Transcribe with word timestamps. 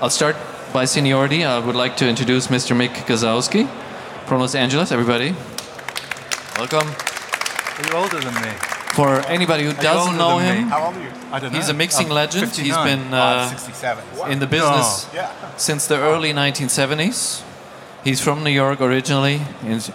I'll 0.00 0.10
start 0.10 0.36
by 0.72 0.84
seniority. 0.84 1.44
I 1.44 1.58
would 1.58 1.76
like 1.76 1.96
to 1.98 2.08
introduce 2.08 2.48
Mr. 2.48 2.74
Mick 2.76 2.94
Guzauski 3.06 3.68
from 4.26 4.40
Los 4.40 4.54
Angeles. 4.54 4.90
Everybody, 4.92 5.34
welcome. 6.58 6.88
Are 6.88 7.88
you 7.88 7.94
older 7.94 8.20
than 8.20 8.34
me? 8.34 8.50
For 8.94 9.20
anybody 9.26 9.64
who 9.64 9.70
Are 9.70 9.82
doesn't 9.82 10.18
know 10.18 10.38
him, 10.38 10.68
How 10.68 10.86
old 10.86 10.96
are 10.96 11.00
you? 11.02 11.08
I 11.32 11.38
don't 11.38 11.52
know. 11.52 11.58
he's 11.58 11.68
a 11.70 11.74
mixing 11.74 12.06
I'm 12.08 12.12
legend. 12.12 12.50
He's 12.54 12.76
been 12.76 13.14
Uh, 13.14 13.16
uh, 13.16 13.48
67. 13.48 14.04
in 14.30 14.38
the 14.38 14.46
business 14.46 15.06
Yeah. 15.14 15.30
since 15.56 15.86
the 15.86 15.96
early 15.98 16.32
1970s. 16.34 17.42
He's 18.04 18.20
from 18.20 18.44
New 18.44 18.50
York 18.50 18.80
originally. 18.82 19.40
He's, 19.64 19.90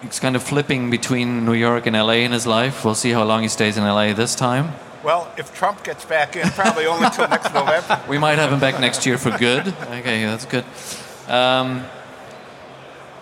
he's 0.00 0.18
kind 0.20 0.34
of 0.36 0.42
flipping 0.42 0.90
between 0.90 1.44
New 1.44 1.52
York 1.54 1.86
and 1.86 1.94
LA 1.94 2.24
in 2.24 2.32
his 2.32 2.46
life. 2.46 2.84
We'll 2.84 2.94
see 2.94 3.10
how 3.12 3.24
long 3.24 3.42
he 3.42 3.48
stays 3.48 3.76
in 3.76 3.84
LA 3.84 4.14
this 4.14 4.34
time. 4.34 4.72
Well, 5.08 5.32
if 5.38 5.54
Trump 5.54 5.84
gets 5.84 6.04
back 6.04 6.36
in, 6.36 6.46
probably 6.50 6.84
only 6.84 7.08
till 7.08 7.26
next 7.28 7.54
November. 7.54 7.98
We 8.10 8.18
might 8.18 8.36
have 8.36 8.52
him 8.52 8.60
back 8.60 8.78
next 8.78 9.06
year 9.06 9.16
for 9.16 9.30
good. 9.38 9.68
Okay, 9.68 10.26
that's 10.26 10.44
good. 10.44 10.66
Um, 11.26 11.86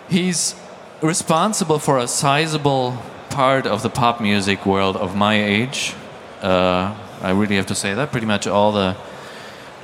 he's 0.08 0.56
responsible 1.00 1.78
for 1.78 1.98
a 1.98 2.08
sizable 2.08 2.98
part 3.30 3.68
of 3.68 3.84
the 3.84 3.88
pop 3.88 4.20
music 4.20 4.66
world 4.66 4.96
of 4.96 5.14
my 5.14 5.40
age. 5.40 5.94
Uh, 6.42 6.92
I 7.22 7.30
really 7.30 7.54
have 7.54 7.66
to 7.66 7.76
say 7.76 7.94
that. 7.94 8.10
Pretty 8.10 8.26
much 8.26 8.48
all 8.48 8.72
the, 8.72 8.96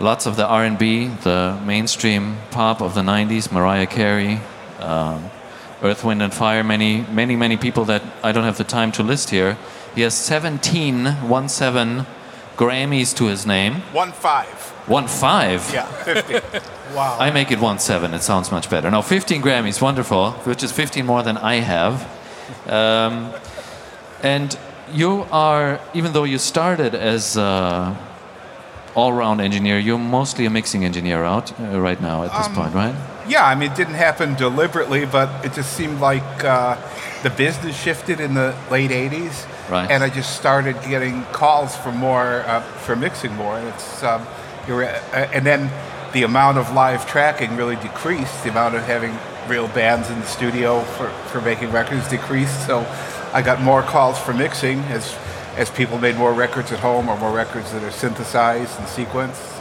lots 0.01 0.27
of 0.27 0.34
the 0.34 0.45
R&B, 0.45 1.07
the 1.07 1.57
mainstream 1.65 2.38
pop 2.51 2.82
of 2.82 2.96
the 2.96 3.02
'90s, 3.02 3.52
Mariah 3.52 3.87
Carey, 3.87 4.41
um, 4.80 5.30
Earth, 5.84 6.02
Wind 6.02 6.21
and 6.21 6.34
Fire. 6.34 6.65
Many, 6.65 7.02
many, 7.02 7.37
many 7.37 7.57
people 7.57 7.84
that 7.84 8.02
I 8.24 8.32
don't 8.32 8.43
have 8.43 8.59
the 8.59 8.65
time 8.65 8.91
to 8.91 9.05
list 9.05 9.30
here. 9.30 9.57
He 9.95 10.02
has 10.02 10.14
17, 10.14 11.28
one 11.28 11.48
seven 11.48 12.06
Grammys 12.56 13.14
to 13.16 13.27
his 13.27 13.46
name. 13.46 13.74
One 13.92 14.12
five. 14.12 14.46
One 14.87 15.09
five. 15.09 15.70
Yeah, 15.73 15.87
50. 15.87 16.59
Wow. 16.92 17.16
I 17.18 17.30
make 17.30 17.51
it 17.51 17.59
one 17.59 17.78
seven. 17.78 18.12
It 18.12 18.20
sounds 18.20 18.51
much 18.51 18.68
better. 18.68 18.91
Now, 18.91 19.01
15 19.01 19.41
Grammys, 19.41 19.80
wonderful, 19.80 20.32
which 20.45 20.63
is 20.63 20.73
15 20.73 21.07
more 21.07 21.23
than 21.23 21.38
I 21.38 21.54
have. 21.54 22.07
Um, 22.66 23.32
and 24.23 24.59
you 24.93 25.26
are, 25.32 25.80
even 25.95 26.13
though 26.13 26.24
you 26.24 26.37
started 26.37 26.95
as 26.95 27.38
a 27.38 27.96
all-round 28.95 29.40
engineer, 29.40 29.79
you're 29.79 29.96
mostly 29.96 30.45
a 30.45 30.51
mixing 30.51 30.85
engineer 30.85 31.24
out 31.24 31.59
uh, 31.59 31.80
right 31.80 31.98
now 32.02 32.24
at 32.24 32.32
this 32.37 32.48
point, 32.54 32.74
right? 32.74 32.95
yeah, 33.26 33.45
I 33.46 33.54
mean, 33.54 33.70
it 33.70 33.76
didn't 33.76 33.95
happen 33.95 34.35
deliberately, 34.35 35.07
but 35.07 35.45
it 35.45 35.54
just 35.54 35.73
seemed 35.74 36.01
like 36.01 36.45
uh, 36.45 36.76
the 37.23 37.30
business 37.30 37.80
shifted 37.80 38.20
in 38.20 38.35
the 38.35 38.54
late 38.70 38.90
80s. 38.90 39.46
Right. 39.71 39.91
And 39.91 40.02
I 40.02 40.09
just 40.10 40.37
started 40.37 40.77
getting 40.82 41.24
calls 41.27 41.77
for 41.77 41.93
more, 41.93 42.43
uh, 42.43 42.60
for 42.60 42.96
mixing 42.96 43.35
more. 43.37 43.59
And 43.59 43.69
it's, 43.69 44.02
um, 44.02 44.27
you're, 44.66 44.85
uh, 44.85 45.30
and 45.32 45.46
then 45.46 45.71
the 46.13 46.24
amount 46.24 46.59
of 46.59 46.73
live 46.73 47.07
tracking 47.07 47.57
really 47.57 47.77
decreased. 47.77 48.45
The 48.45 48.51
amount 48.51 48.74
of 48.74 48.82
having 48.82 49.16
real 49.49 49.69
bands 49.69 50.10
in 50.10 50.19
the 50.21 50.27
studio 50.27 50.80
for, 50.82 51.09
for 51.29 51.41
making 51.41 51.73
records 51.73 52.09
decreased. 52.09 52.66
So 52.66 52.87
I 53.32 53.43
got 53.43 53.60
more 53.60 53.82
calls 53.82 54.19
for 54.19 54.35
mixing 54.35 54.80
as, 54.80 55.16
as 55.57 55.71
people 55.71 55.99
made 55.99 56.16
more 56.16 56.32
records 56.32 56.73
at 56.73 56.80
home 56.80 57.09
or 57.09 57.16
more 57.19 57.32
records 57.32 57.73
that 57.73 57.82
are 57.82 57.91
synthesized 57.91 58.79
and 58.79 58.87
sequenced. 58.87 59.59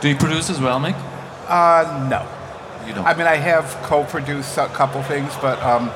Do 0.00 0.08
you 0.08 0.16
produce 0.16 0.50
as 0.50 0.60
well, 0.60 0.80
Mick? 0.80 0.96
Uh, 1.48 2.08
no. 2.10 2.26
You 2.86 2.94
don't. 2.94 3.06
I 3.06 3.14
mean, 3.14 3.26
I 3.26 3.36
have 3.36 3.64
co-produced 3.82 4.58
a 4.58 4.66
couple 4.68 5.02
things, 5.04 5.32
but 5.40 5.62
um, 5.62 5.90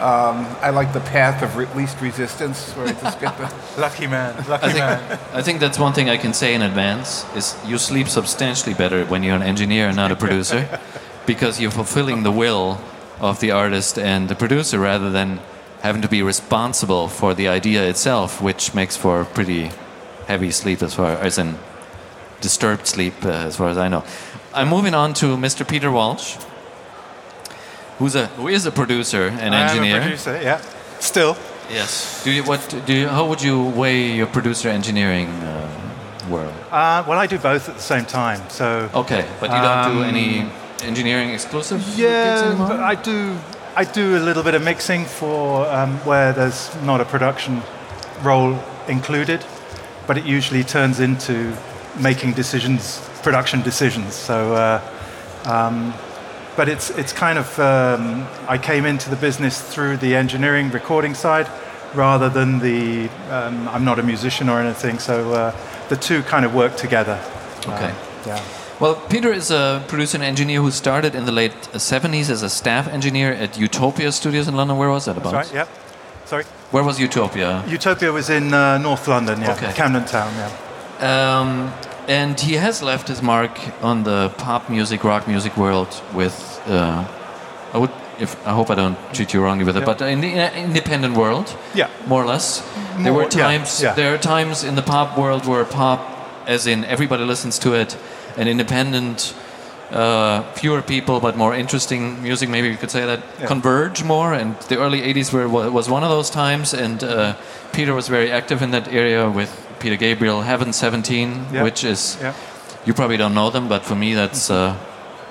um, 0.00 0.46
I 0.60 0.70
like 0.70 0.92
the 0.92 1.00
path 1.00 1.42
of 1.42 1.56
re- 1.56 1.66
least 1.74 2.00
resistance, 2.00 2.72
where 2.72 2.88
I 2.88 2.92
just 2.92 3.20
get 3.20 3.36
the. 3.38 3.52
Lucky 3.80 4.06
man. 4.06 4.34
I 4.48 4.58
think, 4.58 4.78
man. 4.78 5.18
I 5.32 5.42
think 5.42 5.60
that's 5.60 5.78
one 5.78 5.92
thing 5.92 6.10
I 6.10 6.16
can 6.16 6.34
say 6.34 6.54
in 6.54 6.62
advance 6.62 7.24
is 7.34 7.56
you 7.66 7.78
sleep 7.78 8.08
substantially 8.08 8.74
better 8.74 9.04
when 9.06 9.22
you're 9.22 9.36
an 9.36 9.42
engineer 9.42 9.86
and 9.88 9.96
not 9.96 10.12
a 10.12 10.16
producer 10.16 10.80
because 11.26 11.60
you're 11.60 11.70
fulfilling 11.70 12.22
the 12.22 12.30
will 12.30 12.78
of 13.20 13.40
the 13.40 13.50
artist 13.50 13.98
and 13.98 14.28
the 14.28 14.34
producer 14.34 14.78
rather 14.78 15.10
than 15.10 15.40
having 15.80 16.02
to 16.02 16.08
be 16.08 16.22
responsible 16.22 17.08
for 17.08 17.32
the 17.32 17.48
idea 17.48 17.88
itself, 17.88 18.42
which 18.42 18.74
makes 18.74 18.96
for 18.96 19.24
pretty 19.24 19.70
heavy 20.26 20.50
sleep 20.50 20.82
as 20.82 20.94
far 20.94 21.12
as 21.12 21.38
in 21.38 21.58
disturbed 22.40 22.86
sleep 22.86 23.14
uh, 23.24 23.30
as 23.30 23.56
far 23.56 23.68
as 23.68 23.78
I 23.78 23.88
know. 23.88 24.04
I'm 24.52 24.68
moving 24.68 24.94
on 24.94 25.14
to 25.14 25.36
Mr. 25.36 25.66
Peter 25.66 25.90
Walsh, 25.90 26.36
who's 27.98 28.14
a 28.14 28.26
who 28.38 28.48
is 28.48 28.66
a 28.66 28.70
producer 28.70 29.28
and 29.28 29.54
engineer. 29.54 29.96
I'm 29.96 30.02
a 30.02 30.04
producer, 30.04 30.40
yeah. 30.42 30.60
Still. 31.00 31.36
Yes. 31.70 32.22
Do 32.24 32.30
you 32.30 32.42
what 32.44 32.82
do 32.86 32.92
you 32.92 33.08
how 33.08 33.26
would 33.26 33.42
you 33.42 33.64
weigh 33.80 34.12
your 34.12 34.26
producer 34.26 34.68
engineering 34.68 35.28
uh, 35.28 36.28
world? 36.30 36.54
Uh, 36.70 37.04
well, 37.08 37.18
I 37.18 37.26
do 37.26 37.38
both 37.38 37.68
at 37.68 37.74
the 37.76 37.82
same 37.82 38.04
time. 38.04 38.40
So 38.48 38.88
Okay, 38.94 39.24
but 39.40 39.50
you 39.50 39.60
don't 39.60 39.92
do 39.92 40.02
Um, 40.02 40.14
any 40.14 40.46
engineering 40.82 41.30
exclusive 41.30 41.80
yeah, 41.98 42.54
but 42.58 42.80
I 42.80 42.94
do. 42.94 43.36
I 43.78 43.84
do 43.84 44.16
a 44.16 44.22
little 44.24 44.42
bit 44.42 44.54
of 44.54 44.62
mixing 44.62 45.04
for 45.04 45.66
um, 45.68 45.98
where 46.06 46.32
there's 46.32 46.70
not 46.82 47.00
a 47.00 47.04
production 47.04 47.62
role 48.22 48.58
included, 48.88 49.44
but 50.06 50.16
it 50.16 50.24
usually 50.24 50.64
turns 50.64 50.98
into 50.98 51.52
making 52.00 52.32
decisions, 52.34 53.00
production 53.22 53.60
decisions. 53.62 54.14
So, 54.14 54.54
uh, 54.54 54.80
um, 55.44 55.92
but 56.56 56.68
it's 56.68 56.90
it's 56.90 57.12
kind 57.12 57.38
of 57.38 57.58
um, 57.58 58.26
I 58.48 58.58
came 58.58 58.86
into 58.86 59.10
the 59.10 59.16
business 59.16 59.60
through 59.60 59.98
the 59.98 60.16
engineering 60.16 60.70
recording 60.70 61.14
side 61.14 61.48
rather 61.94 62.28
than 62.28 62.58
the 62.58 63.08
um, 63.30 63.68
I'm 63.68 63.84
not 63.84 63.98
a 63.98 64.02
musician 64.02 64.48
or 64.48 64.60
anything. 64.60 64.98
So 64.98 65.32
uh, 65.32 65.56
the 65.88 65.96
two 65.96 66.22
kind 66.22 66.44
of 66.44 66.54
work 66.54 66.76
together. 66.76 67.20
Okay. 67.60 67.90
Uh, 67.90 67.94
yeah. 68.26 68.44
Well, 68.78 68.94
Peter 69.08 69.32
is 69.32 69.50
a 69.50 69.82
producer 69.88 70.18
and 70.18 70.24
engineer 70.24 70.60
who 70.60 70.70
started 70.70 71.14
in 71.14 71.24
the 71.24 71.32
late 71.32 71.54
70s 71.72 72.28
as 72.28 72.42
a 72.42 72.50
staff 72.50 72.86
engineer 72.88 73.32
at 73.32 73.56
Utopia 73.58 74.12
Studios 74.12 74.48
in 74.48 74.54
London. 74.54 74.76
Where 74.76 74.90
was 74.90 75.06
that 75.06 75.16
about? 75.16 75.32
That's 75.32 75.48
right. 75.52 75.66
Yeah. 75.66 76.26
Sorry. 76.26 76.44
Where 76.72 76.84
was 76.84 77.00
Utopia? 77.00 77.64
Utopia 77.68 78.12
was 78.12 78.28
in 78.28 78.52
uh, 78.52 78.76
North 78.76 79.08
London, 79.08 79.40
yeah, 79.40 79.52
Okay. 79.52 79.72
Camden 79.72 80.04
Town, 80.04 80.30
yeah. 80.34 81.40
Um, 81.40 81.72
and 82.08 82.38
he 82.40 82.54
has 82.54 82.82
left 82.82 83.08
his 83.08 83.20
mark 83.22 83.50
on 83.82 84.02
the 84.04 84.28
pop 84.38 84.68
music, 84.70 85.04
rock 85.04 85.26
music 85.28 85.56
world 85.56 85.88
with. 86.14 86.60
Uh, 86.66 87.04
I 87.74 87.78
would, 87.78 87.90
if 88.18 88.34
I 88.46 88.50
hope 88.52 88.70
I 88.70 88.74
don't 88.74 88.96
treat 89.12 89.34
you 89.34 89.42
wrongly 89.42 89.64
with 89.64 89.76
it, 89.76 89.80
Yeah. 89.80 89.86
but 89.94 90.00
in 90.00 90.20
the 90.20 90.40
uh, 90.40 90.50
independent 90.54 91.14
world, 91.16 91.54
Yeah. 91.74 91.88
more 92.06 92.22
or 92.22 92.26
less. 92.26 92.62
there 92.98 93.12
More- 93.12 93.24
were 93.24 93.28
yeah, 93.30 93.48
times. 93.48 93.82
yeah. 93.82 93.94
There 93.94 94.14
are 94.14 94.18
times 94.18 94.64
in 94.64 94.74
the 94.76 94.82
pop 94.82 95.18
world 95.18 95.44
where 95.46 95.64
pop, 95.64 96.00
as 96.46 96.66
in 96.66 96.84
everybody 96.84 97.24
listens 97.24 97.58
to 97.58 97.74
it, 97.74 97.96
and 98.38 98.48
independent, 98.48 99.34
uh, 99.92 100.42
fewer 100.54 100.82
people 100.82 101.20
but 101.20 101.36
more 101.36 101.54
interesting 101.54 102.22
music. 102.22 102.48
Maybe 102.48 102.68
you 102.68 102.76
could 102.76 102.90
say 102.90 103.06
that 103.06 103.20
Yeah. 103.40 103.46
converge 103.46 104.02
more. 104.04 104.32
And 104.34 104.54
the 104.68 104.76
early 104.78 105.00
'80s 105.02 105.32
were 105.32 105.48
was 105.48 105.88
one 105.88 106.02
of 106.04 106.10
those 106.10 106.30
times, 106.30 106.74
and 106.74 107.02
uh, 107.04 107.34
Peter 107.72 107.94
was 107.94 108.08
very 108.08 108.30
active 108.32 108.62
in 108.64 108.70
that 108.72 108.88
area 108.88 109.28
with 109.30 109.50
Peter 109.78 109.96
Gabriel, 109.96 110.42
Heaven 110.42 110.72
17, 110.72 111.46
Yeah. 111.52 111.62
which 111.64 111.84
is 111.84 112.16
Yeah. 112.20 112.32
you 112.86 112.94
probably 112.94 113.16
don't 113.16 113.34
know 113.34 113.50
them, 113.50 113.68
but 113.68 113.84
for 113.84 113.94
me 113.94 114.14
that's 114.14 114.50
uh, 114.50 114.74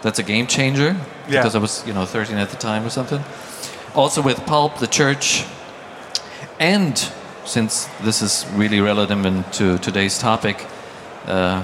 that's 0.01 0.19
a 0.19 0.23
game 0.23 0.47
changer 0.47 0.95
because 1.29 1.55
I 1.55 1.59
was 1.61 1.83
you 1.87 1.93
know 1.93 2.05
13 2.05 2.37
at 2.37 2.49
the 2.49 2.57
time 2.57 2.85
or 2.85 2.89
something. 2.89 3.23
Also 3.95 4.22
with 4.22 4.45
Pulp, 4.45 4.77
The 4.79 4.87
Church, 4.87 5.45
and 6.59 7.09
since 7.45 7.87
this 8.03 8.22
is 8.22 8.45
really 8.55 8.79
relevant 8.81 9.53
to 9.53 9.77
today's 9.77 10.17
topic, 10.19 10.66
uh, 11.27 11.61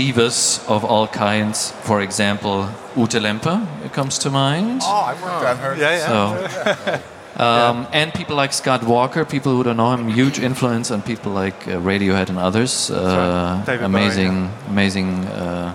divas 0.00 0.60
of 0.68 0.84
all 0.84 1.06
kinds. 1.06 1.72
For 1.88 2.00
example, 2.00 2.56
Ute 2.96 3.20
Lemper 3.26 3.58
comes 3.92 4.18
to 4.18 4.30
mind. 4.30 4.80
Oh, 4.84 5.04
I 5.10 5.14
worked 5.14 5.44
on 5.52 5.56
her. 5.64 5.72
Yeah, 5.76 5.98
yeah. 6.00 6.08
So, 6.08 7.42
um, 7.44 7.86
and 7.92 8.12
people 8.14 8.36
like 8.42 8.52
Scott 8.52 8.82
Walker, 8.84 9.24
people 9.24 9.52
who 9.56 9.62
don't 9.62 9.76
know 9.76 9.92
him, 9.94 10.08
huge 10.08 10.38
influence 10.38 10.90
on 10.94 11.02
people 11.02 11.32
like 11.32 11.58
uh, 11.68 11.72
Radiohead 11.90 12.28
and 12.28 12.38
others. 12.38 12.90
Uh, 12.90 13.62
David 13.66 13.80
Bowie, 13.80 13.86
amazing, 13.86 14.36
amazing 14.68 15.10
uh, 15.26 15.74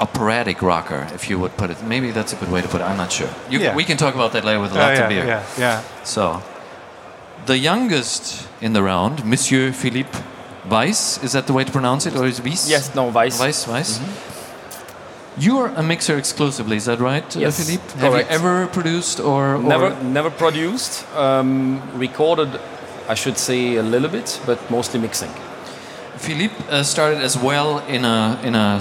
operatic 0.00 0.62
rocker, 0.62 1.06
if 1.14 1.28
you 1.30 1.38
would 1.38 1.56
put 1.56 1.70
it. 1.70 1.82
Maybe 1.84 2.10
that's 2.10 2.32
a 2.32 2.36
good 2.36 2.50
way 2.50 2.62
to 2.62 2.68
put 2.68 2.80
it. 2.80 2.84
I'm 2.84 2.96
not 2.96 3.12
sure. 3.12 3.28
You, 3.50 3.60
Yeah. 3.60 3.76
We 3.76 3.84
can 3.84 3.96
talk 3.96 4.14
about 4.14 4.32
that 4.32 4.44
later 4.44 4.60
with 4.60 4.72
Yeah, 4.74 4.86
lots 4.86 4.98
yeah, 4.98 5.04
of 5.04 5.08
beer. 5.10 5.26
yeah, 5.26 5.42
yeah. 5.58 5.82
So, 6.04 6.42
the 7.46 7.58
youngest 7.58 8.48
in 8.60 8.72
the 8.72 8.82
round, 8.82 9.24
Monsieur 9.24 9.72
Philippe 9.72 10.18
Weiss, 10.68 11.22
is 11.22 11.32
that 11.32 11.46
the 11.46 11.52
way 11.52 11.64
to 11.64 11.72
pronounce 11.72 12.06
it, 12.06 12.14
or 12.16 12.26
is 12.26 12.40
Weiss? 12.42 12.68
Yes, 12.68 12.94
no, 12.94 13.10
Vice. 13.10 13.40
Weiss, 13.40 13.66
Weiss. 13.66 14.00
You're 15.38 15.68
a 15.68 15.82
mixer 15.82 16.18
exclusively, 16.18 16.76
is 16.76 16.84
that 16.84 16.98
right, 17.00 17.24
uh, 17.36 17.40
Yes, 17.40 17.64
Philippe? 17.64 17.98
Have 18.00 18.12
you 18.12 18.26
ever 18.28 18.66
produced 18.66 19.20
or, 19.20 19.54
or 19.54 19.62
Never, 19.62 20.02
never 20.02 20.30
produced. 20.30 21.06
Um, 21.16 21.80
recorded, 21.98 22.60
I 23.08 23.14
should 23.14 23.38
say, 23.38 23.76
a 23.76 23.82
little 23.82 24.08
bit, 24.10 24.38
but 24.44 24.58
mostly 24.70 25.00
mixing. 25.00 25.30
Philippe 26.16 26.54
uh, 26.68 26.82
started 26.82 27.22
as 27.22 27.38
well 27.38 27.78
in 27.86 28.04
a 28.04 28.38
in 28.44 28.54
a 28.54 28.76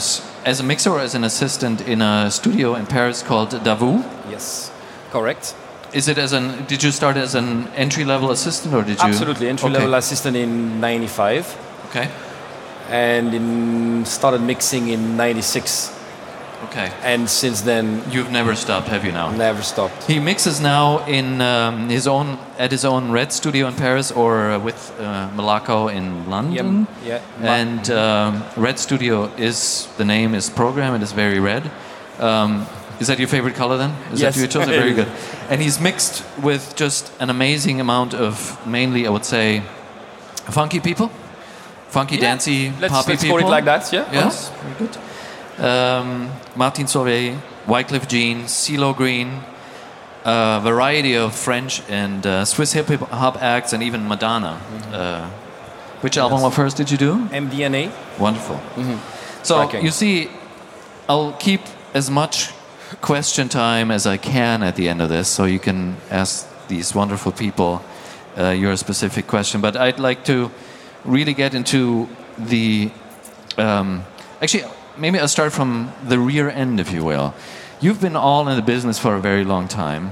as 0.45 0.59
a 0.59 0.63
mixer 0.63 0.89
or 0.89 0.99
as 0.99 1.15
an 1.15 1.23
assistant 1.23 1.79
in 1.87 2.01
a 2.01 2.29
studio 2.29 2.75
in 2.75 2.85
Paris 2.85 3.23
called 3.23 3.51
Davout. 3.51 4.03
Yes, 4.29 4.69
correct. 5.11 5.55
Is 5.93 6.09
it 6.09 6.17
as 6.17 6.33
an? 6.33 6.65
Did 6.65 6.83
you 6.83 6.91
start 6.91 7.15
as 7.15 7.35
an 7.35 7.67
entry 7.69 8.03
level 8.03 8.31
assistant 8.31 8.73
or 8.75 8.83
did 8.83 8.97
you? 8.99 9.07
Absolutely, 9.07 9.47
entry 9.47 9.69
Okay. 9.69 9.77
level 9.79 9.93
assistant 9.95 10.35
in 10.35 10.81
'95, 10.81 11.55
Okay. 11.89 12.09
and 12.89 13.33
in, 13.33 14.05
started 14.05 14.41
mixing 14.41 14.89
in 14.89 15.17
'96. 15.17 15.95
Okay. 16.65 16.91
And 17.03 17.29
since 17.29 17.61
then, 17.61 18.03
You've 18.11 18.31
never 18.31 18.53
stopped, 18.55 18.87
have 18.89 19.05
you 19.05 19.13
now? 19.13 19.31
never 19.31 19.61
stopped. 19.63 20.03
He 20.03 20.19
mixes 20.19 20.59
now 20.59 21.05
in 21.07 21.39
um, 21.41 21.87
his 21.89 22.05
own 22.07 22.37
at 22.57 22.71
his 22.71 22.83
own 22.83 23.11
Red 23.11 23.31
Studio 23.31 23.67
in 23.67 23.73
Paris, 23.75 24.11
or 24.11 24.51
uh, 24.51 24.59
with 24.59 24.91
uh, 24.99 25.29
Malaco 25.35 25.87
in 25.89 26.29
London. 26.29 26.85
yeah. 27.05 27.21
And 27.41 27.89
um, 27.89 28.43
Red 28.57 28.77
Studio 28.77 29.31
is 29.37 29.87
the 29.97 30.03
name 30.05 30.35
is 30.35 30.49
program. 30.49 30.95
It 30.95 31.01
is 31.01 31.13
very 31.13 31.39
red. 31.39 31.63
Um, 32.19 32.65
is 32.99 33.07
that 33.07 33.17
your 33.19 33.29
favorite 33.29 33.55
color 33.55 33.77
then? 33.77 33.91
Is 34.11 34.19
Yes. 34.21 34.35
that 34.35 34.41
you 34.41 34.47
chose 34.47 34.67
it? 34.67 34.75
Very 34.83 34.93
good. 34.93 35.07
And 35.49 35.61
he's 35.61 35.79
mixed 35.79 36.21
with 36.43 36.73
just 36.75 37.13
an 37.21 37.29
amazing 37.29 37.79
amount 37.79 38.13
of 38.13 38.57
mainly, 38.67 39.07
I 39.07 39.09
would 39.09 39.23
say, 39.23 39.61
funky 40.51 40.81
people, 40.81 41.09
funky, 41.89 42.15
Yeah. 42.15 42.21
dancey, 42.21 42.71
Let's, 42.79 42.93
poppy 42.93 43.11
let's 43.11 43.23
people. 43.23 43.37
call 43.39 43.47
it 43.47 43.51
like 43.51 43.65
that. 43.65 43.91
Yeah. 43.93 44.05
Yes, 44.11 44.51
very 44.63 44.75
good. 44.87 44.97
Um, 45.63 46.29
Martin 46.55 46.85
Solveig, 46.85 47.37
Wyclef 47.67 48.07
Jean, 48.07 48.43
CeeLo 48.45 48.95
Green, 48.95 49.41
a 50.25 50.59
variety 50.63 51.15
of 51.15 51.33
French 51.35 51.81
and 51.89 52.25
uh, 52.25 52.45
Swiss 52.45 52.73
hip 52.73 52.87
hop 52.87 53.41
acts, 53.41 53.73
and 53.73 53.83
even 53.83 54.07
Madonna. 54.07 54.59
Uh, 54.91 55.29
which 56.01 56.17
album 56.17 56.43
of 56.43 56.55
hers 56.55 56.73
did 56.73 56.89
you 56.91 56.97
do? 56.97 57.27
MDNA. 57.29 57.91
Wonderful. 58.17 58.59
So 59.43 59.55
Cracking. 59.55 59.83
you 59.85 59.91
see, 59.91 60.29
I'll 61.09 61.33
keep 61.33 61.61
as 61.93 62.09
much 62.09 62.51
question 63.01 63.49
time 63.49 63.91
as 63.91 64.05
I 64.07 64.17
can 64.17 64.63
at 64.63 64.75
the 64.75 64.87
end 64.87 65.01
of 65.01 65.09
this, 65.09 65.27
so 65.27 65.43
you 65.45 65.59
can 65.59 65.97
ask 66.09 66.47
these 66.67 66.95
wonderful 66.95 67.31
people 67.31 67.81
uh, 68.37 68.49
your 68.51 68.77
specific 68.77 69.27
question. 69.27 69.59
But 69.59 69.75
I'd 69.75 69.99
like 69.99 70.23
to 70.25 70.51
really 71.05 71.33
get 71.33 71.53
into 71.53 72.07
the. 72.37 72.91
Um, 73.57 74.03
actually, 74.41 74.63
maybe 74.97 75.19
I'll 75.19 75.27
start 75.27 75.53
from 75.53 75.91
the 76.03 76.19
rear 76.19 76.49
end, 76.49 76.79
if 76.79 76.91
you 76.91 77.03
will. 77.03 77.33
You've 77.81 78.01
been 78.01 78.15
all 78.15 78.47
in 78.47 78.55
the 78.55 78.61
business 78.61 78.99
for 78.99 79.15
a 79.15 79.21
very 79.21 79.43
long 79.45 79.67
time, 79.67 80.11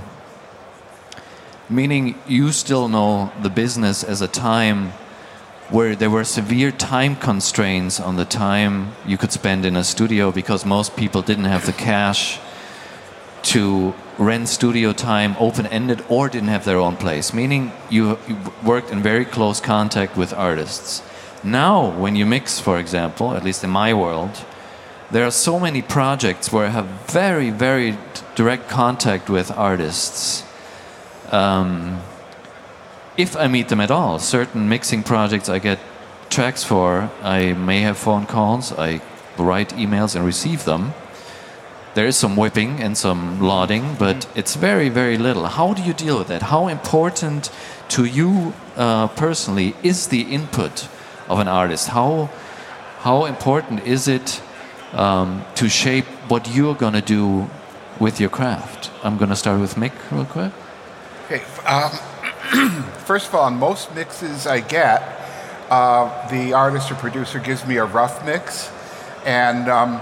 meaning 1.70 2.16
you 2.28 2.52
still 2.52 2.88
know 2.88 3.32
the 3.42 3.50
business 3.50 4.04
as 4.04 4.22
a 4.22 4.28
time 4.28 4.94
where 5.70 5.96
there 5.96 6.10
were 6.10 6.24
severe 6.24 6.72
time 6.72 7.18
constraints 7.18 8.00
on 8.00 8.16
the 8.16 8.24
time 8.24 8.94
you 9.06 9.18
could 9.18 9.34
spend 9.34 9.66
in 9.66 9.76
a 9.76 9.84
studio 9.84 10.32
because 10.32 10.66
most 10.66 10.96
people 10.96 11.22
didn't 11.22 11.44
have 11.44 11.66
the 11.66 11.74
cash 11.74 12.40
to 13.48 13.94
rent 14.18 14.50
studio 14.50 14.94
time 14.94 15.36
open 15.40 15.66
ended 15.68 16.04
or 16.10 16.28
didn't 16.30 16.50
have 16.50 16.66
their 16.66 16.78
own 16.78 16.96
place, 16.98 17.34
meaning 17.34 17.72
you, 17.90 18.18
you 18.28 18.38
worked 18.64 18.92
in 18.92 19.02
very 19.02 19.26
close 19.26 19.62
contact 19.62 20.18
with 20.18 20.34
artists. 20.34 21.02
Now, 21.44 21.92
when 21.98 22.16
you 22.16 22.26
mix, 22.26 22.60
for 22.60 22.78
example, 22.78 23.34
at 23.34 23.44
least 23.44 23.64
in 23.64 23.70
my 23.70 23.94
world, 23.94 24.32
there 25.12 25.26
are 25.26 25.32
so 25.32 25.60
many 25.60 25.82
projects 25.82 26.52
where 26.52 26.66
I 26.66 26.70
have 26.70 26.88
very, 27.08 27.50
very 27.50 27.98
direct 28.36 28.68
contact 28.68 29.30
with 29.30 29.50
artists. 29.52 30.44
Um, 31.32 32.02
if 33.18 33.36
I 33.36 33.48
meet 33.48 33.70
them 33.70 33.80
at 33.80 33.92
all. 33.92 34.20
Certain 34.20 34.70
mixing 34.70 35.04
projects 35.04 35.50
I 35.50 35.60
get 35.60 35.80
tracks 36.30 36.64
for, 36.64 37.10
I 37.24 37.54
may 37.54 37.82
have 37.82 37.98
phone 37.98 38.26
calls, 38.26 38.72
I 38.72 39.02
write 39.38 39.70
emails 39.70 40.16
and 40.16 40.26
receive 40.26 40.66
them. 40.66 40.94
There 41.98 42.06
is 42.06 42.16
some 42.16 42.36
whipping 42.36 42.80
and 42.80 42.96
some 42.96 43.42
lauding, 43.42 43.96
but 43.96 44.28
it's 44.36 44.56
very, 44.56 44.88
very 44.88 45.18
little. 45.18 45.48
How 45.48 45.74
do 45.74 45.82
you 45.82 45.94
deal 45.94 46.20
with 46.20 46.28
that? 46.28 46.44
How 46.44 46.68
important 46.68 47.50
to 47.90 48.06
you 48.06 48.54
uh, 48.76 49.08
personally 49.08 49.74
is 49.82 50.10
the 50.10 50.22
input 50.22 50.88
of 51.28 51.40
an 51.40 51.48
artist? 51.48 51.88
How, 51.88 52.30
how 53.00 53.26
important 53.26 53.84
is 53.88 54.08
it 54.08 54.44
um, 54.94 55.44
to 55.56 55.68
shape 55.70 56.06
what 56.30 56.48
you're 56.48 56.76
going 56.76 56.94
to 56.94 57.02
do 57.02 57.50
with 58.00 58.20
your 58.20 58.30
craft? 58.30 58.92
I'm 59.04 59.18
going 59.18 59.32
to 59.32 59.36
start 59.36 59.60
with 59.60 59.74
Mick 59.74 59.94
real 60.12 60.26
quick. 60.26 60.54
Okay. 61.26 61.42
Um, 61.66 62.84
first 63.06 63.30
of 63.30 63.34
all, 63.34 63.46
on 63.46 63.58
most 63.58 63.96
mixes 63.96 64.46
I 64.46 64.60
get, 64.60 65.02
uh, 65.72 66.30
the 66.30 66.54
artist 66.54 66.92
or 66.92 66.96
producer 66.96 67.40
gives 67.40 67.66
me 67.66 67.78
a 67.78 67.86
rough 67.86 68.24
mix, 68.24 68.72
and 69.26 69.68
um, 69.68 70.00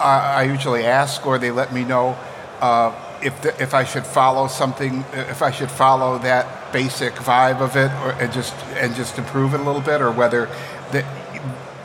I, 0.00 0.42
usually 0.44 0.84
ask, 0.84 1.26
or 1.26 1.38
they 1.38 1.50
let 1.50 1.72
me 1.72 1.84
know 1.84 2.16
uh, 2.60 2.94
if 3.22 3.40
the, 3.42 3.60
if 3.62 3.74
I 3.74 3.84
should 3.84 4.04
follow 4.06 4.46
something, 4.46 5.04
if 5.12 5.42
I 5.42 5.50
should 5.50 5.70
follow 5.70 6.18
that 6.18 6.72
basic 6.72 7.14
vibe 7.14 7.60
of 7.60 7.76
it, 7.76 7.90
or 8.04 8.12
and 8.22 8.32
just 8.32 8.54
and 8.76 8.94
just 8.94 9.18
improve 9.18 9.54
it 9.54 9.60
a 9.60 9.62
little 9.62 9.80
bit, 9.80 10.00
or 10.00 10.10
whether 10.10 10.48
the, 10.92 11.04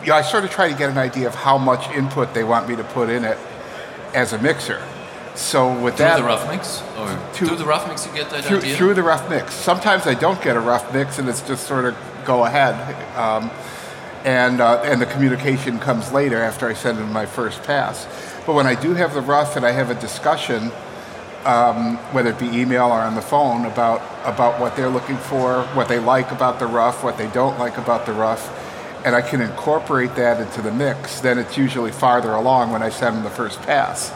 you 0.02 0.08
know, 0.08 0.16
I 0.16 0.22
sort 0.22 0.44
of 0.44 0.50
try 0.52 0.70
to 0.70 0.78
get 0.78 0.90
an 0.90 0.98
idea 0.98 1.28
of 1.28 1.36
how 1.36 1.58
much 1.58 1.90
input 1.96 2.34
they 2.34 2.44
want 2.44 2.68
me 2.68 2.76
to 2.76 2.84
put 2.84 3.10
in 3.10 3.24
it 3.24 3.38
as 4.14 4.34
a 4.34 4.38
mixer. 4.42 4.82
So 5.36 5.72
with 5.82 5.96
Through 5.96 6.06
that, 6.06 6.18
the 6.18 6.24
rough 6.26 6.48
mix? 6.50 6.82
Or 6.98 7.08
Through- 7.34 7.48
through 7.48 7.58
the 7.58 7.66
rough 7.66 7.88
mix 7.88 8.06
you 8.06 8.14
get 8.14 8.30
that 8.32 8.44
through, 8.44 8.58
idea? 8.58 8.76
through 8.76 8.94
the 8.96 9.04
rough 9.04 9.30
mix. 9.30 9.54
Sometimes 9.54 10.06
I 10.06 10.14
don't 10.14 10.42
get 10.42 10.58
a 10.58 10.60
rough 10.60 10.94
mix, 10.94 11.20
and 11.20 11.30
it's 11.30 11.42
just 11.42 11.66
sort 11.68 11.86
of 11.86 11.96
go 12.26 12.46
ahead, 12.46 12.76
um, 13.18 13.50
and 14.26 14.62
uh, 14.62 14.82
and 14.84 15.02
the 15.02 15.06
communication 15.06 15.80
comes 15.80 16.12
later 16.12 16.42
after 16.42 16.68
I 16.68 16.74
send 16.74 17.00
in 17.00 17.12
my 17.12 17.26
first 17.26 17.64
pass. 17.64 18.06
But 18.46 18.54
when 18.54 18.68
I 18.68 18.76
do 18.76 18.94
have 18.94 19.14
the 19.14 19.22
rough 19.22 19.56
and 19.56 19.66
I 19.66 19.72
have 19.72 19.90
a 19.90 19.96
discussion, 19.96 20.72
um, 21.46 21.98
whether 22.14 22.32
it 22.32 22.40
be 22.40 22.48
email 22.48 22.86
or 22.86 23.02
on 23.02 23.16
the 23.16 23.22
phone 23.22 23.66
about 23.66 24.02
about 24.26 24.60
what 24.60 24.76
they're 24.76 24.90
looking 24.90 25.18
for, 25.18 25.64
what 25.74 25.88
they 25.88 26.00
like 26.00 26.32
about 26.32 26.60
the 26.60 26.68
rough, 26.68 27.04
what 27.04 27.18
they 27.18 27.28
don't 27.32 27.58
like 27.58 27.78
about 27.78 28.06
the 28.06 28.14
rough, 28.14 28.50
and 29.06 29.16
I 29.16 29.22
can 29.22 29.42
incorporate 29.42 30.16
that 30.16 30.40
into 30.40 30.62
the 30.62 30.72
mix, 30.72 31.22
then 31.22 31.40
it's 31.40 31.58
usually 31.58 31.92
farther 31.92 32.34
along 32.34 32.72
when 32.72 32.84
I 32.84 32.90
send 32.90 33.18
them 33.18 33.24
the 33.24 33.32
first 33.32 33.62
pass. 33.64 34.14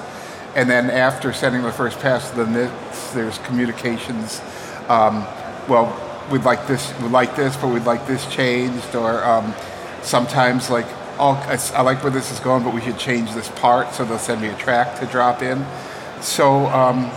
And 0.56 0.70
then 0.70 0.90
after 0.90 1.34
sending 1.34 1.64
the 1.64 1.72
first 1.72 2.00
pass 2.00 2.30
to 2.30 2.38
the 2.38 2.46
mix, 2.46 3.12
there's 3.12 3.38
communications. 3.40 4.42
Um, 4.88 5.26
well, 5.68 5.92
we'd 6.32 6.44
like 6.44 6.68
this, 6.68 6.94
we'd 7.02 7.12
like 7.12 7.36
this, 7.36 7.58
but 7.58 7.70
we'd 7.74 7.84
like 7.84 8.08
this 8.08 8.26
changed. 8.28 8.96
Or 8.96 9.24
um, 9.26 9.54
sometimes 10.06 10.70
like, 10.70 10.86
oh, 11.20 11.34
I, 11.48 11.60
I 11.78 11.82
like 11.82 12.04
where 12.04 12.12
this 12.12 12.32
is 12.32 12.40
going, 12.40 12.64
but 12.64 12.74
we 12.74 12.82
should 12.82 12.98
change 12.98 13.34
this 13.34 13.50
part. 13.50 13.94
So 13.94 14.06
they'll 14.06 14.20
send 14.20 14.42
me 14.42 14.48
a 14.48 14.56
track 14.56 15.00
to 15.00 15.06
drop 15.06 15.42
in. 15.42 15.66
So 16.22 16.68
um, 16.68 17.12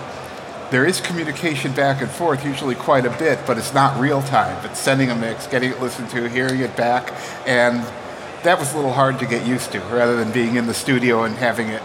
there 0.70 0.84
is 0.84 1.00
communication 1.00 1.72
back 1.72 2.02
and 2.02 2.10
forth, 2.10 2.44
usually 2.44 2.74
quite 2.74 3.06
a 3.06 3.10
bit, 3.18 3.38
but 3.46 3.56
it's 3.56 3.72
not 3.72 3.98
real 3.98 4.22
time. 4.22 4.64
It's 4.66 4.78
sending 4.78 5.10
a 5.10 5.14
mix, 5.14 5.46
getting 5.46 5.70
it 5.70 5.80
listened 5.80 6.10
to, 6.10 6.28
hearing 6.28 6.60
it 6.60 6.76
back, 6.76 7.12
and 7.46 7.80
that 8.42 8.58
was 8.58 8.72
a 8.72 8.76
little 8.76 8.92
hard 8.92 9.18
to 9.20 9.26
get 9.26 9.46
used 9.46 9.72
to, 9.72 9.80
rather 9.80 10.16
than 10.16 10.30
being 10.30 10.56
in 10.56 10.66
the 10.66 10.74
studio 10.74 11.24
and 11.24 11.34
having 11.36 11.68
it. 11.68 11.82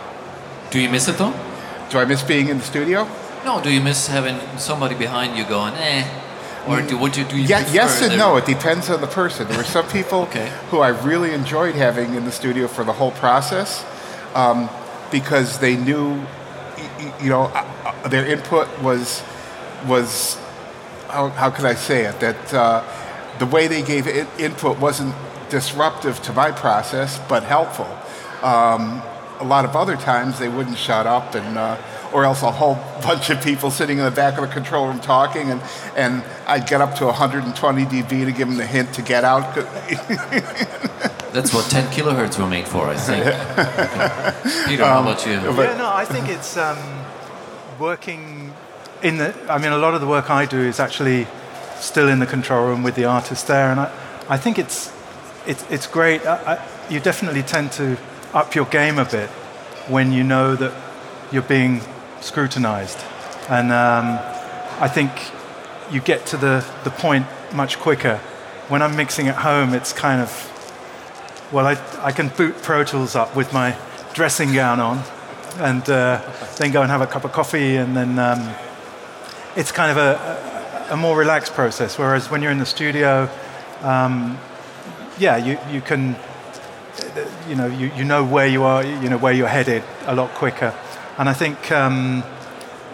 Do 0.69 0.79
you 0.79 0.89
miss 0.89 1.07
it 1.07 1.17
though? 1.17 1.33
Do 1.89 2.00
I 2.00 2.05
miss 2.05 2.24
being 2.24 2.50
in 2.50 2.57
the 2.57 2.63
studio? 2.63 3.07
No. 3.45 3.62
Do 3.62 3.72
you 3.72 3.81
miss 3.81 4.07
having 4.07 4.39
somebody 4.57 4.95
behind 4.95 5.38
you 5.38 5.45
going, 5.45 5.75
eh? 5.75 6.07
Or 6.67 6.82
do, 6.82 6.98
would 6.98 7.17
you 7.17 7.25
do 7.25 7.38
you 7.38 7.43
Yeah, 7.43 7.70
yes 7.72 8.01
and 8.01 8.17
no. 8.17 8.38
It 8.38 8.46
depends 8.46 8.89
on 8.89 9.01
the 9.01 9.08
person. 9.08 9.48
There 9.48 9.58
were 9.58 9.63
some 9.63 9.88
people 9.88 10.22
Okay. 10.29 10.50
who 10.70 10.79
I 10.79 10.89
really 10.89 11.34
enjoyed 11.34 11.75
having 11.75 12.15
in 12.15 12.24
the 12.25 12.32
studio 12.32 12.67
for 12.67 12.84
the 12.84 12.93
whole 12.93 13.12
process 13.12 13.86
um, 14.34 14.70
because 15.12 15.60
they 15.60 15.75
knew, 15.75 16.22
you 17.22 17.29
know, 17.29 17.43
uh, 17.43 17.93
uh, 18.03 18.08
their 18.08 18.25
input 18.25 18.67
was 18.82 19.22
was 19.88 20.38
how, 21.10 21.29
how 21.29 21.50
could 21.50 21.65
I 21.65 21.75
say 21.75 22.05
it 22.05 22.20
that 22.22 22.53
uh, 22.53 22.84
the 23.39 23.46
way 23.46 23.67
they 23.67 23.82
gave 23.82 24.08
it 24.08 24.27
input 24.39 24.79
wasn't 24.79 25.13
disruptive 25.50 26.22
to 26.24 26.34
my 26.34 26.51
process 26.51 27.20
but 27.27 27.43
helpful. 27.43 27.89
Um, 28.41 29.01
a 29.39 29.46
lot 29.46 29.65
of 29.65 29.75
other 29.75 29.98
times 29.98 30.39
they 30.39 30.50
wouldn't 30.50 30.77
shut 30.77 31.08
up 31.08 31.36
and. 31.36 31.58
Uh, 31.58 31.77
or 32.13 32.25
else 32.25 32.41
a 32.43 32.51
whole 32.51 32.75
bunch 33.01 33.29
of 33.29 33.41
people 33.43 33.72
sitting 33.72 33.98
in 33.98 34.05
the 34.05 34.12
back 34.12 34.38
of 34.38 34.48
the 34.48 34.53
control 34.53 34.88
room 34.88 35.00
talking, 35.00 35.50
and, 35.51 35.62
and 35.96 36.24
I'd 36.48 36.67
get 36.67 36.82
up 36.82 36.96
to 36.96 37.05
120 37.05 37.86
dB 37.86 38.25
to 38.25 38.32
give 38.32 38.48
them 38.48 38.58
the 38.58 38.65
hint 38.65 38.93
to 38.93 39.01
get 39.01 39.24
out. 39.24 39.55
That's 41.34 41.51
what 41.51 41.70
10 41.72 41.88
kilohertz 41.88 42.38
were 42.38 42.48
made 42.48 42.67
for, 42.67 42.88
I 42.88 42.96
think. 42.96 43.25
Okay. 43.25 44.65
Peter, 44.67 44.86
how 44.86 45.01
about 45.01 45.25
you? 45.25 45.34
yeah, 45.34 45.75
no, 45.77 45.91
I 45.91 46.05
think 46.05 46.29
it's 46.29 46.58
um, 46.58 46.77
working 47.79 48.53
in 49.01 49.17
the. 49.17 49.36
I 49.50 49.58
mean, 49.58 49.72
a 49.72 49.77
lot 49.77 49.96
of 49.96 50.01
the 50.01 50.05
work 50.08 50.29
I 50.29 50.46
do 50.46 50.60
is 50.60 50.79
actually 50.79 51.25
still 51.77 52.08
in 52.08 52.20
the 52.20 52.27
control 52.27 52.67
room 52.67 52.84
with 52.84 52.93
the 52.93 53.05
artist 53.05 53.48
there, 53.48 53.72
and 53.72 53.79
I, 53.79 53.91
I 54.29 54.38
think 54.38 54.60
it's 54.60 54.93
it's 55.48 55.65
it's 55.72 55.88
great. 55.88 56.24
I, 56.25 56.53
I, 56.53 56.89
you 56.89 57.00
definitely 57.00 57.41
tend 57.41 57.72
to 57.74 57.98
up 58.34 58.53
your 58.53 58.65
game 58.65 59.00
a 59.00 59.05
bit 59.05 59.29
when 59.89 60.12
you 60.12 60.24
know 60.24 60.55
that 60.55 60.72
you're 61.32 61.41
being 61.41 61.82
scrutinized, 62.24 63.00
and 63.50 63.72
um, 63.72 64.20
I 64.80 64.88
think 64.88 65.12
you 65.92 66.01
get 66.01 66.25
to 66.27 66.38
the 66.38 66.65
the 66.84 66.89
point 66.89 67.25
much 67.53 67.80
quicker. 67.80 68.18
When 68.70 68.82
I'm 68.82 68.96
mixing 68.96 69.27
at 69.27 69.36
home, 69.36 69.74
it's 69.74 69.94
kind 69.94 70.22
of 70.22 70.50
well, 71.51 71.68
I, 71.68 71.77
I 72.01 72.12
can 72.12 72.30
boot 72.30 72.56
Pro 72.63 72.84
Tools 72.84 73.15
up 73.15 73.36
with 73.36 73.53
my 73.53 73.77
dressing 74.13 74.53
gown 74.53 74.80
on 74.80 75.03
and 75.58 75.88
uh, 75.88 76.20
then 76.58 76.72
go 76.72 76.82
and 76.82 76.89
have 76.89 77.01
a 77.01 77.08
cup 77.08 77.25
of 77.25 77.32
coffee, 77.32 77.75
and 77.75 77.96
then 77.96 78.18
um, 78.18 78.56
it's 79.56 79.72
kind 79.72 79.92
of 79.92 79.98
a, 79.98 80.88
a, 80.89 80.98
more 80.98 81.15
relaxed 81.15 81.53
process. 81.53 82.00
Whereas 82.00 82.32
when 82.32 82.42
you're 82.42 82.51
in 82.51 82.58
the 82.58 82.65
studio, 82.65 83.30
um, 83.82 84.39
yeah, 85.20 85.38
you, 85.38 85.60
you 85.72 85.82
can 85.82 86.15
you 87.48 87.56
know, 87.56 87.68
you, 87.68 87.92
you 87.96 88.03
know 88.03 88.24
where 88.24 88.48
you 88.48 88.63
are, 88.63 88.84
you 88.84 89.10
know 89.10 89.18
where 89.18 89.34
you're 89.34 89.48
headed 89.48 89.84
a 90.06 90.15
lot 90.15 90.30
quicker. 90.32 90.74
And 91.17 91.29
I 91.29 91.34
think 91.34 91.72
um, 91.72 92.24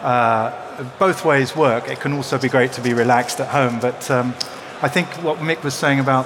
uh, 0.02 0.52
both 0.98 1.24
ways 1.26 1.56
work. 1.56 1.88
It 1.90 2.00
can 2.00 2.14
also 2.14 2.38
be 2.38 2.50
great 2.50 2.74
to 2.74 2.82
be 2.82 2.94
relaxed 2.94 3.40
at 3.40 3.48
home, 3.50 3.80
but 3.80 4.10
um, 4.12 4.34
I 4.82 4.90
think 4.90 5.08
what 5.24 5.38
Mick 5.40 5.64
was 5.64 5.74
saying 5.74 6.00
about 6.00 6.26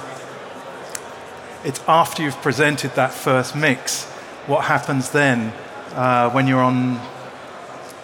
it's 1.64 1.80
after 1.88 2.22
you've 2.22 2.36
presented 2.42 2.94
that 2.94 3.12
first 3.12 3.56
mix, 3.56 4.04
what 4.46 4.64
happens 4.66 5.10
then 5.10 5.50
uh, 5.94 6.28
when 6.30 6.46
you're 6.46 6.60
on 6.60 7.00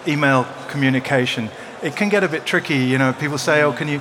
email 0.08 0.46
communication? 0.68 1.50
It 1.82 1.94
can 1.94 2.08
get 2.08 2.24
a 2.24 2.28
bit 2.28 2.46
tricky. 2.46 2.76
You 2.76 2.96
know, 2.96 3.12
people 3.12 3.36
say, 3.38 3.62
"Oh, 3.62 3.72
can 3.72 3.86
you 3.88 4.00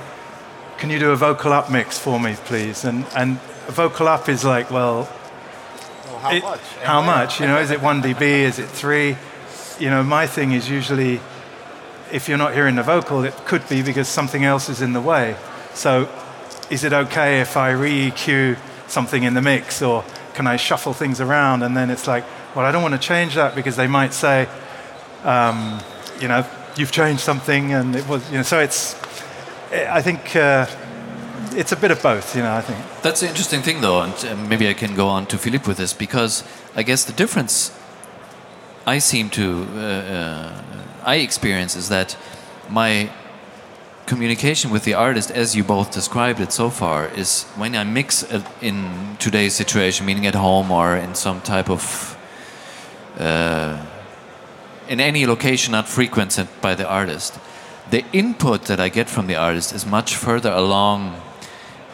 can 0.78 0.88
you 0.88 0.98
do 0.98 1.10
a 1.10 1.16
vocal 1.16 1.52
up 1.52 1.70
mix 1.70 1.98
for 1.98 2.18
me, 2.18 2.36
please?" 2.46 2.84
And 2.84 3.04
and 3.14 3.38
a 3.68 3.72
vocal 3.72 4.08
up 4.08 4.28
is 4.28 4.44
like, 4.44 4.70
well, 4.70 5.08
Well, 6.06 6.18
how 6.20 6.30
it- 6.32 6.42
much? 6.42 6.60
How 6.82 7.02
much? 7.02 7.40
You 7.40 7.46
know, 7.46 7.58
is 7.58 7.70
it 7.70 7.82
one 7.82 8.02
dB? 8.02 8.22
Is 8.22 8.58
it 8.58 8.68
three? 8.68 9.16
You 9.80 9.88
know, 9.88 10.02
my 10.02 10.26
thing 10.26 10.52
is 10.52 10.68
usually, 10.68 11.20
if 12.12 12.28
you're 12.28 12.36
not 12.36 12.52
hearing 12.52 12.76
the 12.76 12.82
vocal, 12.82 13.24
it 13.24 13.34
could 13.46 13.66
be 13.66 13.82
because 13.82 14.08
something 14.08 14.44
else 14.44 14.68
is 14.68 14.82
in 14.82 14.92
the 14.92 15.00
way. 15.00 15.36
So, 15.72 16.06
is 16.68 16.84
it 16.84 16.92
okay 16.92 17.40
if 17.40 17.56
I 17.56 17.70
re-EQ 17.70 18.58
something 18.88 19.22
in 19.22 19.32
the 19.32 19.40
mix, 19.40 19.80
or 19.80 20.04
can 20.34 20.46
I 20.46 20.56
shuffle 20.56 20.92
things 20.92 21.18
around? 21.18 21.62
And 21.62 21.74
then 21.74 21.88
it's 21.88 22.06
like, 22.06 22.24
well, 22.54 22.66
I 22.66 22.72
don't 22.72 22.82
want 22.82 22.92
to 22.92 23.00
change 23.00 23.36
that 23.36 23.54
because 23.54 23.76
they 23.76 23.86
might 23.86 24.12
say, 24.12 24.48
um, 25.24 25.80
you 26.20 26.28
know, 26.28 26.46
you've 26.76 26.92
changed 26.92 27.22
something, 27.22 27.72
and 27.72 27.96
it 27.96 28.06
was, 28.06 28.30
you 28.30 28.36
know. 28.36 28.42
So 28.42 28.60
it's, 28.60 28.94
I 29.72 30.02
think. 30.02 30.36
Uh, 30.36 30.66
it's 31.52 31.72
a 31.72 31.76
bit 31.76 31.90
of 31.90 32.00
both, 32.02 32.36
you 32.36 32.42
know. 32.42 32.54
I 32.54 32.60
think. 32.60 32.78
That's 33.02 33.20
the 33.20 33.28
interesting 33.28 33.62
thing, 33.62 33.80
though, 33.80 34.02
and 34.02 34.14
uh, 34.24 34.36
maybe 34.36 34.68
I 34.68 34.74
can 34.74 34.94
go 34.94 35.08
on 35.08 35.26
to 35.26 35.38
Philippe 35.38 35.66
with 35.66 35.78
this 35.78 35.92
because 35.92 36.44
I 36.76 36.82
guess 36.82 37.04
the 37.04 37.12
difference 37.12 37.72
I 38.86 38.98
seem 38.98 39.28
to 39.30 39.66
uh, 39.74 39.78
uh, 39.78 40.62
I 41.04 41.16
experience 41.16 41.76
is 41.76 41.88
that 41.88 42.16
my 42.68 43.10
communication 44.06 44.70
with 44.70 44.84
the 44.84 44.94
artist, 44.94 45.30
as 45.30 45.54
you 45.54 45.64
both 45.64 45.92
described 45.92 46.40
it 46.40 46.52
so 46.52 46.70
far, 46.70 47.08
is 47.08 47.44
when 47.56 47.74
I 47.76 47.84
mix 47.84 48.24
in 48.60 49.16
today's 49.18 49.54
situation, 49.54 50.06
meaning 50.06 50.26
at 50.26 50.34
home 50.34 50.70
or 50.70 50.96
in 50.96 51.14
some 51.14 51.40
type 51.40 51.70
of 51.70 52.16
uh, 53.18 53.84
in 54.88 55.00
any 55.00 55.26
location 55.26 55.72
not 55.72 55.88
frequented 55.88 56.48
by 56.60 56.74
the 56.74 56.88
artist. 56.88 57.38
The 57.90 58.04
input 58.12 58.62
that 58.64 58.80
I 58.80 58.88
get 58.88 59.08
from 59.08 59.26
the 59.26 59.36
artist 59.36 59.72
is 59.72 59.84
much 59.86 60.16
further 60.16 60.52
along 60.52 61.20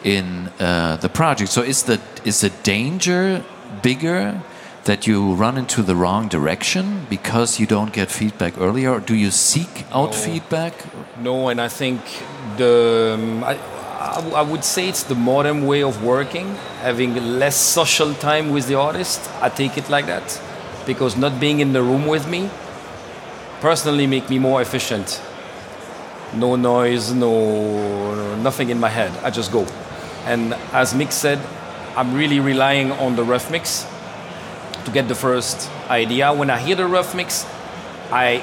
in 0.03 0.49
uh, 0.59 0.97
the 0.97 1.09
project. 1.09 1.51
So 1.51 1.61
is 1.61 1.83
the 1.83 1.99
is 2.23 2.41
the 2.41 2.49
danger 2.63 3.43
bigger 3.81 4.41
that 4.87 5.05
you 5.05 5.33
run 5.35 5.57
into 5.57 5.81
the 5.83 5.95
wrong 5.95 6.27
direction 6.29 7.05
because 7.09 7.59
you 7.59 7.67
don't 7.67 7.91
get 7.93 8.09
feedback 8.09 8.57
earlier, 8.59 8.91
or 8.93 8.99
do 8.99 9.13
you 9.15 9.29
seek 9.31 9.85
out 9.91 10.11
No. 10.11 10.17
feedback? 10.25 10.73
No, 11.21 11.49
and 11.49 11.59
I 11.61 11.67
think 11.67 11.99
the 12.57 13.13
um, 13.15 13.43
I, 13.43 13.53
I, 13.99 14.19
I 14.41 14.41
would 14.41 14.63
say 14.63 14.87
it's 14.87 15.03
the 15.03 15.15
modern 15.15 15.65
way 15.67 15.83
of 15.83 16.03
working, 16.03 16.55
having 16.81 17.15
less 17.39 17.55
social 17.55 18.13
time 18.13 18.49
with 18.49 18.67
the 18.67 18.75
artist. 18.75 19.19
I 19.41 19.49
take 19.49 19.77
it 19.77 19.89
like 19.89 20.05
that 20.07 20.41
because 20.85 21.17
not 21.17 21.39
being 21.39 21.59
in 21.59 21.73
the 21.73 21.81
room 21.81 22.07
with 22.07 22.27
me 22.27 22.49
personally 23.59 24.07
make 24.07 24.29
me 24.29 24.39
more 24.39 24.61
efficient. 24.61 25.21
No 26.33 26.55
noise, 26.55 27.11
no 27.13 27.31
nothing 28.35 28.69
in 28.69 28.79
my 28.79 28.89
head. 28.89 29.11
I 29.23 29.29
just 29.31 29.51
go. 29.51 29.65
And 30.25 30.53
as 30.71 30.93
Mick 30.93 31.11
said, 31.11 31.39
I'm 31.97 32.13
really 32.13 32.39
relying 32.39 32.91
on 32.91 33.15
the 33.15 33.23
rough 33.23 33.49
mix 33.51 33.85
to 34.87 34.93
get 34.93 35.09
the 35.09 35.15
first 35.15 35.69
idea. 35.89 36.33
When 36.33 36.49
I 36.49 36.59
hear 36.59 36.75
the 36.75 36.87
rough 36.87 37.13
mix, 37.13 37.45
I 38.09 38.41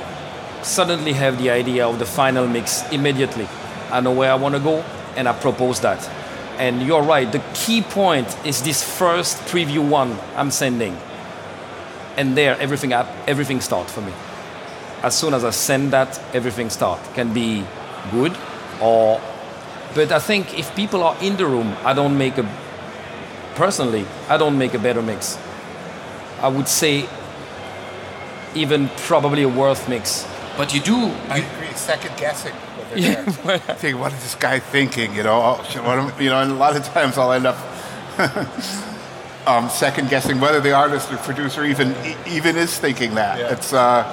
suddenly 0.63 1.15
have 1.15 1.39
the 1.39 1.49
idea 1.49 1.89
of 1.89 1.99
the 1.99 2.05
final 2.05 2.47
mix 2.47 2.85
immediately. 2.93 3.49
I 3.91 4.01
know 4.01 4.13
where 4.13 4.31
I 4.31 4.35
want 4.35 4.55
to 4.55 4.61
go 4.61 4.85
and 5.17 5.27
I 5.27 5.33
propose 5.33 5.81
that. 5.81 6.07
And 6.59 6.83
you're 6.83 7.03
right, 7.03 7.31
the 7.31 7.43
key 7.55 7.81
point 7.81 8.29
is 8.45 8.63
this 8.63 8.83
first 8.83 9.39
preview 9.49 9.89
one 9.89 10.19
I'm 10.37 10.51
sending. 10.51 10.97
And 12.17 12.37
there 12.37 12.61
everything 12.61 12.93
up 12.93 13.09
everything 13.27 13.61
starts 13.63 13.93
for 13.93 14.03
me. 14.03 14.13
As 15.03 15.17
soon 15.17 15.33
as 15.33 15.45
I 15.45 15.51
send 15.51 15.93
that, 15.93 16.21
everything 16.35 16.69
start. 16.71 17.01
Can 17.15 17.33
be 17.33 17.65
good 18.11 18.37
or 18.83 19.19
but 19.95 20.13
I 20.13 20.19
think 20.19 20.59
if 20.59 20.75
people 20.77 21.03
are 21.05 21.17
in 21.23 21.37
the 21.37 21.47
room, 21.47 21.75
I 21.85 21.95
don't 21.95 22.19
make 22.19 22.37
a 22.37 22.45
personally, 23.55 24.05
I 24.29 24.37
don't 24.37 24.59
make 24.59 24.75
a 24.75 24.79
better 24.79 25.01
mix. 25.01 25.39
I 26.41 26.49
would 26.49 26.69
say 26.69 27.09
even 28.55 28.89
probably 28.99 29.43
a 29.43 29.49
worth 29.49 29.89
mix. 29.89 30.27
But 30.57 30.73
you 30.75 30.81
do. 30.81 30.97
I 31.29 31.39
agree. 31.39 31.75
Second 31.75 32.17
guessing. 32.17 32.53
what 32.53 32.89
they're 32.91 33.25
doing. 33.25 33.59
Think, 33.79 33.99
what 33.99 34.13
is 34.13 34.23
this 34.23 34.35
guy 34.37 34.61
thinking? 34.61 35.15
You 35.17 35.25
know, 35.25 35.35
oh, 35.43 35.55
what 35.83 35.99
am- 35.99 36.23
you 36.23 36.31
know, 36.31 36.41
and 36.41 36.53
a 36.53 36.55
lot 36.55 36.77
of 36.77 36.85
times 36.85 37.19
I'll 37.19 37.33
end 37.33 37.47
up 37.47 37.57
um, 39.47 39.69
second 39.69 40.09
guessing 40.11 40.41
whether 40.41 40.61
the 40.61 40.73
artist 40.73 41.13
or 41.13 41.17
producer 41.19 41.65
even 41.65 41.93
e- 42.05 42.17
even 42.29 42.57
is 42.57 42.79
thinking 42.79 43.15
that. 43.17 43.39
It's 43.53 43.73
uh, 43.73 44.05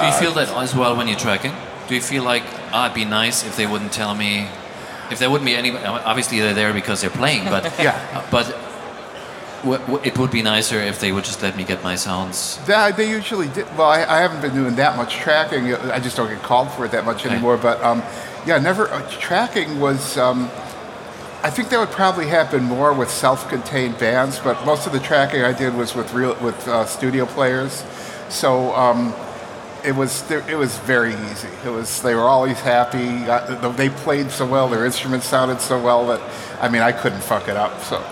Do 0.00 0.06
you 0.06 0.12
feel 0.12 0.32
that 0.32 0.48
as 0.56 0.74
well 0.74 0.96
when 0.96 1.06
you're 1.08 1.18
tracking? 1.18 1.52
Do 1.88 1.94
you 1.94 2.00
feel 2.00 2.24
like 2.24 2.42
ah, 2.72 2.86
it'd 2.86 2.94
be 2.96 3.04
nice 3.04 3.46
if 3.46 3.56
they 3.56 3.66
wouldn't 3.66 3.92
tell 3.92 4.14
me, 4.16 4.48
if 5.12 5.20
there 5.20 5.30
wouldn't 5.30 5.46
be 5.46 5.54
any? 5.54 5.70
Obviously, 5.76 6.40
they're 6.40 6.54
there 6.54 6.72
because 6.72 7.00
they're 7.00 7.10
playing, 7.10 7.44
but 7.44 7.62
Yeah. 7.78 8.26
but 8.32 8.46
w- 8.46 8.58
w- 8.58 8.65
it 9.74 10.18
would 10.18 10.30
be 10.30 10.42
nicer 10.42 10.78
if 10.80 11.00
they 11.00 11.12
would 11.12 11.24
just 11.24 11.42
let 11.42 11.56
me 11.56 11.64
get 11.64 11.82
my 11.82 11.94
sounds. 11.96 12.58
Yeah, 12.68 12.90
they 12.90 13.08
usually 13.10 13.48
did. 13.48 13.66
Well, 13.76 13.88
I, 13.88 14.04
I 14.04 14.20
haven't 14.20 14.40
been 14.40 14.54
doing 14.54 14.76
that 14.76 14.96
much 14.96 15.14
tracking. 15.16 15.74
I 15.74 15.98
just 16.00 16.16
don't 16.16 16.28
get 16.28 16.42
called 16.42 16.70
for 16.70 16.84
it 16.84 16.92
that 16.92 17.04
much 17.04 17.20
Okay. 17.24 17.30
anymore. 17.34 17.56
But 17.56 17.82
um, 17.82 18.02
yeah, 18.46 18.58
never 18.58 18.88
uh, 18.88 19.08
tracking 19.10 19.80
was. 19.80 20.16
Um, 20.16 20.50
I 21.42 21.50
think 21.50 21.68
that 21.68 21.78
would 21.78 21.90
probably 21.90 22.26
happen 22.26 22.64
more 22.64 22.92
with 22.92 23.10
self-contained 23.10 23.98
bands, 23.98 24.40
but 24.40 24.64
most 24.66 24.86
of 24.86 24.92
the 24.92 24.98
tracking 24.98 25.42
I 25.42 25.52
did 25.52 25.74
was 25.74 25.94
with 25.94 26.12
real 26.12 26.34
with 26.40 26.66
uh, 26.66 26.84
studio 26.86 27.26
players. 27.26 27.84
So 28.28 28.74
um, 28.74 29.14
it 29.86 29.94
was 29.94 30.28
it 30.30 30.58
was 30.58 30.76
very 30.78 31.14
easy. 31.14 31.48
It 31.64 31.70
was 31.70 32.02
they 32.02 32.16
were 32.16 32.22
always 32.22 32.60
happy. 32.60 33.24
They 33.76 33.88
played 33.88 34.32
so 34.32 34.44
well. 34.44 34.68
Their 34.68 34.84
instruments 34.84 35.26
sounded 35.26 35.60
so 35.60 35.80
well 35.80 36.08
that 36.08 36.20
I 36.60 36.68
mean 36.68 36.82
I 36.82 36.90
couldn't 36.90 37.20
fuck 37.20 37.46
it 37.48 37.56
up. 37.56 37.80
So 37.82 37.96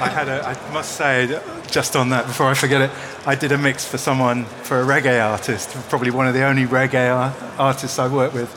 I 0.00 0.08
had 0.08 0.28
a, 0.28 0.44
I 0.44 0.72
must 0.72 0.96
say, 0.96 1.40
just 1.70 1.94
on 1.94 2.08
that, 2.10 2.26
before 2.26 2.46
I 2.46 2.54
forget 2.54 2.80
it, 2.80 2.90
I 3.24 3.36
did 3.36 3.52
a 3.52 3.58
mix 3.58 3.86
for 3.86 3.96
someone, 3.96 4.44
for 4.44 4.80
a 4.80 4.84
reggae 4.84 5.24
artist, 5.24 5.70
probably 5.88 6.10
one 6.10 6.26
of 6.26 6.34
the 6.34 6.42
only 6.44 6.64
reggae 6.64 7.14
ar- 7.14 7.34
artists 7.58 7.98
I 8.00 8.08
work 8.08 8.34
with. 8.34 8.50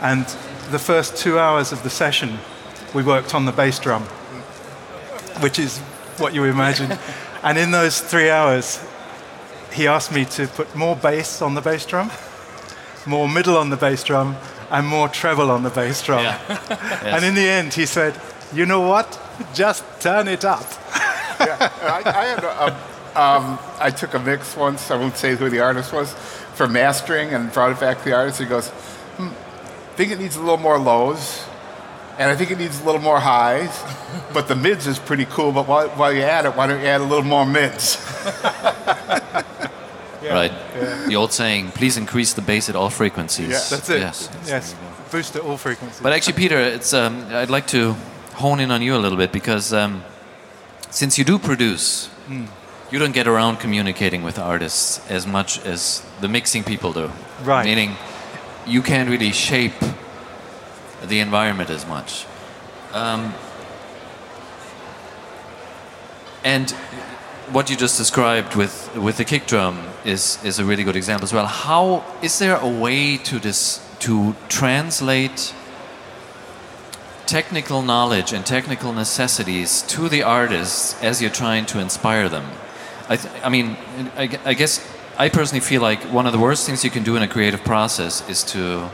And 0.00 0.24
the 0.70 0.78
first 0.78 1.18
two 1.18 1.38
hours 1.38 1.70
of 1.70 1.82
the 1.82 1.90
session, 1.90 2.38
we 2.94 3.02
worked 3.02 3.34
on 3.34 3.44
the 3.44 3.52
bass 3.52 3.78
drum, 3.78 4.04
which 5.40 5.58
is 5.58 5.78
what 6.18 6.32
you 6.32 6.44
imagine. 6.44 6.98
and 7.42 7.58
in 7.58 7.72
those 7.72 8.00
three 8.00 8.30
hours, 8.30 8.82
he 9.74 9.86
asked 9.88 10.12
me 10.12 10.24
to 10.24 10.46
put 10.46 10.74
more 10.74 10.96
bass 10.96 11.42
on 11.42 11.54
the 11.54 11.60
bass 11.60 11.84
drum, 11.84 12.10
more 13.06 13.28
middle 13.28 13.56
on 13.56 13.70
the 13.70 13.76
bass 13.76 14.04
drum, 14.04 14.36
and 14.70 14.86
more 14.86 15.08
treble 15.08 15.50
on 15.50 15.62
the 15.62 15.70
bass 15.70 16.02
drum. 16.02 16.24
And 17.02 17.24
in 17.24 17.34
the 17.34 17.48
end, 17.48 17.74
he 17.74 17.86
said, 17.86 18.18
You 18.52 18.66
know 18.66 18.80
what? 18.80 19.20
Just 19.52 19.84
turn 20.00 20.28
it 20.28 20.44
up. 20.44 20.64
I, 21.40 22.02
I 22.06 22.24
had 22.24 22.44
a, 22.44 23.20
um, 23.20 23.58
I 23.80 23.90
took 23.90 24.14
a 24.14 24.18
mix 24.18 24.56
once. 24.56 24.90
I 24.90 24.96
won't 24.96 25.16
say 25.16 25.34
who 25.36 25.50
the 25.50 25.60
artist 25.60 25.92
was 25.92 26.12
for 26.54 26.66
mastering, 26.68 27.34
and 27.34 27.52
brought 27.52 27.72
it 27.72 27.80
back 27.80 27.98
to 27.98 28.04
the 28.04 28.12
artist. 28.14 28.38
He 28.40 28.46
goes, 28.46 28.68
hmm, 29.18 29.28
"I 29.28 29.96
think 29.96 30.12
it 30.12 30.18
needs 30.18 30.36
a 30.36 30.40
little 30.40 30.56
more 30.56 30.78
lows, 30.78 31.44
and 32.18 32.30
I 32.30 32.36
think 32.36 32.50
it 32.50 32.58
needs 32.58 32.80
a 32.80 32.84
little 32.84 33.00
more 33.00 33.20
highs, 33.20 33.82
but 34.32 34.46
the 34.48 34.54
mids 34.54 34.86
is 34.86 34.98
pretty 34.98 35.26
cool. 35.26 35.52
But 35.52 35.66
while, 35.68 35.88
while 35.90 36.12
you 36.12 36.22
add 36.22 36.46
it, 36.46 36.56
why 36.56 36.66
don't 36.68 36.80
you 36.80 36.86
add 36.86 37.00
a 37.00 37.04
little 37.04 37.24
more 37.24 37.44
mids?" 37.44 37.98
Right. 40.32 40.52
The 41.08 41.16
old 41.16 41.32
saying, 41.32 41.72
"Please 41.72 41.96
increase 41.96 42.32
the 42.34 42.42
bass 42.42 42.68
at 42.68 42.76
all 42.76 42.90
frequencies." 42.90 43.48
Yeah, 43.50 43.60
That's 43.70 43.90
it. 43.90 44.00
Yes. 44.00 44.30
Yes. 44.46 44.74
Boost 45.10 45.36
at 45.36 45.42
all 45.42 45.56
frequencies. 45.56 46.00
But 46.02 46.12
actually, 46.12 46.34
Peter, 46.34 46.58
it's 46.58 46.92
um, 46.92 47.26
I'd 47.30 47.50
like 47.50 47.66
to 47.68 47.94
hone 48.34 48.60
in 48.60 48.70
on 48.70 48.82
you 48.82 48.96
a 48.96 48.98
little 48.98 49.18
bit 49.18 49.32
because 49.32 49.72
um, 49.72 50.02
since 50.90 51.18
you 51.18 51.24
do 51.24 51.38
produce, 51.38 52.10
you 52.90 52.98
don't 52.98 53.14
get 53.14 53.26
around 53.26 53.58
communicating 53.58 54.22
with 54.22 54.38
artists 54.38 55.00
as 55.10 55.26
much 55.26 55.64
as 55.64 56.02
the 56.20 56.28
mixing 56.28 56.64
people 56.64 56.92
do. 56.92 57.10
Right. 57.42 57.64
Meaning, 57.64 57.96
you 58.66 58.82
can't 58.82 59.08
really 59.08 59.32
shape 59.32 59.74
the 61.02 61.20
environment 61.20 61.70
as 61.70 61.86
much. 61.86 62.26
Um, 62.92 63.34
and 66.44 66.74
what 67.52 67.70
you 67.70 67.76
just 67.76 67.98
described 67.98 68.54
with 68.56 68.94
with 68.96 69.16
the 69.16 69.24
kick 69.24 69.46
drum 69.46 69.78
is 70.04 70.38
is 70.44 70.58
a 70.58 70.64
really 70.64 70.84
good 70.84 70.96
example 70.96 71.24
as 71.24 71.32
well. 71.32 71.46
How 71.46 72.04
is 72.22 72.38
there 72.38 72.56
a 72.56 72.68
way 72.68 73.16
to 73.18 73.38
this 73.38 73.80
to 74.00 74.34
translate 74.48 75.54
technical 77.26 77.82
knowledge 77.82 78.32
and 78.32 78.44
technical 78.44 78.92
necessities 78.92 79.82
to 79.82 80.08
the 80.08 80.22
artists 80.22 81.02
as 81.02 81.20
you're 81.22 81.30
trying 81.30 81.64
to 81.66 81.78
inspire 81.80 82.28
them. 82.28 82.44
I, 83.08 83.16
th- 83.16 83.34
I 83.42 83.48
mean, 83.48 83.76
I, 84.16 84.38
I 84.44 84.54
guess 84.54 84.80
I 85.18 85.28
personally 85.28 85.60
feel 85.60 85.80
like 85.82 86.00
one 86.12 86.26
of 86.26 86.32
the 86.32 86.38
worst 86.38 86.66
things 86.66 86.84
you 86.84 86.90
can 86.90 87.02
do 87.02 87.16
in 87.16 87.22
a 87.22 87.28
creative 87.28 87.62
process 87.64 88.28
is 88.28 88.42
to 88.52 88.90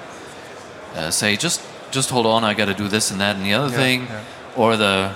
uh, 0.95 1.11
say, 1.11 1.37
just 1.37 1.61
just 1.91 2.11
hold 2.11 2.25
on, 2.27 2.45
I 2.45 2.55
got 2.55 2.67
to 2.67 2.75
do 2.75 2.87
this 2.87 3.11
and 3.11 3.21
that 3.21 3.35
and 3.37 3.45
the 3.45 3.55
other 3.55 3.71
Yeah, 3.71 3.77
thing, 3.83 4.03
yeah. 4.03 4.23
or 4.57 4.77
the 4.77 5.13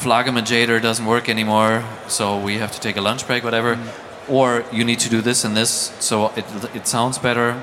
phlegmaticator 0.00 0.80
doesn't 0.80 1.06
work 1.06 1.28
anymore, 1.28 1.82
so 2.08 2.38
we 2.38 2.58
have 2.58 2.72
to 2.72 2.80
take 2.80 2.96
a 2.96 3.00
lunch 3.02 3.26
break, 3.26 3.44
whatever, 3.44 3.74
Mm. 3.76 3.88
or 4.28 4.64
you 4.72 4.84
need 4.84 4.98
to 5.00 5.08
do 5.10 5.20
this 5.20 5.44
and 5.44 5.56
this, 5.56 5.92
so 6.00 6.30
it 6.36 6.44
it 6.74 6.86
sounds 6.88 7.18
better. 7.18 7.54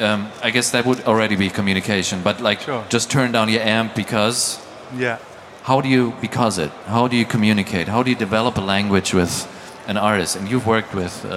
Um, 0.00 0.26
I 0.42 0.50
guess 0.50 0.70
that 0.70 0.84
would 0.84 1.04
already 1.06 1.36
be 1.36 1.48
communication, 1.50 2.22
but 2.22 2.40
like 2.40 2.60
Sure. 2.64 2.82
just 2.92 3.10
turn 3.10 3.32
down 3.32 3.48
your 3.48 3.62
amp 3.78 3.94
because 3.94 4.58
Yeah. 4.98 5.16
how 5.64 5.80
do 5.82 5.88
you 5.88 6.12
because 6.20 6.62
it 6.64 6.70
how 6.88 7.08
do 7.08 7.16
you 7.16 7.26
communicate 7.26 7.86
how 7.90 8.02
do 8.02 8.10
you 8.10 8.16
develop 8.18 8.56
a 8.58 8.60
language 8.60 9.14
with 9.14 9.46
an 9.88 9.96
artist 9.98 10.36
and 10.36 10.48
you've 10.50 10.66
worked 10.66 10.94
with 10.94 11.24
uh, 11.24 11.34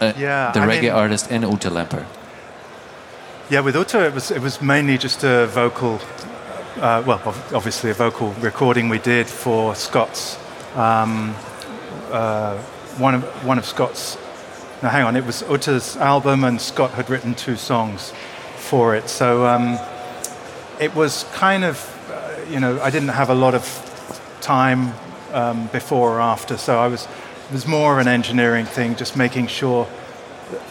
uh, 0.00 0.12
Yeah, 0.16 0.52
the 0.54 0.60
I 0.60 0.66
reggae 0.66 0.80
mean- 0.82 1.02
artist 1.02 1.30
and 1.30 1.44
Uta 1.44 1.70
Lemper 1.70 2.02
Yeah, 3.50 3.64
with 3.64 3.76
Uta, 3.76 3.98
it 4.06 4.14
was 4.14 4.30
it 4.30 4.42
was 4.42 4.60
mainly 4.60 4.98
just 4.98 5.24
a 5.24 5.46
vocal, 5.46 5.98
uh, 6.80 7.02
well, 7.04 7.20
obviously 7.52 7.90
a 7.90 7.94
vocal 7.94 8.30
recording 8.34 8.88
we 8.88 8.98
did 8.98 9.26
for 9.26 9.74
Scott's, 9.74 10.38
um, 10.76 11.34
uh, 12.10 12.56
one 12.98 13.14
of 13.14 13.24
one 13.44 13.58
of 13.58 13.66
Scott's. 13.66 14.16
No, 14.82 14.88
hang 14.88 15.04
on, 15.04 15.16
it 15.16 15.26
was 15.26 15.42
Uta's 15.50 15.96
album, 15.96 16.44
and 16.44 16.60
Scott 16.60 16.92
had 16.92 17.10
written 17.10 17.34
two 17.34 17.56
songs 17.56 18.12
for 18.56 18.94
it. 18.94 19.08
So 19.08 19.44
um, 19.44 19.78
it 20.80 20.94
was 20.94 21.24
kind 21.32 21.64
of, 21.64 21.76
uh, 22.10 22.50
you 22.50 22.60
know, 22.60 22.80
I 22.80 22.90
didn't 22.90 23.08
have 23.08 23.28
a 23.28 23.34
lot 23.34 23.54
of 23.54 23.64
time 24.40 24.94
um, 25.32 25.66
before 25.68 26.18
or 26.18 26.20
after, 26.20 26.56
so 26.56 26.78
I 26.78 26.86
was 26.86 27.08
it 27.48 27.52
was 27.52 27.66
more 27.66 27.94
of 27.94 27.98
an 27.98 28.08
engineering 28.08 28.66
thing, 28.66 28.94
just 28.94 29.16
making 29.16 29.48
sure 29.48 29.88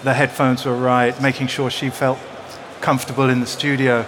the 0.04 0.14
headphones 0.14 0.66
were 0.66 0.76
right, 0.76 1.20
making 1.22 1.48
sure 1.48 1.70
she 1.70 1.90
felt 1.90 2.18
comfortable 2.80 3.30
in 3.30 3.42
the 3.42 3.48
studio, 3.48 4.04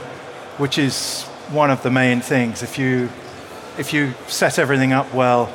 which 0.57 0.77
is 0.77 1.28
one 1.51 1.71
of 1.71 1.81
the 1.83 1.89
main 1.91 2.21
things. 2.21 2.63
If 2.63 2.77
you 2.77 3.09
if 3.77 3.93
you 3.93 4.13
set 4.27 4.59
everything 4.59 4.91
up 4.91 5.13
well, 5.13 5.49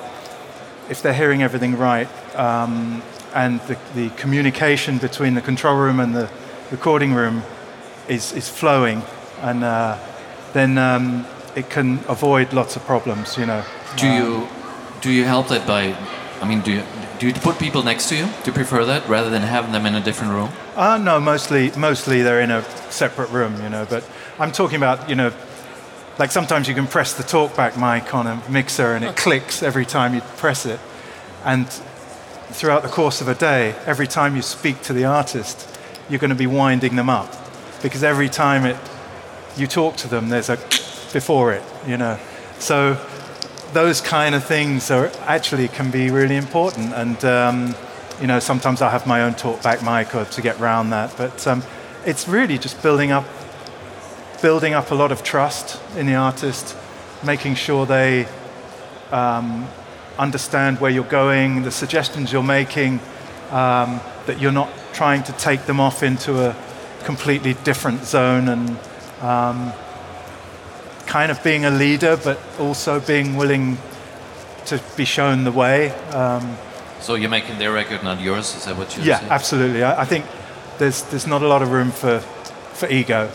if 0.88 1.02
they're 1.02 1.14
hearing 1.14 1.42
everything 1.42 1.76
right, 1.76 2.08
um, 2.36 3.02
and 3.34 3.60
the, 3.62 3.76
the 3.94 4.10
communication 4.10 4.98
between 4.98 5.34
the 5.34 5.40
control 5.42 5.76
room 5.76 6.00
and 6.00 6.14
the 6.14 6.30
recording 6.70 7.12
room 7.14 7.42
is, 8.08 8.32
is 8.32 8.48
flowing, 8.48 9.02
and 9.42 9.62
uh, 9.62 9.98
then 10.52 10.78
um, 10.78 11.26
it 11.54 11.68
can 11.68 11.98
avoid 12.08 12.52
lots 12.52 12.76
of 12.76 12.82
problems. 12.84 13.36
You 13.36 13.46
know. 13.46 13.64
do 13.96 14.06
you 14.06 14.48
do 15.00 15.10
you 15.10 15.24
help 15.24 15.48
that 15.48 15.66
by 15.66 15.94
I 16.40 16.48
mean 16.48 16.60
do 16.62 16.72
you 16.72 16.82
do 17.18 17.26
you 17.28 17.34
put 17.34 17.58
people 17.58 17.82
next 17.82 18.08
to 18.08 18.16
you 18.16 18.24
do 18.42 18.50
you 18.50 18.52
prefer 18.52 18.84
that 18.86 19.06
rather 19.08 19.30
than 19.30 19.42
having 19.42 19.72
them 19.72 19.86
in 19.86 19.94
a 19.94 20.00
different 20.00 20.32
room 20.32 20.50
Uh, 20.76 20.98
no, 20.98 21.20
mostly 21.20 21.70
mostly 21.76 22.22
they're 22.22 22.40
in 22.40 22.50
a 22.50 22.62
separate 22.90 23.30
room, 23.30 23.54
you 23.62 23.68
know. 23.68 23.86
But 23.88 24.02
I'm 24.40 24.50
talking 24.50 24.76
about, 24.76 25.08
you 25.08 25.14
know, 25.14 25.30
like 26.18 26.30
sometimes 26.30 26.68
you 26.68 26.74
can 26.74 26.86
press 26.86 27.14
the 27.14 27.22
talkback 27.22 27.76
mic 27.76 28.14
on 28.14 28.26
a 28.26 28.42
mixer 28.48 28.94
and 28.94 29.04
it 29.04 29.16
clicks 29.24 29.62
every 29.62 29.84
time 29.84 30.14
you 30.14 30.20
press 30.36 30.66
it. 30.66 30.80
And 31.44 31.68
throughout 32.48 32.82
the 32.82 32.88
course 32.88 33.20
of 33.20 33.28
a 33.28 33.34
day, 33.34 33.74
every 33.86 34.06
time 34.06 34.36
you 34.36 34.42
speak 34.42 34.82
to 34.82 34.92
the 34.92 35.04
artist, 35.04 35.68
you're 36.08 36.20
going 36.20 36.30
to 36.30 36.36
be 36.36 36.46
winding 36.46 36.96
them 36.96 37.10
up 37.10 37.32
because 37.82 38.04
every 38.04 38.28
time 38.28 38.64
it 38.64 38.76
you 39.56 39.66
talk 39.66 39.96
to 39.96 40.08
them, 40.08 40.28
there's 40.28 40.48
a 40.48 40.56
before 41.12 41.52
it, 41.52 41.62
you 41.86 41.96
know. 41.96 42.18
So 42.58 42.98
those 43.72 44.00
kind 44.00 44.34
of 44.34 44.44
things 44.44 44.90
are 44.90 45.10
actually 45.22 45.68
can 45.68 45.90
be 45.90 46.10
really 46.10 46.36
important. 46.36 46.92
And 46.94 47.24
um, 47.24 47.74
you 48.20 48.26
know, 48.26 48.38
sometimes 48.38 48.82
I 48.82 48.90
have 48.90 49.06
my 49.06 49.22
own 49.22 49.34
talkback 49.34 49.82
mic 49.84 50.14
or 50.14 50.24
to 50.24 50.42
get 50.42 50.58
round 50.58 50.92
that. 50.92 51.14
But 51.16 51.46
um, 51.46 51.62
it's 52.04 52.28
really 52.28 52.58
just 52.58 52.82
building 52.82 53.12
up, 53.12 53.24
building 54.44 54.74
up 54.74 54.90
a 54.90 54.94
lot 54.94 55.10
of 55.10 55.22
trust 55.22 55.80
in 55.96 56.04
the 56.04 56.14
artist, 56.14 56.76
making 57.24 57.54
sure 57.54 57.86
they 57.86 58.28
um, 59.10 59.66
understand 60.18 60.78
where 60.80 60.90
you're 60.90 61.02
going, 61.02 61.62
the 61.62 61.70
suggestions 61.70 62.30
you're 62.30 62.42
making, 62.42 63.00
um, 63.50 63.98
that 64.26 64.38
you're 64.38 64.52
not 64.52 64.68
trying 64.92 65.22
to 65.22 65.32
take 65.32 65.64
them 65.64 65.80
off 65.80 66.02
into 66.02 66.46
a 66.46 66.54
completely 67.04 67.54
different 67.64 68.04
zone 68.04 68.50
and 68.50 68.68
um, 69.22 69.72
kind 71.06 71.30
of 71.30 71.42
being 71.42 71.64
a 71.64 71.70
leader, 71.70 72.18
but 72.22 72.38
also 72.58 73.00
being 73.00 73.36
willing 73.36 73.78
to 74.66 74.78
be 74.94 75.06
shown 75.06 75.44
the 75.44 75.52
way. 75.52 75.88
Um, 76.12 76.58
so 77.00 77.14
you're 77.14 77.30
making 77.30 77.58
their 77.58 77.72
record 77.72 78.04
not 78.04 78.20
yours 78.20 78.54
is 78.54 78.66
that 78.66 78.76
what 78.76 78.94
you're 78.94 79.06
yeah, 79.06 79.20
saying 79.20 79.32
absolutely. 79.32 79.82
I, 79.82 80.02
I 80.02 80.04
think 80.04 80.26
there's 80.76 81.02
there's 81.04 81.26
not 81.26 81.40
a 81.40 81.48
lot 81.48 81.62
of 81.62 81.70
room 81.70 81.90
for 81.90 82.20
for 82.74 82.90
ego. 82.90 83.30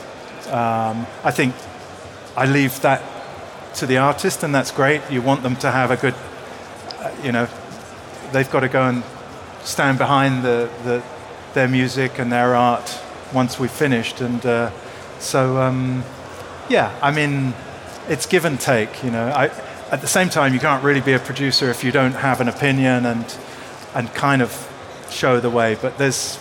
Um, 0.50 1.06
I 1.24 1.32
think 1.32 1.54
I 2.36 2.46
leave 2.46 2.82
that 2.82 3.02
to 3.76 3.86
the 3.86 3.98
artist, 3.98 4.44
and 4.44 4.54
that's 4.54 4.72
great. 4.72 5.02
You 5.10 5.22
want 5.22 5.44
them 5.44 5.56
to 5.58 5.72
have 5.72 5.92
a 5.92 5.98
good, 5.98 6.16
uh, 7.00 7.12
you 7.24 7.32
know, 7.32 7.48
they've 8.32 8.50
got 8.50 8.62
to 8.62 8.70
go 8.70 8.88
and 8.88 9.04
stand 9.64 9.98
behind 9.98 10.44
the, 10.44 10.70
the 10.84 11.04
their 11.54 11.68
music 11.68 12.20
and 12.20 12.32
their 12.32 12.56
art 12.56 13.02
once 13.34 13.60
we've 13.60 13.72
finished, 13.72 14.22
and 14.22 14.46
uh, 14.46 14.72
so 15.20 15.58
um, 15.62 16.04
yeah. 16.70 16.98
I 17.02 17.12
mean, 17.12 17.54
it's 18.08 18.26
give 18.26 18.46
and 18.46 18.60
take. 18.60 19.04
You 19.04 19.12
know, 19.12 19.28
I, 19.28 19.46
at 19.92 20.02
the 20.02 20.08
same 20.08 20.30
time, 20.30 20.54
you 20.54 20.60
can't 20.60 20.84
really 20.84 21.02
be 21.02 21.14
a 21.14 21.20
producer 21.20 21.70
if 21.70 21.84
you 21.84 21.92
don't 21.92 22.14
have 22.14 22.42
an 22.42 22.48
opinion 22.48 23.06
and 23.06 23.38
and 23.94 24.14
kind 24.14 24.42
of 24.42 24.52
show 25.10 25.40
the 25.40 25.50
way. 25.50 25.78
But 25.82 25.98
there's 25.98 26.40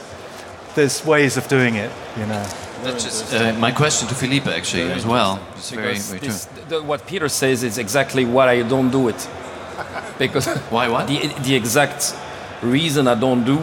there's 0.74 1.04
ways 1.04 1.36
of 1.36 1.48
doing 1.48 1.74
it. 1.74 1.92
You 2.16 2.26
know. 2.26 2.46
That's 2.82 3.04
just 3.04 3.34
uh, 3.34 3.52
my 3.54 3.72
question 3.72 4.08
to 4.08 4.14
Philippe 4.14 4.50
actually 4.50 4.90
as 4.92 5.04
well 5.04 5.40
it's 5.56 5.70
very, 5.70 5.98
very 5.98 6.18
true 6.20 6.28
this, 6.28 6.44
the, 6.68 6.82
what 6.82 7.06
Peter 7.06 7.28
says 7.28 7.62
is 7.62 7.78
exactly 7.78 8.24
why 8.24 8.50
I 8.50 8.62
don't 8.62 8.90
do 8.90 9.08
it. 9.08 9.28
Because 10.18 10.46
Why 10.70 10.88
what? 10.88 11.06
The, 11.06 11.28
the 11.42 11.54
exact 11.54 12.14
reason 12.62 13.06
I 13.06 13.14
don't 13.14 13.44
do 13.44 13.58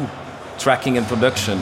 tracking 0.57 0.97
and 0.97 1.05
production. 1.05 1.59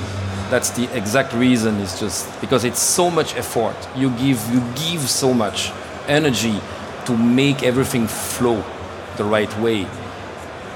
That's 0.50 0.70
the 0.70 0.86
exact 0.96 1.34
reason. 1.34 1.80
Is 1.80 2.00
just 2.00 2.30
because 2.42 2.64
it's 2.64 2.80
so 2.80 3.10
much 3.10 3.36
effort. 3.36 3.76
You 3.96 4.10
give 4.12 4.40
you 4.54 4.62
give 4.76 5.02
so 5.10 5.34
much 5.34 5.72
energy 6.08 6.60
to 7.06 7.18
make 7.18 7.64
everything 7.64 8.08
flow 8.08 8.64
the 9.18 9.24
right 9.24 9.52
way, 9.60 9.88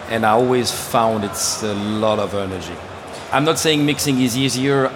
and 0.09 0.25
I 0.25 0.31
always 0.31 0.71
found 0.71 1.23
it's 1.23 1.61
a 1.63 1.73
lot 1.75 2.17
of 2.17 2.33
energy. 2.33 2.75
I'm 3.31 3.45
not 3.45 3.59
saying 3.59 3.85
mixing 3.85 4.19
is 4.21 4.35
easier, 4.35 4.91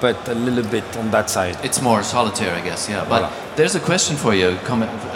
but 0.00 0.28
a 0.28 0.34
little 0.34 0.64
bit 0.70 0.84
on 0.96 1.10
that 1.10 1.30
side. 1.30 1.56
It's 1.62 1.80
more 1.82 2.02
solitaire, 2.02 2.54
I 2.54 2.60
guess. 2.60 2.88
Yeah, 2.88 3.04
but 3.08 3.22
Voilà. 3.22 3.56
there's 3.56 3.74
a 3.74 3.80
question 3.80 4.16
for 4.16 4.34
you, 4.34 4.56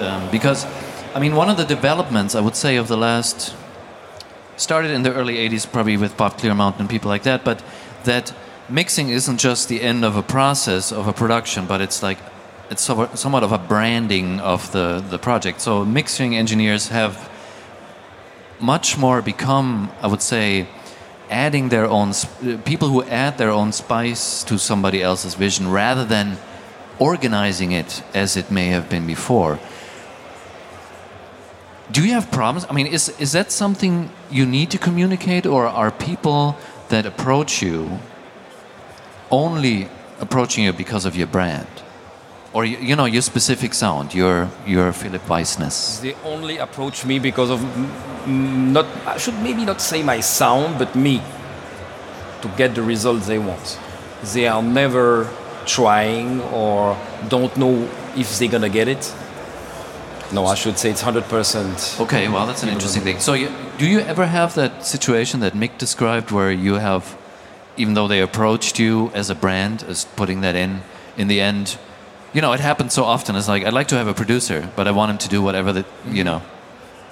um, 0.01 0.29
because 0.31 0.67
I 1.15 1.21
mean, 1.21 1.35
one 1.37 1.49
of 1.51 1.57
the 1.57 1.65
developments 1.65 2.35
I 2.35 2.41
would 2.41 2.57
say 2.57 2.77
of 2.77 2.87
the 2.89 2.97
last 2.97 3.55
started 4.57 4.91
in 4.91 5.03
the 5.03 5.13
early 5.13 5.37
'80s, 5.49 5.67
probably 5.67 5.97
with 5.97 6.17
Bob 6.17 6.33
Clearmountain 6.39 6.81
and 6.81 6.89
people 6.91 7.11
like 7.11 7.23
that, 7.23 7.45
but 7.45 7.63
that 8.05 8.33
mixing 8.69 9.11
isn't 9.11 9.39
just 9.39 9.69
the 9.69 9.81
end 9.83 10.05
of 10.05 10.17
a 10.17 10.23
process 10.23 10.93
of 10.93 11.07
a 11.09 11.13
production, 11.13 11.67
but 11.67 11.81
it's 11.81 12.03
like 12.03 12.19
it's 12.71 12.83
somewhat 12.83 13.19
somewhat 13.19 13.43
of 13.43 13.53
a 13.53 13.59
branding 13.59 14.41
of 14.41 14.71
the 14.73 15.03
the 15.11 15.19
project. 15.19 15.61
So 15.61 15.85
mixing 15.85 16.35
engineers 16.37 16.89
have 16.89 17.17
much 18.61 18.97
more 18.99 19.23
become, 19.23 19.91
I 20.03 20.07
would 20.07 20.23
say, 20.23 20.67
adding 21.31 21.69
their 21.69 21.87
own 21.87 22.13
people 22.65 22.89
who 22.89 23.03
add 23.05 23.39
their 23.39 23.51
own 23.51 23.73
spice 23.73 24.45
to 24.45 24.59
somebody 24.59 25.03
else's 25.03 25.35
vision 25.35 25.71
rather 25.71 26.05
than 26.05 26.37
organizing 26.99 27.73
it 27.73 28.03
as 28.15 28.37
it 28.37 28.51
may 28.51 28.69
have 28.69 28.89
been 28.89 29.07
before. 29.07 29.59
Do 31.91 32.05
you 32.05 32.13
have 32.13 32.31
problems? 32.31 32.67
I 32.71 32.73
mean, 32.73 32.87
is 32.87 33.09
is 33.19 33.33
that 33.33 33.53
something 33.53 34.11
you 34.31 34.47
need 34.47 34.71
to 34.71 34.79
communicate, 34.79 35.47
or 35.47 35.67
are 35.67 35.91
people 35.91 36.57
that 36.89 37.07
approach 37.07 37.63
you 37.63 37.99
only 39.31 39.89
approaching 40.21 40.65
you 40.65 40.73
because 40.73 41.05
of 41.05 41.17
your 41.17 41.27
brand, 41.27 41.67
or 42.55 42.65
you, 42.65 42.79
you 42.79 42.97
know 42.97 43.05
your 43.05 43.23
specific 43.23 43.75
sound, 43.75 44.15
your 44.15 44.49
your 44.65 44.93
Philip 44.93 45.29
Weissness? 45.29 46.01
They 46.01 46.15
only 46.25 46.57
approach 46.59 47.05
me 47.05 47.19
because 47.19 47.51
of 47.51 47.61
not. 48.27 48.87
I 49.07 49.19
should 49.19 49.39
maybe 49.43 49.65
not 49.65 49.81
say 49.81 50.03
my 50.03 50.21
sound, 50.21 50.79
but 50.79 50.95
me 50.95 51.21
to 52.41 52.49
get 52.57 52.75
the 52.75 52.83
results 52.83 53.27
they 53.27 53.39
want. 53.39 53.79
They 54.33 54.47
are 54.47 54.63
never 54.63 55.29
trying 55.67 56.41
or 56.53 56.97
don't 57.29 57.55
know 57.57 57.89
if 58.17 58.39
they're 58.39 58.49
gonna 58.49 58.69
get 58.69 58.89
it. 58.89 59.13
No, 60.33 60.47
I 60.47 60.55
should 60.55 60.79
say 60.79 60.91
it's 60.91 61.03
hundred 61.03 61.25
percent. 61.25 61.97
Okay, 62.01 62.29
well, 62.29 62.47
that's 62.47 62.63
an 62.63 62.69
interesting 62.69 63.03
thing. 63.03 63.19
So, 63.19 63.35
you, 63.35 63.51
do 63.79 63.87
you 63.87 64.01
ever 64.01 64.27
have 64.27 64.55
that 64.55 64.87
situation 64.87 65.41
that 65.41 65.55
Mick 65.55 65.77
described 65.79 66.31
where 66.31 66.51
you 66.51 66.75
have, 66.75 67.17
even 67.77 67.95
though 67.95 68.09
they 68.09 68.21
approached 68.21 68.79
you 68.79 69.11
as 69.15 69.29
a 69.29 69.35
brand, 69.35 69.85
as 69.85 70.07
putting 70.17 70.41
that 70.41 70.55
in, 70.55 70.83
in 71.17 71.29
the 71.29 71.41
end, 71.41 71.79
you 72.35 72.41
know, 72.43 72.53
it 72.53 72.61
happens 72.61 72.93
so 72.93 73.05
often. 73.05 73.37
It's 73.37 73.49
like 73.49 73.65
I'd 73.65 73.73
like 73.73 73.89
to 73.89 73.97
have 73.97 74.09
a 74.09 74.15
producer, 74.15 74.69
but 74.77 74.87
I 74.89 74.91
want 74.91 75.11
him 75.13 75.19
to 75.19 75.29
do 75.29 75.41
whatever 75.41 75.73
that 75.73 75.87
you 76.11 76.25
know. 76.25 76.43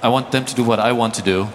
I 0.02 0.08
want 0.08 0.32
them 0.32 0.44
to 0.44 0.54
do 0.54 0.64
what 0.64 0.80
I 0.80 0.92
want 0.92 1.14
to 1.14 1.22
do, 1.22 1.48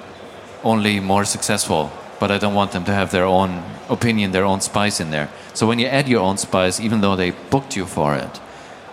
only 0.64 1.00
more 1.02 1.26
successful. 1.26 1.92
But 2.20 2.32
I 2.32 2.40
don't 2.40 2.56
want 2.56 2.72
them 2.72 2.84
to 2.86 2.94
have 2.94 3.12
their 3.12 3.26
own 3.26 3.64
opinion, 3.90 4.32
their 4.32 4.46
own 4.46 4.62
spice 4.62 5.00
in 5.00 5.12
there. 5.12 5.30
So 5.54 5.68
when 5.68 5.78
you 5.80 5.86
add 5.86 6.08
your 6.08 6.22
own 6.22 6.38
spice, 6.38 6.80
even 6.80 7.02
though 7.02 7.16
they 7.16 7.32
booked 7.52 7.76
you 7.76 7.86
for 7.86 8.16
it, 8.16 8.40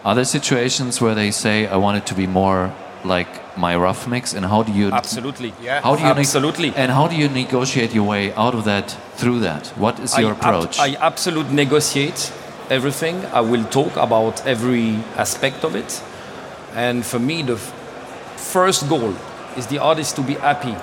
are 0.05 0.15
there 0.15 0.27
situations 0.27 1.01
where 1.01 1.15
they 1.15 1.31
say, 1.31 1.67
"I 1.67 1.77
want 1.77 1.97
it 1.97 2.07
to 2.07 2.15
be 2.15 2.27
more 2.27 2.73
like 3.05 3.57
my 3.57 3.77
rough 3.77 4.07
mix"? 4.09 4.35
And 4.35 4.45
how 4.45 4.63
do 4.65 4.73
you 4.73 4.91
Absolutely. 4.93 5.55
Yeah. 5.63 5.81
How 5.81 5.95
do 5.97 6.03
you 6.03 6.09
Absolutely. 6.09 6.73
and 6.77 6.91
how 6.93 7.07
do 7.07 7.15
you 7.17 7.29
negotiate 7.29 7.95
your 7.95 8.05
way 8.05 8.33
out 8.35 8.55
of 8.55 8.65
that 8.65 8.97
through 9.17 9.39
that? 9.41 9.69
What 9.79 9.99
is 10.01 10.19
your 10.19 10.31
I 10.31 10.33
ab- 10.33 10.39
approach? 10.41 10.79
I 10.81 10.97
absolutely 11.01 11.55
negotiate 11.55 12.33
everything. 12.71 13.25
I 13.27 13.41
will 13.41 13.65
talk 13.65 13.97
about 13.97 14.47
every 14.47 14.97
aspect 15.17 15.65
of 15.65 15.75
it. 15.75 16.03
And 16.75 17.05
for 17.05 17.19
me, 17.19 17.43
the 17.43 17.57
first 18.37 18.89
goal 18.89 19.15
is 19.57 19.67
the 19.67 19.79
artist 19.79 20.17
to 20.17 20.23
be 20.23 20.35
happy. 20.35 20.77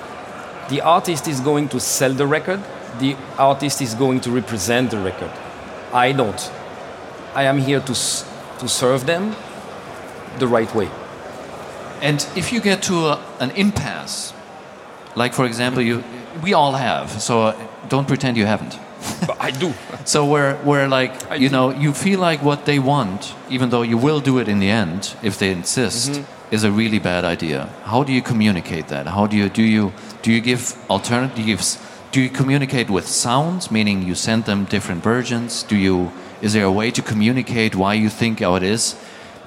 The 0.68 0.80
artist 0.80 1.28
is 1.28 1.40
going 1.40 1.68
to 1.70 1.80
sell 1.80 2.12
the 2.12 2.26
record. 2.26 2.60
The 2.98 3.16
artist 3.38 3.82
is 3.82 3.94
going 3.94 4.20
to 4.20 4.30
represent 4.30 4.90
the 4.90 4.98
record. 4.98 5.30
I 5.92 6.12
don't. 6.12 6.50
I 7.34 7.44
am 7.44 7.58
here 7.58 7.80
to 7.80 7.94
to 8.62 8.68
serve 8.68 9.06
them 9.06 9.34
the 10.38 10.46
right 10.46 10.72
way. 10.74 10.88
And 12.00 12.26
if 12.36 12.52
you 12.52 12.60
get 12.60 12.82
to 12.84 12.94
a, 13.08 13.24
an 13.40 13.50
impasse, 13.50 14.32
like 15.14 15.34
for 15.34 15.44
example, 15.46 15.82
you, 15.82 16.02
we 16.42 16.54
all 16.54 16.72
have, 16.72 17.10
so 17.20 17.54
don't 17.88 18.08
pretend 18.08 18.36
you 18.36 18.46
haven't. 18.46 18.78
But 19.26 19.36
I 19.40 19.50
do. 19.50 19.72
So 20.04 20.24
where, 20.24 20.54
where 20.64 20.88
like 20.88 21.12
I 21.30 21.36
you 21.36 21.48
do. 21.48 21.52
know 21.56 21.70
you 21.70 21.92
feel 21.92 22.20
like 22.20 22.42
what 22.42 22.64
they 22.64 22.78
want, 22.78 23.34
even 23.50 23.70
though 23.70 23.82
you 23.82 23.96
will 23.98 24.20
do 24.20 24.38
it 24.38 24.48
in 24.48 24.58
the 24.60 24.70
end 24.70 25.14
if 25.22 25.36
they 25.38 25.50
insist, 25.52 26.10
Mm-hmm. 26.12 26.54
is 26.54 26.64
a 26.64 26.70
really 26.70 26.98
bad 26.98 27.24
idea. 27.24 27.68
How 27.84 28.04
do 28.04 28.12
you 28.12 28.22
communicate 28.22 28.88
that? 28.88 29.06
How 29.06 29.26
do 29.26 29.36
you 29.36 29.48
do 29.48 29.62
you 29.62 29.92
do 30.22 30.30
you 30.30 30.40
give 30.40 30.74
alternative? 30.88 31.34
Do 31.36 31.40
you, 31.42 31.46
give, 31.46 31.60
s- 31.60 31.78
do 32.12 32.20
you 32.20 32.28
communicate 32.30 32.90
with 32.90 33.06
sounds, 33.06 33.70
meaning 33.70 34.02
you 34.08 34.14
send 34.14 34.44
them 34.44 34.64
different 34.66 35.02
versions? 35.04 35.62
Do 35.62 35.76
you 35.76 36.10
is 36.42 36.52
there 36.52 36.64
a 36.64 36.72
way 36.72 36.90
to 36.90 37.02
communicate 37.02 37.74
why 37.76 37.94
you 37.94 38.08
think 38.10 38.40
how 38.40 38.56
it 38.56 38.62
is? 38.62 38.94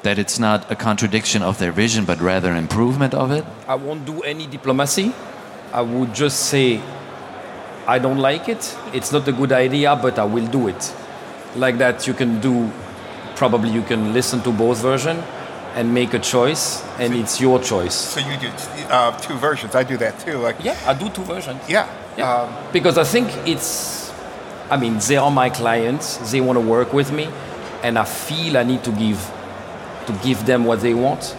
That 0.04 0.18
it's 0.20 0.40
not 0.40 0.72
a 0.72 0.76
contradiction 0.76 1.42
of 1.44 1.58
their 1.58 1.72
vision, 1.72 2.06
but 2.06 2.20
rather 2.22 2.52
an 2.52 2.58
improvement 2.58 3.14
of 3.14 3.32
it. 3.32 3.44
I 3.68 3.76
won't 3.76 4.06
do 4.06 4.22
any 4.22 4.48
diplomacy. 4.48 5.12
I 5.74 5.82
would 5.82 6.14
just 6.16 6.40
say, 6.50 6.80
I 7.88 8.00
don't 8.00 8.18
like 8.18 8.50
it. 8.50 8.76
It's 8.94 9.12
not 9.12 9.28
a 9.28 9.32
good 9.32 9.52
idea, 9.52 9.96
but 9.96 10.18
I 10.18 10.24
will 10.24 10.48
do 10.48 10.68
it. 10.68 10.94
Like 11.56 11.78
that, 11.78 12.08
you 12.08 12.14
can 12.14 12.40
do. 12.42 12.72
Probably 13.36 13.70
you 13.70 13.82
can 13.82 14.14
listen 14.14 14.42
to 14.44 14.52
both 14.52 14.80
versions 14.82 15.24
and 15.76 15.94
make 15.94 16.14
a 16.14 16.20
choice, 16.20 16.82
and 17.00 17.14
it's 17.14 17.40
your 17.42 17.60
choice. 17.60 17.94
So 17.94 18.20
you 18.22 18.38
do 18.38 18.48
uh, 18.90 19.12
two 19.20 19.36
versions. 19.36 19.76
I 19.76 19.84
do 19.84 19.98
that 19.98 20.18
too. 20.20 20.38
Like 20.38 20.56
Yeah, 20.64 20.78
I 20.88 20.94
do 20.94 21.10
two 21.10 21.24
versions. 21.24 21.62
yeah. 21.70 21.88
Yeah. 22.18 22.32
Um, 22.34 22.54
because 22.72 22.98
I 22.98 23.04
think 23.04 23.28
it's. 23.46 24.12
I 24.70 24.78
mean, 24.78 24.98
they 25.08 25.18
are 25.18 25.30
my 25.30 25.50
clients. 25.50 26.32
They 26.32 26.42
want 26.42 26.58
to 26.58 26.66
work 26.66 26.94
with 26.94 27.12
me, 27.12 27.28
and 27.84 28.00
I 28.00 28.06
feel 28.06 28.58
I 28.58 28.64
need 28.64 28.84
to 28.86 28.92
give, 28.92 29.20
to 30.08 30.14
give 30.24 30.46
them 30.46 30.64
what 30.66 30.80
they 30.82 30.94
want. 30.96 31.36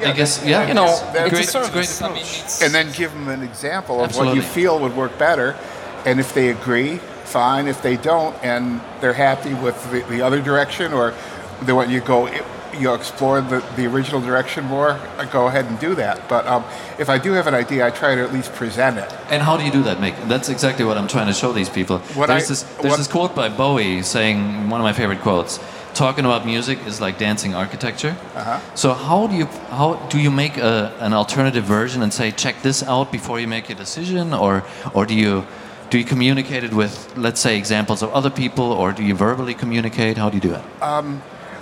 I 0.00 0.12
guess, 0.12 0.44
yeah. 0.44 0.66
You 0.68 0.74
know, 0.74 0.86
That's 1.12 1.32
it's 1.38 1.54
a 1.54 1.62
a 1.62 1.70
great- 1.70 1.86
service. 1.86 2.02
I 2.02 2.08
mean, 2.12 2.64
and 2.66 2.74
then 2.74 2.92
give 2.96 3.12
them 3.12 3.28
an 3.28 3.42
example 3.42 4.02
of 4.02 4.14
what 4.16 4.34
you 4.34 4.42
feel 4.42 4.78
would 4.78 4.96
work 4.96 5.18
better. 5.18 5.56
And 6.04 6.20
if 6.20 6.32
they 6.34 6.48
agree, 6.50 6.98
fine. 7.24 7.66
If 7.68 7.82
they 7.82 7.96
don't, 7.96 8.34
and 8.42 8.80
they're 9.00 9.12
happy 9.12 9.54
with 9.54 9.90
the, 9.90 10.00
the 10.08 10.22
other 10.22 10.40
direction, 10.40 10.92
or 10.92 11.12
they 11.62 11.72
want 11.72 11.90
you 11.90 12.00
to 12.00 12.06
go, 12.06 12.28
you 12.78 12.94
explore 12.94 13.40
the, 13.40 13.58
the 13.76 13.86
original 13.86 14.20
direction 14.20 14.64
more, 14.64 14.90
uh, 15.18 15.24
go 15.24 15.48
ahead 15.48 15.64
and 15.66 15.78
do 15.80 15.96
that. 15.96 16.28
But 16.28 16.46
um, 16.46 16.64
if 16.98 17.08
I 17.10 17.18
do 17.18 17.32
have 17.32 17.48
an 17.48 17.54
idea, 17.54 17.84
I 17.84 17.90
try 17.90 18.14
to 18.14 18.22
at 18.22 18.32
least 18.32 18.52
present 18.54 18.98
it. 18.98 19.12
And 19.30 19.42
how 19.42 19.56
do 19.56 19.64
you 19.64 19.72
do 19.72 19.82
that, 19.82 19.98
Mick? 19.98 20.14
That's 20.28 20.48
exactly 20.48 20.84
what 20.84 20.96
I'm 20.96 21.08
trying 21.08 21.26
to 21.26 21.32
show 21.34 21.52
these 21.52 21.68
people. 21.68 21.98
What 22.14 22.28
there's 22.28 22.44
I- 22.44 22.48
this 22.48 22.62
there's 22.62 22.90
what- 22.92 22.96
this 22.98 23.08
quote 23.08 23.34
by 23.34 23.48
Bowie 23.48 24.02
saying 24.02 24.70
one 24.70 24.80
of 24.80 24.84
my 24.84 24.92
favorite 24.92 25.20
quotes. 25.22 25.58
Talking 25.98 26.26
about 26.26 26.46
music 26.46 26.78
is 26.86 27.00
like 27.00 27.18
dancing 27.18 27.56
architecture. 27.56 28.16
Uh-huh. 28.36 28.60
So 28.76 28.94
how 28.94 29.26
do 29.26 29.34
you 29.34 29.46
how 29.68 29.96
do 30.10 30.20
you 30.20 30.30
make 30.30 30.56
a, 30.56 30.94
an 31.00 31.12
alternative 31.12 31.64
version 31.64 32.02
and 32.02 32.14
say 32.14 32.30
check 32.30 32.62
this 32.62 32.84
out 32.84 33.10
before 33.10 33.40
you 33.40 33.48
make 33.48 33.68
a 33.68 33.74
decision, 33.74 34.32
or 34.32 34.62
or 34.94 35.06
do 35.06 35.14
you 35.16 35.44
do 35.90 35.98
you 35.98 36.04
communicate 36.04 36.62
it 36.62 36.72
with 36.72 37.12
let's 37.16 37.40
say 37.40 37.58
examples 37.58 38.00
of 38.00 38.10
other 38.12 38.30
people, 38.30 38.70
or 38.70 38.92
do 38.92 39.02
you 39.02 39.16
verbally 39.16 39.54
communicate? 39.54 40.16
How 40.16 40.30
do 40.30 40.36
you 40.36 40.40
do 40.40 40.54
it? 40.54 40.62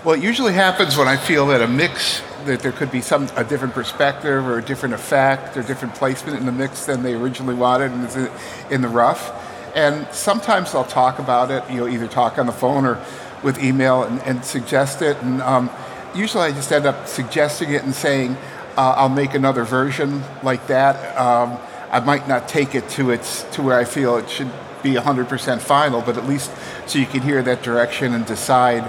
Well, 0.05 0.17
it 0.17 0.23
usually 0.23 0.53
happens 0.53 0.99
when 0.99 1.09
I 1.09 1.17
feel 1.17 1.47
that 1.47 1.63
a 1.63 1.67
mix 1.67 2.21
that 2.45 2.61
there 2.61 2.73
could 2.73 2.91
be 2.91 3.01
some 3.01 3.29
a 3.37 3.43
different 3.43 3.73
perspective 3.73 4.47
or 4.47 4.59
a 4.59 4.63
different 4.63 4.95
effect 4.95 5.57
or 5.57 5.63
different 5.63 5.95
placement 5.95 6.39
in 6.39 6.45
the 6.45 6.53
mix 6.53 6.85
than 6.85 7.03
they 7.03 7.15
originally 7.15 7.55
wanted 7.55 7.91
and 7.91 8.05
it's 8.05 8.17
in- 8.17 8.31
in 8.71 8.83
the 8.83 8.89
rough. 8.89 9.33
And 9.75 10.07
sometimes 10.11 10.75
I'll 10.75 10.85
talk 10.85 11.19
about 11.19 11.51
it. 11.51 11.63
You 11.71 11.81
know, 11.81 11.89
either 11.89 12.07
talk 12.09 12.39
on 12.39 12.47
the 12.47 12.53
phone 12.53 12.87
or 12.87 12.99
with 13.43 13.63
email 13.63 14.03
and, 14.03 14.21
and 14.23 14.45
suggest 14.45 15.03
it. 15.03 15.17
And 15.23 15.41
um, 15.43 15.71
usually 16.15 16.45
I 16.45 16.53
just 16.53 16.71
end 16.73 16.87
up 16.87 17.07
suggesting 17.07 17.73
it 17.73 17.83
and 17.83 17.95
saying 17.95 18.37
uh, 18.77 18.95
I'll 18.97 19.09
make 19.09 19.35
another 19.35 19.65
version 19.65 20.23
like 20.43 20.67
that. 20.67 21.17
Um, 21.17 21.59
I 21.91 22.01
might 22.01 22.29
not 22.29 22.49
take 22.49 22.75
it 22.75 22.89
to 22.91 23.11
its 23.11 23.45
to 23.53 23.63
where 23.63 23.79
I 23.79 23.85
feel 23.85 24.17
it 24.17 24.29
should 24.29 24.51
be 24.83 24.95
100% 24.95 25.61
final, 25.61 26.03
but 26.03 26.17
at 26.17 26.27
least 26.27 26.51
so 26.87 26.99
you 26.99 27.07
can 27.07 27.23
hear 27.23 27.43
that 27.43 27.63
direction 27.63 28.13
and 28.13 28.27
decide 28.27 28.83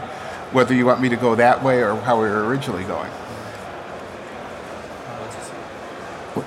whether 0.51 0.73
you 0.73 0.85
want 0.85 1.01
me 1.01 1.09
to 1.09 1.15
go 1.15 1.35
that 1.35 1.63
way 1.63 1.83
or 1.83 1.95
how 1.95 2.21
we 2.21 2.27
were 2.27 2.45
originally 2.45 2.83
going. 2.83 3.11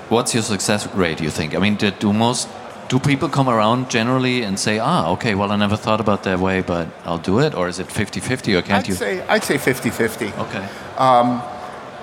What's 0.08 0.34
your 0.34 0.42
success 0.42 0.86
rate? 0.94 1.18
Do 1.18 1.24
you 1.24 1.30
think? 1.30 1.54
I 1.54 1.58
mean, 1.58 1.76
do 1.76 2.12
most 2.12 2.48
do 2.90 2.98
people 2.98 3.28
come 3.28 3.48
around 3.48 3.88
generally 3.88 4.42
and 4.42 4.58
say, 4.58 4.80
ah, 4.80 5.12
okay, 5.12 5.36
well, 5.36 5.52
I 5.52 5.56
never 5.56 5.76
thought 5.76 6.00
about 6.00 6.24
that 6.24 6.40
way, 6.40 6.60
but 6.60 6.88
I'll 7.04 7.18
do 7.18 7.38
it, 7.38 7.54
or 7.54 7.68
is 7.68 7.78
it 7.78 7.86
50-50, 7.86 8.58
or 8.58 8.62
can't 8.62 8.82
I'd 8.84 8.88
you? 8.88 8.94
say 8.94 9.20
I'd 9.28 9.44
say 9.44 9.54
50-50. 9.54 10.36
okay. 10.38 10.68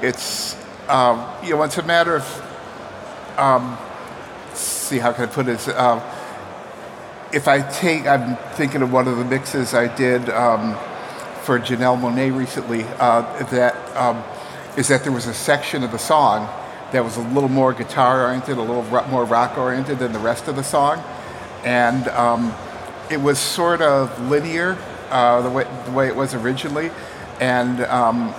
It's 0.02 0.56
um, 0.88 1.26
you 1.44 1.56
know 1.56 1.64
it's 1.64 1.78
a 1.78 1.84
matter 1.84 2.16
of 2.16 2.26
um, 3.38 3.78
see 4.54 5.00
how 5.00 5.12
can 5.12 5.24
I 5.24 5.28
put 5.28 5.48
it. 5.50 5.68
Um, 5.70 6.02
if 7.34 7.48
I 7.48 7.62
take, 7.62 8.06
I'm 8.08 8.38
thinking 8.56 8.82
of 8.82 8.94
one 8.94 9.08
of 9.08 9.18
the 9.18 9.26
mixes 9.26 9.74
I 9.74 9.94
did 9.94 10.30
um, 10.30 10.76
for 11.42 11.60
Janelle 11.60 12.00
Monáe 12.00 12.36
recently. 12.36 12.84
Uh, 13.00 13.44
that 13.46 13.76
um, 13.98 14.24
is 14.78 14.88
that 14.88 15.04
there 15.04 15.12
was 15.12 15.26
a 15.26 15.34
section 15.34 15.84
of 15.84 15.92
the 15.92 16.00
song 16.00 16.48
that 16.92 17.04
was 17.04 17.18
a 17.18 17.22
little 17.22 17.50
more 17.50 17.74
guitar 17.74 18.26
oriented, 18.26 18.58
a 18.58 18.62
little 18.62 18.84
more 19.10 19.26
rock 19.26 19.58
oriented 19.58 20.00
than 20.00 20.14
the 20.14 20.20
rest 20.20 20.48
of 20.48 20.56
the 20.56 20.64
song, 20.64 21.04
and 21.64 22.08
um, 22.10 22.54
it 23.10 23.22
was 23.22 23.40
sort 23.40 23.82
of 23.82 24.30
linear 24.30 24.78
uh, 25.10 25.42
the 25.42 25.50
way 25.50 25.68
the 25.86 25.92
way 25.92 26.08
it 26.08 26.16
was 26.16 26.34
originally, 26.34 26.92
and 27.40 27.82
um, 27.82 28.34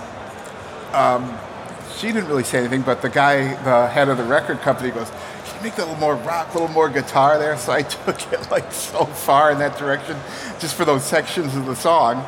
she 1.99 2.07
didn't 2.07 2.29
really 2.29 2.45
say 2.45 2.59
anything, 2.59 2.81
but 2.81 3.01
the 3.01 3.09
guy, 3.09 3.55
the 3.63 3.87
head 3.87 4.07
of 4.07 4.17
the 4.17 4.23
record 4.23 4.61
company, 4.61 4.89
goes, 4.89 5.09
"Can 5.09 5.57
you 5.57 5.63
make 5.63 5.75
that 5.75 5.83
a 5.83 5.91
little 5.91 5.99
more 5.99 6.15
rock, 6.15 6.49
a 6.51 6.53
little 6.53 6.73
more 6.73 6.87
guitar 6.89 7.37
there?" 7.37 7.57
So 7.57 7.73
I 7.73 7.81
took 8.05 8.31
it 8.31 8.49
like 8.49 8.71
so 8.71 9.05
far 9.05 9.51
in 9.51 9.59
that 9.59 9.77
direction, 9.77 10.17
just 10.59 10.75
for 10.75 10.85
those 10.85 11.03
sections 11.03 11.55
of 11.55 11.65
the 11.65 11.75
song, 11.75 12.25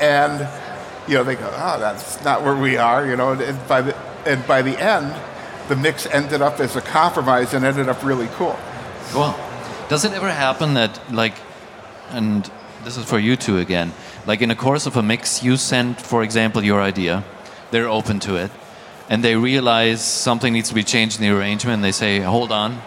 and 0.00 0.48
you 1.06 1.14
know 1.14 1.24
they 1.24 1.34
go, 1.34 1.52
"Oh, 1.54 1.78
that's 1.78 2.24
not 2.24 2.42
where 2.42 2.56
we 2.56 2.78
are," 2.78 3.06
you 3.06 3.16
know. 3.16 3.32
And 3.32 3.68
by 3.68 3.82
the 3.82 3.96
and 4.24 4.46
by 4.46 4.62
the 4.62 4.80
end, 4.82 5.12
the 5.68 5.76
mix 5.76 6.06
ended 6.06 6.42
up 6.42 6.60
as 6.60 6.76
a 6.76 6.80
compromise 6.80 7.54
and 7.54 7.64
ended 7.64 7.88
up 7.88 8.02
really 8.02 8.28
cool. 8.34 8.58
Well, 9.14 9.38
does 9.88 10.04
it 10.04 10.12
ever 10.12 10.30
happen 10.30 10.74
that, 10.74 11.00
like, 11.12 11.34
and 12.10 12.50
this 12.84 12.96
is 12.96 13.04
for 13.04 13.18
you 13.18 13.36
two 13.36 13.58
again, 13.58 13.92
like 14.26 14.40
in 14.42 14.48
the 14.48 14.56
course 14.56 14.86
of 14.86 14.96
a 14.96 15.02
mix, 15.02 15.42
you 15.42 15.56
send, 15.56 16.00
for 16.00 16.22
example, 16.22 16.62
your 16.64 16.80
idea, 16.80 17.24
they're 17.70 17.88
open 17.88 18.20
to 18.20 18.36
it, 18.36 18.50
and 19.08 19.22
they 19.22 19.36
realize 19.36 20.02
something 20.02 20.52
needs 20.52 20.68
to 20.68 20.74
be 20.74 20.82
changed 20.84 21.20
in 21.20 21.28
the 21.28 21.36
arrangement, 21.36 21.74
and 21.76 21.84
they 21.84 21.92
say, 21.92 22.20
hold 22.20 22.52
on, 22.52 22.80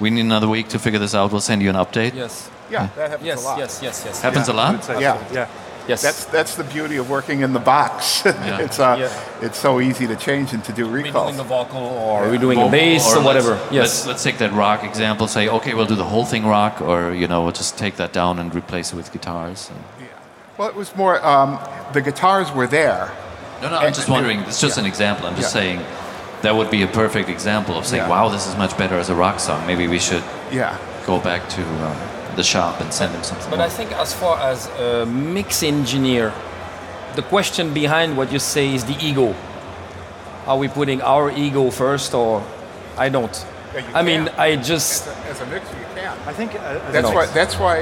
we 0.00 0.10
need 0.10 0.20
another 0.20 0.48
week 0.48 0.68
to 0.68 0.78
figure 0.78 0.98
this 0.98 1.14
out, 1.14 1.32
we'll 1.32 1.40
send 1.40 1.62
you 1.62 1.68
an 1.70 1.76
update? 1.76 2.14
Yes. 2.14 2.50
Yeah, 2.70 2.88
that 2.96 3.10
happens 3.10 3.26
Yes, 3.26 3.42
a 3.42 3.44
lot. 3.46 3.58
yes, 3.58 3.80
yes, 3.82 4.02
yes. 4.04 4.20
Happens 4.20 4.48
a 4.48 4.52
I 4.52 4.54
lot? 4.56 4.84
say 4.84 5.00
Yeah. 5.00 5.26
so, 5.28 5.34
yeah. 5.34 5.48
Yes. 5.88 6.02
That's 6.02 6.24
that's 6.26 6.54
the 6.54 6.64
beauty 6.64 6.96
of 6.98 7.08
working 7.08 7.40
in 7.40 7.52
the 7.54 7.58
box. 7.58 8.22
it's 8.26 8.78
uh, 8.78 8.96
Yeah. 9.00 9.46
it's 9.46 9.58
so 9.58 9.80
easy 9.80 10.06
to 10.06 10.16
change 10.16 10.52
and 10.52 10.62
to 10.64 10.72
do 10.72 10.86
recalls. 10.88 11.34
redoing 11.34 11.40
a 11.40 11.44
vocal 11.44 11.80
or 11.82 12.22
redoing 12.26 12.52
a 12.52 12.54
Vocal, 12.56 12.68
bass 12.70 13.06
or, 13.06 13.14
let's- 13.16 13.24
whatever. 13.24 13.50
Let's, 13.54 13.72
Yes. 13.72 14.06
let's 14.06 14.22
take 14.22 14.38
that 14.38 14.52
rock 14.52 14.84
example, 14.84 15.26
say, 15.26 15.48
okay, 15.48 15.72
we'll 15.74 15.86
do 15.86 15.94
the 15.96 16.04
whole 16.04 16.24
thing 16.26 16.44
rock, 16.46 16.80
or, 16.82 17.12
you 17.14 17.26
know, 17.26 17.42
we'll 17.42 17.52
just 17.52 17.78
take 17.78 17.96
that 17.96 18.12
down 18.12 18.38
and 18.38 18.54
replace 18.54 18.92
it 18.92 18.96
with 18.96 19.10
guitars. 19.12 19.70
and- 19.70 20.08
Well, 20.58 20.68
it 20.68 20.74
was 20.74 20.94
more 20.94 21.24
um, 21.24 21.58
the 21.94 22.00
guitars 22.02 22.52
were 22.52 22.66
there. 22.66 23.10
No, 23.62 23.70
no, 23.70 23.78
I'm 23.78 23.92
just 23.94 24.08
wondering. 24.08 24.40
It's 24.40 24.60
just 24.60 24.76
yeah. 24.76 24.82
an 24.84 24.86
example. 24.88 25.26
I'm 25.26 25.36
just 25.36 25.54
Yeah. 25.54 25.60
saying 25.62 25.80
that 26.42 26.54
would 26.54 26.70
be 26.70 26.82
a 26.82 26.86
perfect 26.86 27.28
example 27.28 27.76
of 27.78 27.84
saying, 27.86 28.02
Yeah. 28.04 28.08
"Wow, 28.10 28.28
this 28.28 28.46
is 28.46 28.54
much 28.56 28.76
better 28.76 28.96
as 28.98 29.08
a 29.10 29.14
rock 29.14 29.40
song. 29.40 29.66
Maybe 29.66 29.88
we 29.88 29.98
should 29.98 30.22
Yeah. 30.52 30.76
go 31.06 31.18
back 31.18 31.48
to 31.56 31.62
um, 31.62 31.96
the 32.40 32.44
shop 32.52 32.74
and 32.82 32.88
send 32.98 33.10
them 33.14 33.24
something." 33.30 33.50
But 33.50 33.58
more." 33.58 33.70
I 33.70 33.70
think 33.78 33.90
as 34.04 34.10
far 34.22 34.34
as 34.52 34.58
a 34.88 35.06
mix 35.06 35.62
engineer 35.62 36.32
the 37.18 37.22
question 37.22 37.74
behind 37.74 38.16
what 38.16 38.32
you 38.32 38.38
say 38.38 38.72
is 38.72 38.84
the 38.84 38.96
ego. 39.04 39.34
Are 40.46 40.56
we 40.56 40.68
putting 40.68 41.02
our 41.02 41.30
ego 41.30 41.70
first, 41.70 42.14
or 42.14 42.42
I 42.96 43.08
don't? 43.08 43.36
Yeah, 43.74 43.88
you 43.88 43.94
I 43.94 44.02
mean. 44.02 44.28
I 44.38 44.54
just 44.54 45.08
As 45.08 45.16
a, 45.16 45.30
as 45.30 45.40
a 45.40 45.46
mixer, 45.46 45.76
you 45.78 45.86
can. 45.96 46.16
I 46.26 46.32
think 46.32 46.54
uh, 46.54 46.92
That's 46.92 47.10
why. 47.10 47.26
That's 47.26 47.56
why, 47.58 47.76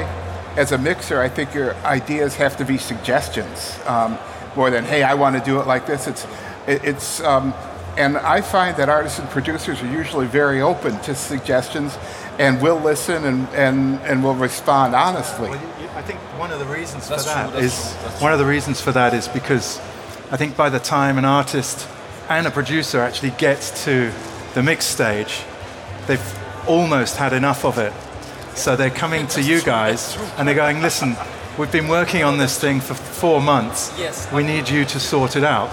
as 0.56 0.72
a 0.72 0.78
mixer, 0.78 1.20
I 1.20 1.28
think 1.28 1.54
your 1.54 1.74
ideas 1.84 2.36
have 2.36 2.56
to 2.56 2.64
be 2.64 2.78
suggestions 2.78 3.78
um, 3.86 4.18
more 4.56 4.70
than 4.70 4.84
"Hey, 4.84 5.02
I 5.02 5.14
want 5.14 5.36
to 5.36 5.42
do 5.44 5.60
it 5.60 5.66
like 5.66 5.86
this." 5.86 6.06
It's, 6.06 6.24
it, 6.66 6.82
it's, 6.82 7.20
um, 7.20 7.52
and 7.98 8.16
I 8.16 8.40
find 8.40 8.76
that 8.78 8.88
artists 8.88 9.18
and 9.18 9.28
producers 9.28 9.82
are 9.82 9.92
usually 9.92 10.26
very 10.26 10.62
open 10.62 10.98
to 11.00 11.14
suggestions, 11.14 11.98
and 12.38 12.61
we'll 12.61 12.81
listen 12.81 13.25
and 13.25 13.49
and 13.55 13.99
and 14.01 14.22
we'll 14.25 14.35
respond 14.35 14.94
honestly. 14.94 15.49
Well, 15.51 15.59
you- 15.59 15.85
you- 15.85 15.90
I 15.96 16.03
think 16.03 16.20
one 16.38 16.51
of 16.53 16.59
the 16.59 16.66
reasons 16.66 17.09
That's 17.09 17.22
for 17.25 17.31
that 17.31 17.51
true, 17.53 17.59
is 17.61 17.72
that's 17.75 17.92
true, 17.94 18.09
that's 18.11 18.20
one 18.20 18.33
of 18.33 18.38
the 18.38 18.44
reasons 18.44 18.81
for 18.81 18.92
that 18.92 19.14
is 19.14 19.29
because 19.29 19.81
I 20.31 20.37
think 20.37 20.57
by 20.57 20.68
the 20.68 20.79
time 20.81 21.16
an 21.18 21.25
artist 21.25 21.87
and 22.29 22.46
a 22.46 22.51
producer 22.51 23.01
actually 23.01 23.31
gets 23.31 23.85
to 23.85 24.11
the 24.55 24.62
mix 24.62 24.85
stage, 24.85 25.42
they've 26.07 26.38
almost 26.66 27.16
had 27.16 27.33
enough 27.33 27.64
of 27.64 27.79
it. 27.79 27.92
So 28.55 28.75
they're 28.77 28.90
coming 28.90 29.27
to 29.29 29.40
you 29.40 29.61
guys 29.62 30.16
and 30.37 30.46
they're 30.49 30.55
going, 30.55 30.83
"Listen, 30.83 31.16
we've 31.57 31.70
been 31.72 31.88
working 31.88 32.25
on 32.25 32.37
this 32.38 32.59
thing 32.59 32.81
for 32.81 32.94
four 32.94 33.40
months. 33.40 33.92
Yes. 33.99 34.27
We 34.33 34.42
need 34.42 34.68
you 34.68 34.85
to 34.87 35.01
sort 35.01 35.37
it 35.37 35.44
out." 35.44 35.70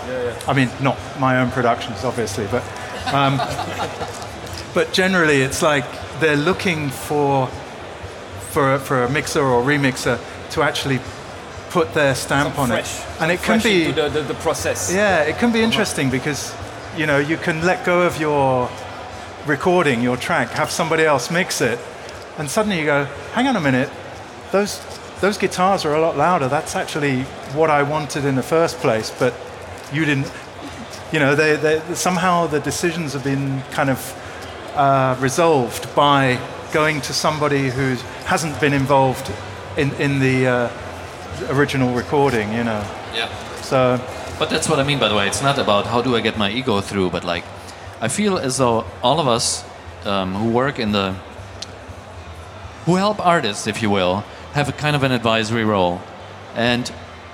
I 0.48 0.54
mean, 0.54 0.70
not 0.80 0.98
my 1.20 1.40
own 1.42 1.52
productions, 1.52 2.04
obviously, 2.06 2.48
but 2.52 2.64
um, 3.14 3.38
but 4.74 4.92
generally, 4.94 5.42
it's 5.42 5.62
like 5.62 5.86
they're 6.24 6.38
looking 6.38 6.90
for 6.90 7.48
for 8.52 8.76
a, 8.76 8.80
for 8.80 9.04
a 9.04 9.10
mixer 9.10 9.42
or 9.42 9.62
remixer 9.62 10.18
to 10.52 10.62
actually 10.62 11.00
put 11.70 11.94
their 11.94 12.16
stamp 12.16 12.58
on 12.58 12.68
fresh, 12.70 13.00
it, 13.00 13.22
and 13.22 13.32
it 13.32 13.42
can 13.42 13.60
be 13.62 13.92
the, 13.92 14.08
the, 14.08 14.22
the 14.22 14.34
process. 14.36 14.94
yeah, 14.94 15.24
it 15.24 15.38
can 15.38 15.52
be 15.52 15.60
uh-huh. 15.60 15.66
interesting 15.66 16.10
because 16.10 16.56
you 16.96 17.06
know 17.06 17.18
you 17.18 17.36
can 17.36 17.66
let 17.66 17.86
go 17.86 18.04
of 18.04 18.20
your 18.20 18.70
recording, 19.46 20.02
your 20.02 20.16
track, 20.16 20.50
have 20.52 20.72
somebody 20.72 21.04
else 21.04 21.30
mix 21.30 21.60
it, 21.60 21.78
and 22.38 22.50
suddenly 22.50 22.80
you 22.80 22.86
go, 22.86 23.06
hang 23.34 23.48
on 23.48 23.56
a 23.56 23.62
minute, 23.62 23.90
those 24.52 24.80
those 25.20 25.38
guitars 25.38 25.84
are 25.84 25.94
a 25.96 26.02
lot 26.02 26.16
louder. 26.16 26.48
That's 26.48 26.76
actually 26.76 27.24
what 27.54 27.70
I 27.70 27.84
wanted 27.84 28.24
in 28.24 28.36
the 28.36 28.44
first 28.44 28.78
place, 28.78 29.12
but 29.20 29.34
you 29.92 30.06
didn't. 30.06 30.32
You 31.12 31.20
know, 31.20 31.36
they, 31.36 31.56
they 31.58 31.80
somehow 31.94 32.48
the 32.48 32.60
decisions 32.60 33.14
have 33.14 33.24
been 33.24 33.62
kind 33.72 33.90
of 33.90 34.00
uh, 34.76 35.16
resolved 35.20 35.94
by 35.96 36.40
going 36.72 37.02
to 37.02 37.14
somebody 37.14 37.70
who 37.70 37.96
hasn't 38.26 38.60
been 38.60 38.74
involved 38.74 39.32
in 39.78 39.92
in 40.00 40.20
the 40.20 40.48
uh, 40.48 40.70
original 41.50 41.94
recording. 41.96 42.52
You 42.54 42.64
know, 42.64 42.84
Yeah. 43.16 43.30
so. 43.62 44.00
But 44.40 44.50
that's 44.50 44.68
what 44.68 44.80
I 44.80 44.84
mean, 44.84 45.00
by 45.00 45.10
the 45.10 45.16
way. 45.16 45.28
It's 45.28 45.42
not 45.44 45.58
about 45.60 45.86
how 45.86 46.02
do 46.02 46.16
I 46.16 46.22
get 46.22 46.38
my 46.38 46.50
ego 46.50 46.82
through, 46.82 47.12
but 47.12 47.24
like, 47.24 47.44
I 48.02 48.08
feel 48.08 48.38
as 48.38 48.58
though 48.58 48.84
all 49.02 49.20
of 49.20 49.28
us 49.28 49.64
um, 50.06 50.34
who 50.34 50.50
work 50.50 50.80
in 50.80 50.92
the, 50.92 51.14
who 52.86 52.96
help 52.96 53.24
artists, 53.26 53.68
if 53.68 53.82
you 53.82 53.90
will, 53.92 54.24
have 54.54 54.68
a 54.70 54.72
kind 54.72 54.96
of 54.96 55.04
an 55.04 55.12
advisory 55.12 55.64
role. 55.64 56.02
And 56.56 56.88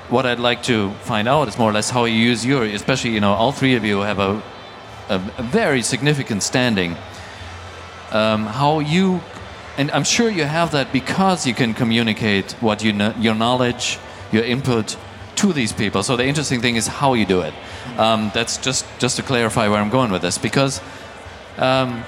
what 0.10 0.26
I'd 0.26 0.40
like 0.40 0.62
to 0.64 0.92
find 1.06 1.28
out 1.28 1.48
is 1.48 1.58
more 1.58 1.70
or 1.70 1.74
less 1.74 1.90
how 1.90 2.06
you 2.06 2.16
use 2.16 2.46
your, 2.46 2.64
especially, 2.66 3.12
you 3.12 3.22
know, 3.22 3.34
all 3.34 3.52
three 3.52 3.76
of 3.76 3.84
you 3.86 4.02
have 4.02 4.20
a, 4.20 4.42
a, 5.10 5.16
a 5.38 5.44
very 5.44 5.82
significant 5.82 6.44
standing. 6.44 6.96
Um, 8.12 8.46
how 8.46 8.80
you, 8.80 9.22
and 9.78 9.92
I'm 9.92 10.04
sure 10.04 10.30
you 10.30 10.46
have 10.46 10.72
that 10.72 10.92
because 10.92 11.46
you 11.46 11.54
can 11.54 11.74
communicate 11.74 12.54
what 12.54 12.84
you 12.84 12.94
know, 12.94 13.14
your 13.20 13.36
knowledge, 13.36 14.00
your 14.32 14.44
input 14.44 14.98
to 15.36 15.54
these 15.54 15.72
people. 15.72 16.04
So 16.04 16.18
the 16.18 16.26
interesting 16.26 16.62
thing 16.62 16.76
is 16.76 16.88
how 16.88 17.14
you 17.14 17.26
do 17.26 17.42
it. 17.42 17.54
Um, 17.98 18.32
that's 18.34 18.58
just 18.58 18.86
just 19.00 19.16
to 19.18 19.24
clarify 19.24 19.68
where 19.68 19.80
I'm 19.80 19.90
going 19.90 20.12
with 20.12 20.22
this 20.22 20.38
because 20.38 20.82
um, 21.58 22.04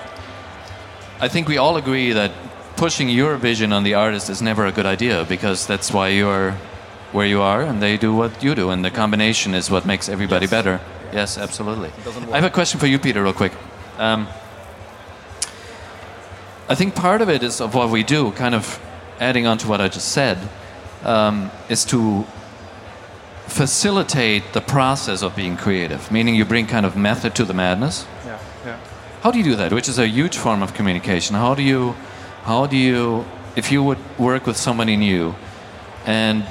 I 1.19 1.27
think 1.27 1.47
we 1.47 1.57
all 1.57 1.77
agree 1.77 2.13
that 2.13 2.31
pushing 2.75 3.09
your 3.09 3.37
vision 3.37 3.71
on 3.71 3.83
the 3.83 3.93
artist 3.93 4.29
is 4.29 4.41
never 4.41 4.65
a 4.65 4.71
good 4.71 4.85
idea 4.85 5.25
because 5.29 5.67
that's 5.67 5.93
why 5.93 6.09
you're 6.09 6.51
where 7.11 7.27
you 7.27 7.41
are 7.41 7.61
and 7.61 7.81
they 7.81 7.97
do 7.97 8.13
what 8.15 8.43
you 8.43 8.55
do 8.55 8.69
and 8.69 8.83
the 8.83 8.89
combination 8.89 9.53
is 9.53 9.69
what 9.69 9.85
makes 9.85 10.09
everybody 10.09 10.47
better. 10.47 10.79
Yes, 11.13 11.37
absolutely. 11.37 11.91
I 12.31 12.35
have 12.35 12.45
a 12.45 12.49
question 12.49 12.79
for 12.79 12.87
you, 12.87 12.97
Peter, 12.97 13.21
real 13.21 13.33
quick. 13.33 13.51
Um, 13.97 14.27
I 16.71 16.75
think 16.75 16.95
part 16.95 17.21
of 17.21 17.29
it 17.29 17.43
is 17.43 17.59
of 17.59 17.75
what 17.75 17.89
we 17.89 18.01
do, 18.01 18.31
kind 18.31 18.55
of 18.55 18.79
adding 19.19 19.45
on 19.45 19.57
to 19.57 19.67
what 19.67 19.81
I 19.81 19.89
just 19.89 20.07
said, 20.13 20.37
um, 21.03 21.51
is 21.67 21.83
to 21.85 22.25
facilitate 23.47 24.53
the 24.53 24.61
process 24.61 25.21
of 25.21 25.35
being 25.35 25.57
creative, 25.57 26.09
meaning 26.13 26.33
you 26.33 26.45
bring 26.45 26.67
kind 26.67 26.85
of 26.85 26.95
method 26.95 27.35
to 27.35 27.43
the 27.43 27.53
madness. 27.53 28.05
Yeah, 28.25 28.39
yeah. 28.65 28.79
How 29.21 29.31
do 29.31 29.37
you 29.37 29.43
do 29.43 29.57
that? 29.57 29.73
Which 29.73 29.89
is 29.89 29.99
a 29.99 30.07
huge 30.07 30.37
form 30.37 30.63
of 30.63 30.73
communication. 30.73 31.35
How 31.35 31.55
do 31.55 31.61
you, 31.61 31.93
how 32.43 32.67
do 32.67 32.77
you, 32.77 33.25
if 33.57 33.69
you 33.69 33.83
would 33.83 33.99
work 34.17 34.47
with 34.47 34.55
somebody 34.55 34.95
new, 34.95 35.35
and 36.05 36.45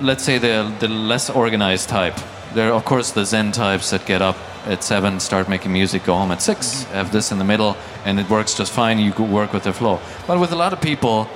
let's 0.00 0.22
say 0.22 0.36
they're 0.36 0.68
the 0.80 0.88
less 0.88 1.30
organized 1.30 1.88
type. 1.88 2.18
There 2.54 2.70
are 2.70 2.74
of 2.74 2.84
course 2.84 3.12
the 3.12 3.24
Zen 3.24 3.52
types 3.52 3.90
that 3.90 4.06
get 4.06 4.22
up 4.22 4.36
at 4.66 4.84
seven, 4.84 5.20
start 5.20 5.48
making 5.48 5.72
music, 5.72 6.04
go 6.04 6.14
home 6.14 6.30
at 6.30 6.42
6 6.42 6.84
have 6.84 7.10
this 7.12 7.32
in 7.32 7.38
the 7.38 7.44
middle, 7.44 7.76
and 8.04 8.20
it 8.20 8.28
works 8.28 8.54
just 8.54 8.72
fine. 8.72 8.98
You 8.98 9.12
work 9.12 9.52
with 9.52 9.64
the 9.64 9.72
flow. 9.72 10.00
But 10.26 10.38
with 10.40 10.52
a 10.52 10.56
lot 10.56 10.72
of 10.72 10.80
people, 10.80 11.28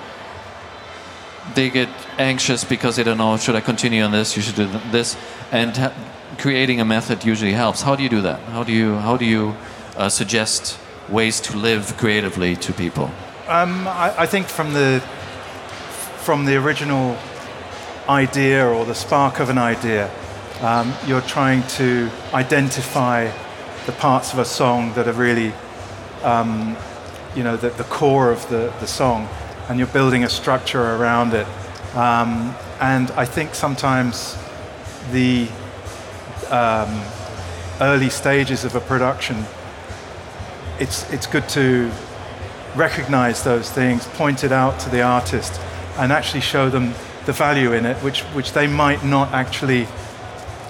they 1.54 1.70
get 1.70 1.88
anxious 2.18 2.64
because 2.64 2.96
they 2.96 3.02
don't 3.02 3.18
know 3.18 3.36
should 3.36 3.56
I 3.56 3.60
continue 3.60 4.02
on 4.02 4.12
this, 4.12 4.36
you 4.36 4.42
should 4.42 4.54
do 4.54 4.66
this, 4.90 5.16
and 5.50 5.76
ha- 5.76 5.92
creating 6.38 6.80
a 6.80 6.84
method 6.84 7.24
usually 7.24 7.52
helps. 7.52 7.82
How 7.82 7.96
do 7.96 8.02
you 8.02 8.08
do 8.08 8.22
that? 8.22 8.40
How 8.50 8.62
do 8.62 8.72
you 8.72 8.96
how 8.96 9.16
do 9.16 9.24
you 9.24 9.54
uh, 9.96 10.08
suggest 10.08 10.78
ways 11.08 11.40
to 11.40 11.56
live 11.56 11.96
creatively 11.96 12.56
to 12.56 12.72
people? 12.72 13.10
Um, 13.48 13.86
I, 13.88 14.14
I 14.18 14.26
think 14.26 14.46
from 14.46 14.72
the 14.72 15.02
from 16.24 16.44
the 16.44 16.56
original 16.56 17.16
idea 18.08 18.66
or 18.66 18.84
the 18.84 18.94
spark 18.94 19.40
of 19.40 19.48
an 19.48 19.58
idea, 19.58 20.10
um, 20.62 20.94
you're 21.06 21.20
trying 21.22 21.66
to 21.66 22.08
identify 22.32 23.30
the 23.86 23.92
parts 23.92 24.32
of 24.32 24.38
a 24.38 24.44
song 24.44 24.94
that 24.94 25.08
are 25.08 25.12
really, 25.12 25.52
um, 26.22 26.76
you 27.34 27.42
know, 27.42 27.56
the, 27.56 27.70
the 27.70 27.84
core 27.84 28.30
of 28.30 28.48
the, 28.48 28.72
the 28.80 28.86
song, 28.86 29.28
and 29.68 29.78
you're 29.78 29.88
building 29.88 30.24
a 30.24 30.28
structure 30.28 30.80
around 30.96 31.34
it. 31.34 31.46
Um, 31.96 32.54
and 32.80 33.10
I 33.12 33.24
think 33.24 33.54
sometimes 33.54 34.38
the 35.10 35.48
um, 36.48 37.02
early 37.80 38.08
stages 38.08 38.64
of 38.64 38.76
a 38.76 38.80
production, 38.80 39.44
it's 40.78 41.10
it's 41.12 41.26
good 41.26 41.48
to 41.50 41.90
recognize 42.76 43.42
those 43.42 43.70
things, 43.70 44.06
point 44.06 44.44
it 44.44 44.52
out 44.52 44.78
to 44.80 44.90
the 44.90 45.02
artist, 45.02 45.60
and 45.98 46.12
actually 46.12 46.40
show 46.40 46.70
them 46.70 46.94
the 47.26 47.32
value 47.32 47.72
in 47.72 47.84
it, 47.84 47.96
which, 47.98 48.22
which 48.34 48.52
they 48.52 48.66
might 48.66 49.04
not 49.04 49.32
actually 49.32 49.86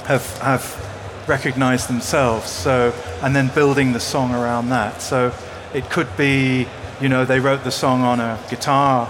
have, 0.07 0.39
have 0.39 1.29
recognized 1.29 1.89
themselves. 1.89 2.51
So, 2.51 2.93
and 3.23 3.35
then 3.35 3.49
building 3.55 3.93
the 3.93 4.01
song 4.01 4.35
around 4.35 4.69
that. 4.71 5.03
So 5.03 5.33
it 5.75 5.89
could 5.91 6.17
be, 6.17 6.67
you 7.01 7.09
know, 7.09 7.25
they 7.25 7.41
wrote 7.41 7.65
the 7.65 7.71
song 7.71 8.03
on 8.03 8.21
a 8.21 8.39
guitar 8.51 9.09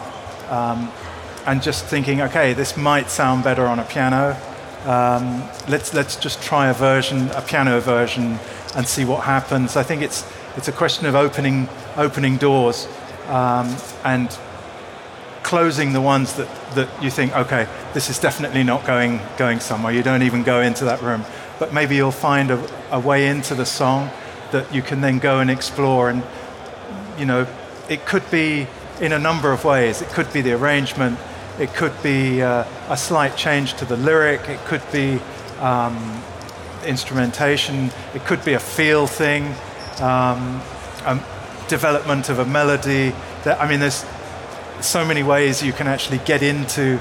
um, 0.49 0.91
and 1.47 1.63
just 1.63 1.85
thinking, 1.87 2.21
okay, 2.23 2.53
this 2.53 2.77
might 2.77 3.11
sound 3.11 3.45
better 3.45 3.67
on 3.67 3.79
a 3.79 3.85
piano. 3.85 4.37
Um, 4.85 5.43
let's, 5.69 5.95
let's 5.95 6.17
just 6.17 6.43
try 6.43 6.69
a 6.69 6.75
version, 6.75 7.31
a 7.31 7.43
piano 7.43 7.81
version, 7.81 8.39
and 8.75 8.87
see 8.87 9.05
what 9.05 9.25
happens. 9.25 9.77
I 9.77 9.83
think 9.83 10.03
it's, 10.03 10.25
it's 10.57 10.69
a 10.69 10.73
question 10.73 11.07
of 11.07 11.15
opening, 11.15 11.69
opening 11.97 12.37
doors 12.37 12.89
um, 13.29 13.75
and 14.05 14.29
closing 15.53 15.93
the 15.93 16.01
ones 16.01 16.33
that, 16.33 16.49
that 16.75 16.88
you 17.03 17.11
think, 17.11 17.37
okay, 17.37 17.69
this 17.93 18.09
is 18.09 18.19
definitely 18.19 18.62
not 18.62 18.87
going, 18.87 19.21
going 19.37 19.61
somewhere. 19.61 19.93
You 19.93 20.03
don't 20.03 20.23
even 20.23 20.43
go 20.43 20.62
into 20.62 20.87
that 20.87 21.03
room. 21.03 21.27
But 21.59 21.75
maybe 21.75 21.95
you'll 21.95 22.11
find 22.11 22.51
a, 22.51 22.59
a 22.91 22.99
way 22.99 23.27
into 23.27 23.55
the 23.55 23.67
song 23.67 24.11
that 24.53 24.75
you 24.75 24.81
can 24.81 25.03
then 25.03 25.19
go 25.19 25.41
and 25.41 25.51
explore. 25.51 26.09
And, 26.09 26.23
you 27.19 27.27
know, 27.27 27.47
it 27.91 28.07
could 28.07 28.23
be 28.31 28.67
in 28.99 29.12
a 29.12 29.19
number 29.19 29.53
of 29.53 29.62
ways. 29.62 30.01
It 30.01 30.09
could 30.09 30.33
be 30.33 30.41
the 30.41 30.55
arrangement, 30.55 31.19
it 31.59 31.75
could 31.75 32.03
be 32.03 32.41
uh, 32.41 32.65
a 32.88 32.97
slight 32.97 33.37
change 33.37 33.75
to 33.75 33.85
the 33.85 33.99
lyric, 33.99 34.49
it 34.49 34.61
could 34.61 34.83
be 34.91 35.21
um, 35.61 36.23
instrumentation, 36.87 37.91
it 38.15 38.25
could 38.25 38.43
be 38.43 38.55
a 38.55 38.59
feel 38.59 39.07
thing, 39.07 39.45
um, 40.01 40.62
a 41.05 41.23
development 41.69 42.31
of 42.31 42.38
a 42.38 42.47
melody. 42.47 43.12
That, 43.45 43.61
I 43.61 43.69
mean, 43.69 43.81
there's 43.81 44.07
so 44.83 45.05
many 45.05 45.23
ways 45.23 45.62
you 45.62 45.73
can 45.73 45.87
actually 45.87 46.18
get 46.18 46.42
into 46.42 47.01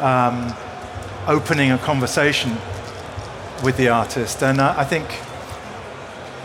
um, 0.00 0.52
opening 1.26 1.70
a 1.72 1.78
conversation 1.78 2.50
with 3.64 3.76
the 3.76 3.88
artist. 3.88 4.42
And 4.42 4.60
uh, 4.60 4.74
I 4.76 4.84
think, 4.84 5.06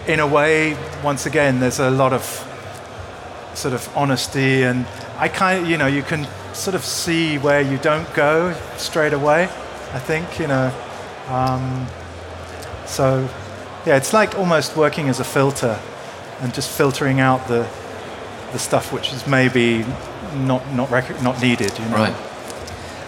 in 0.08 0.20
a 0.20 0.28
way, 0.28 0.78
once 1.04 1.26
again, 1.26 1.60
there's 1.60 1.80
a 1.80 1.90
lot 1.90 2.14
of 2.14 2.24
sort 3.54 3.74
of 3.74 3.90
honesty, 3.96 4.64
and 4.64 4.86
I 5.18 5.28
kind 5.28 5.64
of, 5.64 5.70
you 5.70 5.78
know, 5.78 5.88
you 5.88 6.04
can 6.04 6.28
sort 6.54 6.76
of 6.76 6.84
see 6.84 7.38
where 7.38 7.62
you 7.62 7.78
don't 7.78 8.12
go 8.14 8.54
straight 8.78 9.14
away. 9.14 9.44
I 9.94 10.00
think, 10.00 10.40
you 10.40 10.48
know, 10.48 10.72
Um, 11.30 11.88
so, 12.86 13.30
yeah, 13.86 13.96
it's 13.96 14.12
like 14.12 14.38
almost 14.38 14.76
working 14.76 15.10
as 15.10 15.20
a 15.20 15.24
filter 15.24 15.80
and 16.42 16.54
just 16.54 16.70
filtering 16.70 17.22
out 17.22 17.48
the 17.48 17.66
the 18.52 18.60
stuff 18.60 18.92
which 18.92 19.14
is 19.14 19.26
maybe 19.26 19.86
not 20.36 20.62
not 20.74 20.92
rec- 20.92 21.22
not 21.22 21.42
needed. 21.42 21.78
You 21.80 21.86
know? 21.86 21.98
Right. 21.98 22.16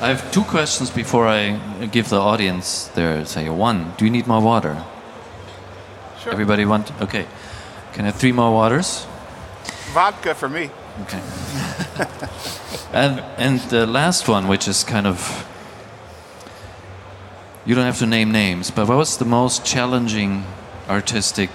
I 0.01 0.07
have 0.09 0.31
two 0.31 0.43
questions 0.43 0.89
before 0.89 1.27
I 1.27 1.57
give 1.91 2.09
the 2.09 2.19
audience 2.19 2.87
their 2.95 3.25
say. 3.25 3.49
One, 3.49 3.93
do 3.97 4.05
you 4.05 4.11
need 4.11 4.27
more 4.27 4.41
water? 4.41 4.83
Sure. 6.21 6.33
Everybody 6.33 6.65
want? 6.65 6.91
Okay. 7.01 7.25
Can 7.93 8.05
I 8.05 8.07
have 8.07 8.15
three 8.15 8.33
more 8.33 8.51
waters? 8.51 9.07
Vodka 9.93 10.35
for 10.35 10.49
me. 10.49 10.69
Okay. 11.03 11.21
and 12.93 13.19
and 13.37 13.59
the 13.69 13.85
last 13.85 14.27
one, 14.27 14.47
which 14.47 14.67
is 14.67 14.83
kind 14.83 15.07
of 15.07 15.45
you 17.65 17.73
don't 17.73 17.85
have 17.85 17.99
to 17.99 18.05
name 18.05 18.31
names, 18.31 18.69
but 18.69 18.87
what 18.87 18.97
was 18.97 19.17
the 19.17 19.25
most 19.25 19.65
challenging 19.65 20.43
artistic 20.87 21.49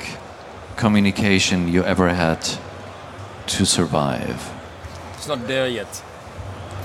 communication 0.76 1.68
you 1.68 1.84
ever 1.84 2.08
had 2.08 2.58
to 3.46 3.64
survive? 3.64 4.59
It's 5.20 5.28
not 5.28 5.46
there 5.46 5.68
yet. 5.68 6.02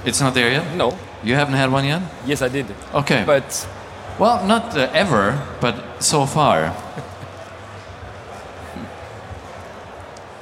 It's 0.03 0.19
not 0.19 0.33
there 0.33 0.51
yet. 0.51 0.75
No. 0.75 0.97
You 1.23 1.35
haven't 1.35 1.53
had 1.53 1.71
one 1.71 1.85
yet. 1.85 2.01
Yes, 2.25 2.41
I 2.41 2.49
did. 2.49 2.65
Okay. 2.93 3.23
But 3.25 3.65
well, 4.19 4.45
not 4.45 4.75
uh, 4.75 4.89
ever, 4.93 5.41
but 5.61 6.03
so 6.03 6.25
far. 6.25 6.75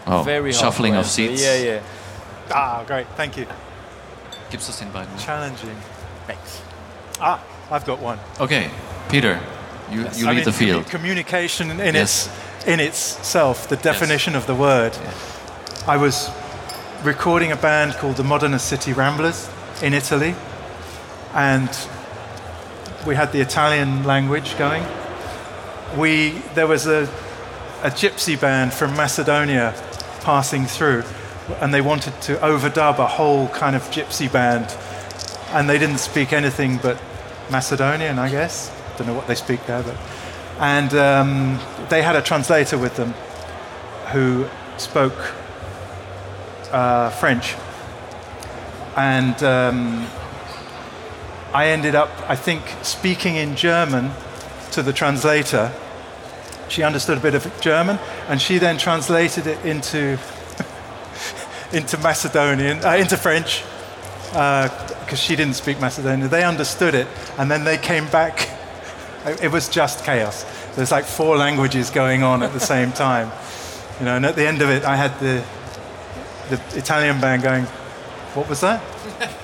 Oh, 0.05 0.21
very 0.23 0.51
shuffling 0.51 0.95
of 0.95 1.05
seats. 1.05 1.41
Yeah, 1.41 1.55
yeah. 1.63 1.81
Ah, 2.51 2.83
great. 2.85 3.07
Thank 3.15 3.37
you. 3.37 3.45
Gibt's 4.51 4.67
das 4.67 4.79
den 4.79 4.91
beiden? 4.91 5.17
Challenging. 5.17 5.77
Thanks. 6.27 6.61
Ah, 7.21 7.39
I've 7.71 7.85
got 7.85 7.99
one. 8.01 8.19
Okay, 8.37 8.69
Peter, 9.09 9.39
you, 9.89 10.01
you 10.01 10.27
I 10.27 10.31
lead 10.31 10.35
mean, 10.35 10.43
the 10.43 10.51
commu- 10.51 10.53
field. 10.53 10.85
Communication 10.89 11.71
in 11.71 11.95
Yes. 11.95 12.27
its 12.27 12.67
in 12.67 12.79
itself, 12.81 13.67
the 13.69 13.77
definition 13.77 14.35
of 14.35 14.45
the 14.45 14.53
word. 14.55 14.91
I 15.87 15.95
was 15.95 16.29
recording 17.03 17.51
a 17.51 17.57
band 17.57 17.93
called 17.95 18.15
the 18.15 18.23
Modena 18.23 18.57
City 18.57 18.93
Ramblers 18.93 19.49
in 19.81 19.93
Italy, 19.93 20.35
and 21.33 21.69
we 23.05 23.15
had 23.15 23.33
the 23.33 23.41
Italian 23.41 24.05
language 24.05 24.57
going. 24.57 24.85
We 25.97 26.31
there 26.55 26.67
was 26.67 26.87
a 26.87 27.09
a 27.81 27.89
gypsy 27.89 28.39
band 28.39 28.71
from 28.71 28.95
Macedonia 28.95 29.73
passing 30.21 30.65
through, 30.65 31.03
and 31.59 31.73
they 31.73 31.81
wanted 31.81 32.21
to 32.21 32.35
overdub 32.37 32.99
a 32.99 33.07
whole 33.07 33.49
kind 33.49 33.75
of 33.75 33.81
gypsy 33.91 34.31
band, 34.31 34.73
and 35.49 35.69
they 35.69 35.77
didn't 35.77 35.97
speak 35.97 36.31
anything 36.31 36.77
but 36.77 36.97
Macedonian, 37.51 38.17
I 38.17 38.29
guess. 38.29 38.71
Don't 38.97 39.07
know 39.07 39.13
what 39.13 39.27
they 39.27 39.35
speak 39.35 39.65
there, 39.65 39.83
but 39.83 39.97
and 40.59 40.93
um, 40.93 41.59
they 41.89 42.01
had 42.01 42.15
a 42.15 42.21
translator 42.21 42.77
with 42.77 42.95
them 42.95 43.13
who 44.13 44.47
spoke 44.77 45.33
uh, 46.73 47.11
French, 47.11 47.55
and 48.97 49.41
um, 49.43 50.07
I 51.53 51.67
ended 51.67 51.93
up, 51.93 52.09
I 52.27 52.35
think, 52.35 52.63
speaking 52.81 53.35
in 53.35 53.55
German 53.55 54.11
to 54.71 54.81
the 54.81 54.91
translator. 54.91 55.71
She 56.69 56.81
understood 56.81 57.19
a 57.19 57.21
bit 57.21 57.35
of 57.35 57.61
German, 57.61 57.99
and 58.27 58.41
she 58.41 58.57
then 58.57 58.77
translated 58.77 59.45
it 59.45 59.63
into 59.63 60.17
into 61.71 61.97
Macedonian, 61.99 62.83
uh, 62.83 62.95
into 62.95 63.17
French, 63.17 63.63
because 64.31 65.19
she 65.19 65.35
didn't 65.35 65.55
speak 65.55 65.79
Macedonian. 65.79 66.27
They 66.29 66.43
understood 66.43 66.95
it, 66.95 67.07
and 67.37 67.51
then 67.51 67.63
they 67.63 67.77
came 67.77 68.07
back. 68.07 68.49
It 69.41 69.53
was 69.53 69.69
just 69.69 70.03
chaos. 70.03 70.43
There's 70.75 70.91
like 70.91 71.05
four 71.05 71.37
languages 71.37 71.89
going 71.89 72.23
on 72.23 72.43
at 72.43 72.51
the 72.51 72.59
same 72.59 72.91
time, 72.91 73.31
you 73.99 74.05
know. 74.05 74.17
And 74.17 74.25
at 74.25 74.35
the 74.35 74.45
end 74.45 74.61
of 74.61 74.69
it, 74.69 74.83
I 74.83 74.97
had 74.97 75.17
the 75.21 75.45
the 76.55 76.77
Italian 76.77 77.19
band 77.19 77.43
going, 77.43 77.65
"What 78.35 78.49
was 78.49 78.61
that?" 78.61 78.81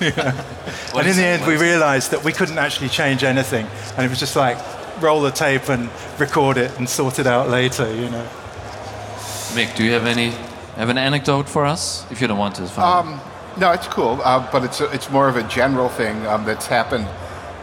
and 0.00 1.06
in 1.06 1.16
the 1.16 1.24
end, 1.24 1.46
we 1.46 1.56
realized 1.56 2.10
that 2.10 2.24
we 2.24 2.32
couldn't 2.32 2.58
actually 2.58 2.88
change 2.88 3.24
anything, 3.24 3.66
and 3.96 4.04
it 4.04 4.08
was 4.08 4.18
just 4.18 4.36
like 4.36 4.58
roll 5.00 5.20
the 5.20 5.30
tape 5.30 5.68
and 5.68 5.88
record 6.18 6.56
it 6.56 6.76
and 6.78 6.88
sort 6.88 7.18
it 7.18 7.26
out 7.26 7.48
later, 7.48 7.92
you 7.94 8.10
know. 8.10 8.26
Mick, 9.54 9.74
do 9.76 9.84
you 9.84 9.92
have 9.92 10.06
any 10.06 10.30
have 10.76 10.88
an 10.88 10.98
anecdote 10.98 11.48
for 11.48 11.64
us? 11.64 12.06
If 12.10 12.20
you 12.20 12.28
don't 12.28 12.38
want 12.38 12.56
to, 12.56 12.62
it's 12.62 12.72
fine. 12.72 13.06
Um, 13.06 13.20
no, 13.58 13.72
it's 13.72 13.88
cool, 13.88 14.20
uh, 14.22 14.48
but 14.52 14.64
it's 14.64 14.80
it's 14.80 15.10
more 15.10 15.28
of 15.28 15.36
a 15.36 15.42
general 15.44 15.88
thing 15.88 16.26
um, 16.26 16.44
that's 16.44 16.66
happened. 16.66 17.08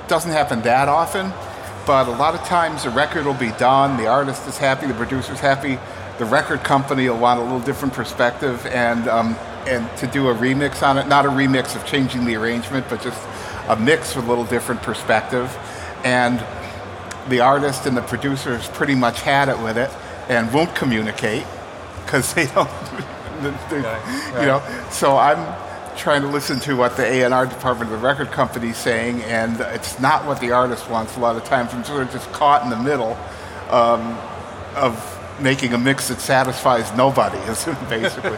Doesn't 0.08 0.32
happen 0.32 0.62
that 0.62 0.88
often, 0.88 1.34
but 1.86 2.08
a 2.08 2.12
lot 2.12 2.36
of 2.36 2.44
times 2.46 2.86
a 2.86 2.90
record 2.90 3.26
will 3.26 3.34
be 3.34 3.52
done, 3.52 3.98
the 3.98 4.08
artist 4.08 4.48
is 4.48 4.58
happy, 4.58 4.88
the 4.88 4.94
producer's 4.94 5.40
happy, 5.40 5.80
the 6.18 6.26
record 6.26 6.64
company 6.64 7.08
will 7.10 7.18
want 7.18 7.40
a 7.40 7.44
little 7.44 7.60
different 7.60 7.94
perspective 7.94 8.66
and 8.68 9.08
um, 9.08 9.36
and 9.68 9.90
to 9.98 10.08
do 10.08 10.30
a 10.30 10.34
remix 10.34 10.82
on 10.82 10.98
it. 10.98 11.08
Not 11.08 11.26
a 11.26 11.30
remix 11.30 11.76
of 11.76 11.86
changing 11.86 12.26
the 12.26 12.36
arrangement, 12.36 12.86
but 12.90 13.02
just 13.02 13.22
a 13.68 13.76
mix 13.76 14.16
with 14.16 14.26
a 14.26 14.30
little 14.30 14.46
different 14.46 14.82
perspective. 14.82 15.56
And 16.04 16.44
the 17.30 17.42
artist 17.42 17.86
and 17.86 17.96
the 17.98 18.02
producers 18.02 18.68
pretty 18.70 18.96
much 18.96 19.22
had 19.22 19.50
it 19.50 19.60
with 19.60 19.78
it 19.78 19.92
and 20.30 20.52
won't 20.54 20.74
communicate 20.76 21.46
because 22.06 22.34
they 22.34 22.46
don't, 22.48 22.70
they- 23.70 23.82
you 24.40 24.46
know. 24.48 24.62
So 24.90 25.18
I'm 25.18 25.56
trying 25.98 26.22
to 26.22 26.28
listen 26.30 26.60
to 26.62 26.76
what 26.76 26.96
the 26.96 27.06
A&R 27.06 27.46
department 27.48 27.92
of 27.92 28.00
the 28.00 28.08
record 28.08 28.32
company 28.32 28.70
is 28.70 28.78
saying, 28.78 29.22
and 29.24 29.60
it's 29.60 30.00
not 30.00 30.26
what 30.26 30.40
the 30.40 30.52
artist 30.52 30.90
wants 30.90 31.18
a 31.18 31.20
lot 31.20 31.36
of 31.36 31.44
times. 31.44 31.74
I'm 31.74 31.84
sort 31.84 32.04
of 32.04 32.12
just 32.12 32.32
caught 32.32 32.64
in 32.64 32.70
the 32.70 32.78
middle 32.78 33.18
um, 33.70 34.18
of 34.76 34.96
making 35.40 35.74
a 35.74 35.78
mix 35.78 36.08
that 36.08 36.20
satisfies 36.20 36.94
nobody, 36.96 37.38
is 37.50 37.66
basically. 37.90 38.38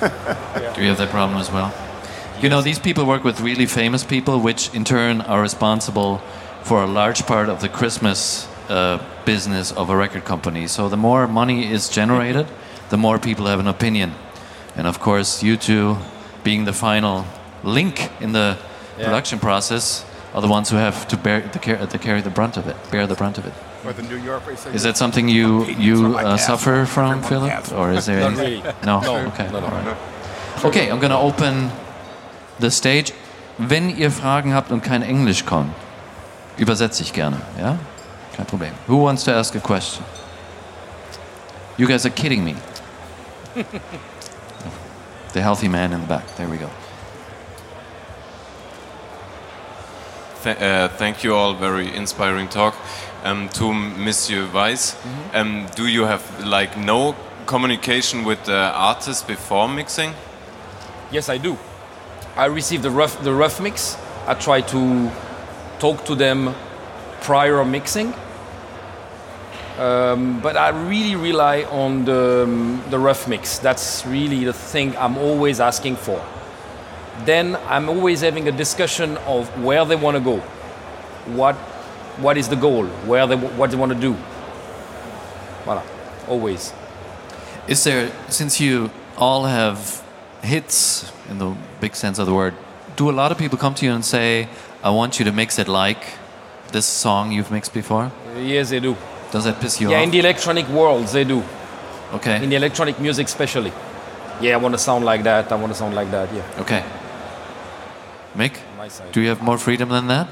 Do 0.74 0.82
you 0.82 0.88
have 0.88 0.98
that 0.98 1.10
problem 1.10 1.38
as 1.38 1.50
well? 1.50 1.72
You 2.40 2.48
know, 2.48 2.62
these 2.62 2.78
people 2.78 3.04
work 3.04 3.24
with 3.24 3.40
really 3.40 3.66
famous 3.66 4.04
people, 4.04 4.40
which 4.40 4.72
in 4.72 4.84
turn 4.84 5.20
are 5.22 5.42
responsible 5.42 6.18
for 6.62 6.82
a 6.82 6.86
large 6.86 7.26
part 7.26 7.48
of 7.48 7.60
the 7.60 7.68
Christmas 7.68 8.46
uh, 8.68 9.02
business 9.24 9.72
of 9.72 9.90
a 9.90 9.96
record 9.96 10.24
company. 10.24 10.66
So 10.68 10.88
the 10.88 10.96
more 10.96 11.26
money 11.26 11.70
is 11.70 11.88
generated, 11.88 12.46
the 12.90 12.96
more 12.96 13.18
people 13.18 13.46
have 13.46 13.58
an 13.58 13.66
opinion. 13.66 14.12
And 14.76 14.86
of 14.86 15.00
course, 15.00 15.42
you 15.42 15.56
two, 15.56 15.96
being 16.44 16.64
the 16.64 16.72
final 16.72 17.26
link 17.64 18.10
in 18.20 18.32
the 18.32 18.56
production 18.96 19.38
process, 19.40 20.04
are 20.34 20.42
the 20.42 20.48
ones 20.48 20.70
who 20.70 20.76
have 20.76 21.08
to 21.08 21.16
bear 21.16 21.40
to, 21.40 21.58
car- 21.58 21.86
to 21.86 21.98
carry 21.98 22.20
the 22.20 22.30
brunt 22.30 22.56
of 22.56 22.68
it, 22.68 22.76
bear 22.90 23.06
the 23.06 23.14
brunt 23.14 23.38
of 23.38 23.46
it. 23.46 23.54
Or 23.88 23.94
the 23.94 24.02
New 24.02 24.18
Yorker 24.22 24.54
say, 24.54 24.74
Is 24.74 24.82
that 24.82 24.98
something 24.98 25.30
you 25.30 25.64
you 25.64 26.18
uh, 26.18 26.36
suffer 26.36 26.84
from, 26.84 27.22
Philipp, 27.22 27.72
or 27.72 27.90
is 27.92 28.04
there? 28.04 28.20
Not 28.20 28.38
any- 28.38 28.60
really. 28.60 28.74
No. 28.84 29.00
No. 29.00 29.16
Okay. 29.28 29.48
No, 29.50 29.60
no. 29.60 29.66
all 29.66 29.72
right. 29.72 29.96
Okay, 30.64 30.90
I'm 30.90 31.00
gonna 31.00 31.18
open 31.18 31.70
the 32.60 32.70
stage. 32.70 33.14
Wenn 33.56 33.88
ihr 33.88 34.10
Fragen 34.10 34.52
habt 34.52 34.70
und 34.70 34.82
kein 34.82 35.02
Englisch 35.02 35.46
kommt, 35.46 35.72
übersetze 36.58 37.02
ich 37.02 37.14
gerne. 37.14 37.40
Ja, 37.58 37.78
kein 38.36 38.44
Problem. 38.44 38.72
Who 38.88 39.02
wants 39.02 39.24
to 39.24 39.32
ask 39.32 39.56
a 39.56 39.60
question? 39.60 40.04
You 41.78 41.88
guys 41.88 42.04
are 42.04 42.14
kidding 42.14 42.44
me. 42.44 42.56
the 45.32 45.40
healthy 45.40 45.68
man 45.68 45.92
in 45.94 46.02
the 46.02 46.06
back. 46.06 46.26
There 46.36 46.46
we 46.46 46.58
go. 46.58 46.68
Th- 50.42 50.60
uh, 50.60 50.88
thank 50.98 51.24
you 51.24 51.34
all. 51.34 51.54
Very 51.54 51.88
inspiring 51.96 52.48
talk. 52.48 52.74
Um, 53.28 53.50
to 53.50 53.74
Monsieur 53.74 54.48
Weiss, 54.54 54.96
um, 55.34 55.66
do 55.76 55.86
you 55.86 56.06
have 56.06 56.22
like 56.46 56.78
no 56.78 57.14
communication 57.44 58.24
with 58.24 58.42
the 58.44 58.72
artist 58.74 59.26
before 59.26 59.68
mixing? 59.68 60.14
Yes, 61.10 61.28
I 61.28 61.36
do. 61.36 61.58
I 62.36 62.46
receive 62.46 62.80
the 62.80 62.90
rough 62.90 63.22
the 63.22 63.34
rough 63.34 63.60
mix. 63.60 63.98
I 64.26 64.32
try 64.32 64.62
to 64.62 65.10
talk 65.78 66.06
to 66.06 66.14
them 66.14 66.54
prior 67.20 67.62
mixing. 67.66 68.14
Um, 69.78 70.40
but 70.40 70.56
I 70.56 70.70
really 70.70 71.14
rely 71.14 71.64
on 71.64 72.06
the, 72.06 72.44
um, 72.44 72.82
the 72.88 72.98
rough 72.98 73.28
mix. 73.28 73.58
That's 73.58 74.06
really 74.06 74.44
the 74.44 74.54
thing 74.54 74.96
I'm 74.96 75.18
always 75.18 75.60
asking 75.60 75.96
for. 75.96 76.24
Then 77.26 77.56
I'm 77.68 77.90
always 77.90 78.22
having 78.22 78.48
a 78.48 78.52
discussion 78.52 79.18
of 79.26 79.48
where 79.62 79.84
they 79.84 79.96
want 79.96 80.16
to 80.16 80.22
go, 80.22 80.38
what, 81.36 81.56
what 82.20 82.36
is 82.36 82.48
the 82.48 82.56
goal, 82.56 82.86
where 83.06 83.26
they, 83.26 83.36
what 83.36 83.70
they 83.70 83.76
want 83.76 83.92
to 83.92 83.98
do. 83.98 84.14
Voilà, 85.64 85.82
always. 86.28 86.72
Is 87.66 87.84
there, 87.84 88.10
since 88.28 88.60
you 88.60 88.90
all 89.16 89.44
have 89.44 90.02
hits 90.42 91.12
in 91.28 91.38
the 91.38 91.54
big 91.80 91.94
sense 91.94 92.18
of 92.18 92.26
the 92.26 92.34
word, 92.34 92.54
do 92.96 93.10
a 93.10 93.12
lot 93.12 93.30
of 93.32 93.38
people 93.38 93.58
come 93.58 93.74
to 93.74 93.84
you 93.86 93.92
and 93.92 94.04
say, 94.04 94.48
I 94.82 94.90
want 94.90 95.18
you 95.18 95.24
to 95.26 95.32
mix 95.32 95.58
it 95.58 95.68
like 95.68 96.02
this 96.72 96.86
song 96.86 97.32
you've 97.32 97.50
mixed 97.50 97.74
before? 97.74 98.10
Yes, 98.36 98.70
they 98.70 98.80
do. 98.80 98.96
Does 99.30 99.44
that 99.44 99.60
piss 99.60 99.80
you 99.80 99.90
Yeah, 99.90 99.96
off? 99.96 100.00
Yeah, 100.00 100.04
in 100.04 100.10
the 100.10 100.18
electronic 100.20 100.68
world, 100.68 101.06
they 101.08 101.24
do. 101.24 101.42
okay. 102.14 102.42
in 102.42 102.48
the 102.48 102.56
electronic 102.56 102.98
music 103.00 103.26
especially 103.26 103.70
yeah 104.40 104.54
i 104.54 104.56
want 104.56 104.72
to 104.74 104.78
sound 104.78 105.04
like 105.04 105.22
that 105.24 105.52
i 105.52 105.56
want 105.56 105.70
to 105.70 105.78
sound 105.78 105.94
like 105.94 106.10
that 106.10 106.32
yeah 106.32 106.60
okay. 106.62 106.82
Mick, 108.34 108.54
do 109.12 109.20
you 109.20 109.28
have 109.28 109.42
more 109.42 109.58
freedom 109.58 109.88
than 109.90 110.06
that? 110.06 110.26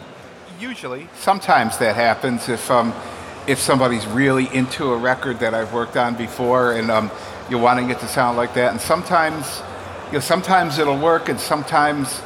Usually, 0.60 1.08
sometimes 1.18 1.76
that 1.78 1.96
happens 1.96 2.48
if 2.48 2.70
um, 2.70 2.94
if 3.46 3.58
somebody's 3.58 4.06
really 4.06 4.48
into 4.54 4.92
a 4.92 4.96
record 4.96 5.40
that 5.40 5.52
I've 5.52 5.74
worked 5.74 5.96
on 5.96 6.14
before, 6.16 6.72
and 6.72 6.90
um, 6.90 7.10
you're 7.50 7.60
wanting 7.60 7.90
it 7.90 7.98
to 8.00 8.08
sound 8.08 8.38
like 8.38 8.54
that. 8.54 8.72
And 8.72 8.80
sometimes, 8.80 9.62
you 10.06 10.14
know, 10.14 10.20
sometimes 10.20 10.78
it'll 10.78 10.98
work, 10.98 11.28
and 11.28 11.38
sometimes 11.38 12.22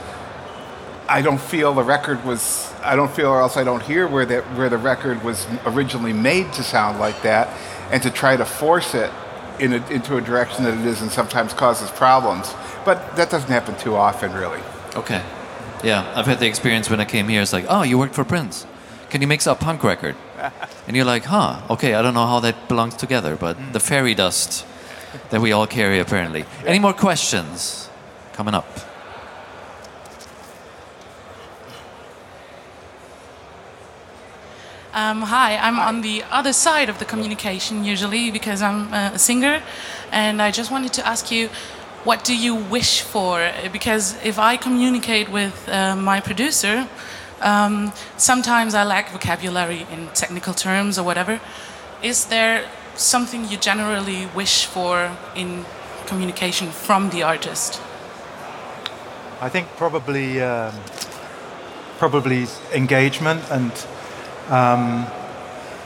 I 1.09 1.23
don't 1.23 1.41
feel 1.41 1.75
the 1.75 1.83
record 1.83 2.25
was. 2.25 2.73
I 2.83 2.95
don't 2.95 3.11
feel, 3.11 3.31
or 3.31 3.41
else 3.41 3.57
I 3.57 3.65
don't 3.65 3.83
hear 3.83 4.07
where 4.07 4.27
that 4.27 4.45
where 4.57 4.69
the 4.69 4.79
record 4.79 5.25
was 5.25 5.47
originally 5.67 6.13
made 6.13 6.53
to 6.53 6.63
sound 6.63 7.01
like 7.01 7.23
that, 7.23 7.49
and 7.91 8.01
to 8.05 8.11
try 8.11 8.37
to 8.37 8.45
force 8.45 8.95
it 8.95 9.11
in 9.59 9.73
a, 9.73 9.87
into 9.89 10.17
a 10.17 10.21
direction 10.21 10.65
that 10.65 10.79
it 10.79 10.87
is, 10.87 11.03
and 11.03 11.11
sometimes 11.11 11.53
causes 11.53 11.91
problems. 11.91 12.55
But 12.85 13.17
that 13.17 13.29
doesn't 13.29 13.51
happen 13.51 13.77
too 13.77 13.97
often, 13.97 14.33
really. 14.33 14.61
Okay. 14.95 15.21
Yeah, 15.83 16.13
I've 16.15 16.27
had 16.27 16.41
the 16.41 16.47
experience 16.47 16.91
when 16.91 17.01
I 17.01 17.07
came 17.07 17.29
here. 17.29 17.41
It's 17.41 17.55
like, 17.55 17.65
oh, 17.69 17.83
you 17.83 17.97
worked 17.97 18.15
for 18.15 18.25
Prince. 18.25 18.67
Can 19.09 19.23
you 19.23 19.27
mix 19.27 19.47
a 19.47 19.55
punk 19.55 19.83
record? 19.83 20.17
And 20.87 20.97
you're 20.97 21.07
like, 21.07 21.25
huh, 21.25 21.61
okay, 21.71 21.95
I 21.95 22.03
don't 22.03 22.15
know 22.15 22.27
how 22.27 22.41
that 22.41 22.67
belongs 22.67 22.97
together, 22.97 23.37
but 23.37 23.57
the 23.73 23.79
fairy 23.79 24.15
dust 24.15 24.67
that 25.29 25.41
we 25.41 25.53
all 25.53 25.67
carry 25.67 26.01
apparently. 26.01 26.45
Any 26.67 26.81
more 26.81 26.93
questions 26.93 27.89
coming 28.33 28.55
up? 28.55 28.67
Um, 34.93 35.23
hi, 35.23 35.57
I'm 35.57 35.79
on 35.79 36.01
the 36.01 36.25
other 36.33 36.53
side 36.53 36.89
of 36.89 36.99
the 36.99 37.05
communication 37.05 37.85
usually 37.85 38.33
because 38.33 38.61
I'm 38.63 38.93
uh, 38.93 39.13
a 39.15 39.19
singer, 39.19 39.63
and 40.11 40.43
I 40.43 40.51
just 40.51 40.73
wanted 40.73 40.93
to 40.95 41.07
ask 41.07 41.31
you, 41.31 41.49
what 42.05 42.25
do 42.25 42.37
you 42.37 42.55
wish 42.55 43.03
for? 43.03 43.51
Because 43.73 44.17
if 44.25 44.39
I 44.39 44.57
communicate 44.57 45.29
with 45.29 45.69
uh, 45.69 45.97
my 45.97 46.21
producer, 46.21 46.89
um, 47.41 47.93
sometimes 48.17 48.75
I 48.75 48.85
lack 48.85 49.11
vocabulary 49.11 49.87
in 49.93 50.09
technical 50.15 50.55
terms 50.55 50.99
or 50.99 51.05
whatever. 51.05 51.41
Is 52.03 52.27
there 52.27 52.65
something 52.95 53.49
you 53.49 53.59
generally 53.59 54.27
wish 54.35 54.65
for 54.65 55.17
in 55.35 55.65
communication 56.07 56.71
from 56.71 57.11
the 57.11 57.23
artist? 57.23 57.81
I 59.41 59.49
think 59.49 59.69
probably 59.77 60.41
um, 60.41 60.75
probably 61.99 62.47
engagement 62.73 63.43
and 63.51 63.73
um, 64.49 65.07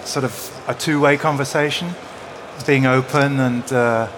sort 0.05 0.25
of 0.25 0.65
a 0.69 0.75
two-way 0.75 1.17
conversation, 1.17 1.91
being 2.67 2.87
open 2.87 3.41
and. 3.41 3.73
Uh, 3.73 4.09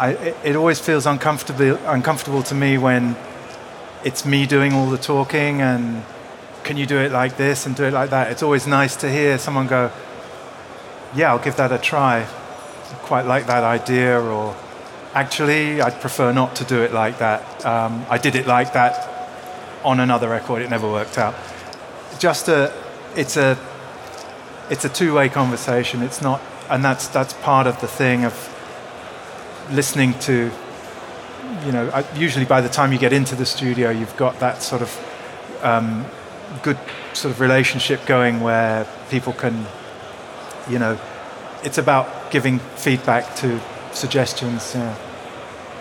I, 0.00 0.12
it 0.44 0.56
always 0.56 0.80
feels 0.80 1.04
uncomfortable, 1.04 1.78
uncomfortable 1.84 2.42
to 2.44 2.54
me 2.54 2.78
when 2.78 3.16
it's 4.02 4.24
me 4.24 4.46
doing 4.46 4.72
all 4.72 4.88
the 4.88 4.96
talking 4.96 5.60
and 5.60 6.02
can 6.64 6.78
you 6.78 6.86
do 6.86 6.96
it 6.96 7.12
like 7.12 7.36
this 7.36 7.66
and 7.66 7.76
do 7.76 7.84
it 7.84 7.92
like 7.92 8.08
that. 8.08 8.32
It's 8.32 8.42
always 8.42 8.66
nice 8.66 8.96
to 8.96 9.10
hear 9.10 9.36
someone 9.36 9.66
go, 9.66 9.92
yeah, 11.14 11.30
I'll 11.30 11.38
give 11.38 11.56
that 11.56 11.70
a 11.70 11.76
try. 11.76 12.22
I 12.22 12.94
quite 13.02 13.26
like 13.26 13.46
that 13.48 13.62
idea, 13.62 14.18
or 14.18 14.56
actually, 15.12 15.82
I'd 15.82 16.00
prefer 16.00 16.32
not 16.32 16.56
to 16.56 16.64
do 16.64 16.80
it 16.80 16.94
like 16.94 17.18
that. 17.18 17.66
Um, 17.66 18.06
I 18.08 18.16
did 18.16 18.36
it 18.36 18.46
like 18.46 18.72
that 18.72 19.06
on 19.84 20.00
another 20.00 20.30
record, 20.30 20.62
it 20.62 20.70
never 20.70 20.90
worked 20.90 21.18
out. 21.18 21.34
Just 22.18 22.48
a, 22.48 22.72
it's 23.16 23.36
a, 23.36 23.58
it's 24.70 24.86
a 24.86 24.88
two-way 24.88 25.28
conversation. 25.28 26.00
It's 26.00 26.22
not, 26.22 26.40
and 26.70 26.82
that's 26.82 27.08
that's 27.08 27.34
part 27.34 27.66
of 27.66 27.80
the 27.82 27.86
thing 27.86 28.24
of 28.24 28.32
listening 29.70 30.14
to, 30.20 30.50
you 31.64 31.72
know, 31.72 32.04
usually 32.14 32.44
by 32.44 32.60
the 32.60 32.68
time 32.68 32.92
you 32.92 32.98
get 32.98 33.12
into 33.12 33.34
the 33.34 33.46
studio, 33.46 33.90
you've 33.90 34.16
got 34.16 34.38
that 34.40 34.62
sort 34.62 34.82
of 34.82 35.60
um, 35.62 36.04
good 36.62 36.78
sort 37.12 37.32
of 37.34 37.40
relationship 37.40 38.04
going 38.06 38.40
where 38.40 38.86
people 39.10 39.32
can, 39.32 39.66
you 40.68 40.78
know, 40.78 40.98
it's 41.62 41.78
about 41.78 42.30
giving 42.30 42.58
feedback 42.76 43.36
to 43.36 43.60
suggestions. 43.92 44.74
Yeah. 44.74 44.96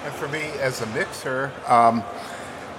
And 0.03 0.13
for 0.13 0.27
me, 0.27 0.41
as 0.61 0.81
a 0.81 0.87
mixer, 0.87 1.51
um, 1.67 2.03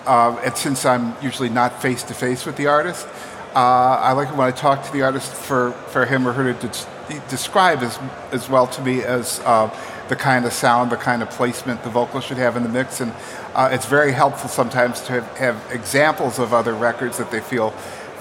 uh, 0.07 0.41
and 0.45 0.57
since 0.57 0.85
I'm 0.85 1.15
usually 1.23 1.49
not 1.49 1.81
face 1.83 2.03
to 2.05 2.15
face 2.15 2.47
with 2.47 2.57
the 2.57 2.67
artist, 2.67 3.07
uh, 3.55 3.59
I 3.59 4.13
like 4.13 4.29
it 4.29 4.37
when 4.37 4.47
I 4.47 4.53
talk 4.53 4.85
to 4.85 4.93
the 4.93 5.03
artist 5.03 5.33
for, 5.33 5.73
for 5.89 6.07
him 6.07 6.27
or 6.27 6.33
her 6.33 6.53
to 6.53 6.69
de- 6.69 7.21
describe 7.29 7.81
as, 7.81 7.99
as 8.33 8.49
well 8.49 8.67
to 8.69 8.83
me 8.83 9.03
as 9.03 9.41
uh, 9.41 9.69
the 10.11 10.17
kind 10.17 10.45
of 10.45 10.53
sound, 10.53 10.91
the 10.91 10.97
kind 10.97 11.23
of 11.23 11.31
placement 11.31 11.83
the 11.85 11.89
vocal 11.89 12.21
should 12.21 12.37
have 12.37 12.57
in 12.57 12.65
the 12.65 12.69
mix. 12.69 13.01
And 13.01 13.15
uh, 13.55 13.71
it's 13.73 13.87
very 13.87 14.13
helpful 14.13 14.51
sometimes 14.51 15.01
to 15.03 15.13
have, 15.13 15.39
have, 15.39 15.73
examples 15.73 16.41
of 16.41 16.53
other 16.53 16.75
records 16.75 17.17
that 17.19 17.31
they 17.31 17.41
feel 17.41 17.71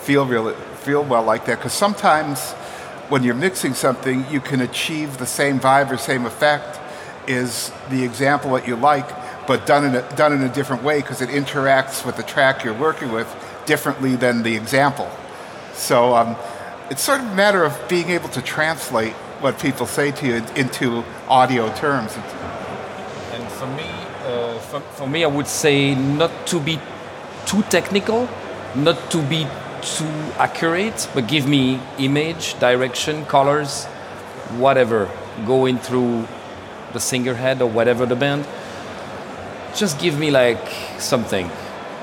feel 0.03 0.25
real 0.25 0.53
feel 0.53 1.03
well 1.03 1.23
like 1.23 1.45
that. 1.45 1.57
Because 1.57 1.73
sometimes 1.73 2.53
when 3.09 3.23
you're 3.23 3.33
mixing 3.35 3.73
something, 3.73 4.23
you 4.29 4.39
can 4.39 4.61
achieve 4.61 5.17
the 5.17 5.25
same 5.25 5.59
vibe 5.59 5.91
or 5.91 5.97
same 5.97 6.27
effect 6.27 6.79
is 7.27 7.71
the 7.89 8.03
example 8.03 8.53
that 8.53 8.67
you 8.67 8.75
like, 8.75 9.09
but 9.47 9.65
done 9.65 9.83
in 9.83 9.95
a, 9.95 10.15
done 10.15 10.31
in 10.31 10.43
a 10.43 10.53
different 10.53 10.83
way 10.83 11.01
because 11.01 11.21
it 11.21 11.29
interacts 11.29 12.05
with 12.05 12.17
the 12.17 12.23
track 12.23 12.63
you're 12.63 12.79
working 12.79 13.11
with 13.11 13.27
differently 13.65 14.15
than 14.15 14.43
the 14.43 14.55
example. 14.55 15.09
So 15.73 16.15
um, 16.15 16.35
it's 16.91 17.01
sort 17.01 17.19
of 17.19 17.31
a 17.31 17.35
matter 17.35 17.63
of 17.63 17.75
being 17.89 18.09
able 18.11 18.29
to 18.29 18.43
translate 18.43 19.15
what 19.41 19.59
people 19.59 19.85
say 19.85 20.11
to 20.11 20.27
you 20.27 20.35
into 20.55 21.03
audio 21.27 21.73
terms. 21.75 22.17
And 23.33 23.47
for 23.47 23.67
me, 23.67 23.89
uh, 24.25 24.59
for, 24.59 24.79
for 24.81 25.07
me, 25.07 25.23
I 25.23 25.27
would 25.27 25.47
say 25.47 25.95
not 25.95 26.31
to 26.47 26.59
be 26.59 26.79
too 27.45 27.63
technical, 27.63 28.27
not 28.75 29.11
to 29.11 29.21
be 29.23 29.47
too 29.81 30.05
accurate, 30.37 31.09
but 31.13 31.27
give 31.27 31.47
me 31.47 31.79
image, 31.97 32.59
direction, 32.59 33.25
colors, 33.25 33.85
whatever, 34.57 35.09
going 35.45 35.77
through 35.77 36.27
the 36.93 36.99
singer 36.99 37.33
head 37.33 37.61
or 37.61 37.69
whatever 37.69 38.05
the 38.05 38.15
band. 38.15 38.45
Just 39.75 39.99
give 39.99 40.19
me 40.19 40.31
like 40.31 40.67
something, 40.97 41.49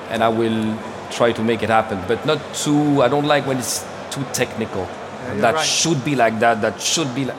and 0.09 0.23
I 0.23 0.29
will 0.29 0.79
try 1.11 1.33
to 1.33 1.43
make 1.43 1.63
it 1.63 1.69
happen. 1.69 2.01
But 2.07 2.25
not 2.25 2.41
too. 2.55 3.03
I 3.03 3.09
don't 3.09 3.27
like 3.27 3.47
when 3.47 3.59
it's 3.59 3.85
too 4.11 4.25
technical. 4.33 4.89
Yeah, 5.35 5.41
that 5.43 5.55
right. 5.55 5.65
should 5.67 6.05
be 6.05 6.15
like 6.15 6.39
that. 6.41 6.61
That 6.63 6.81
should 6.81 7.15
be 7.15 7.25
like. 7.25 7.37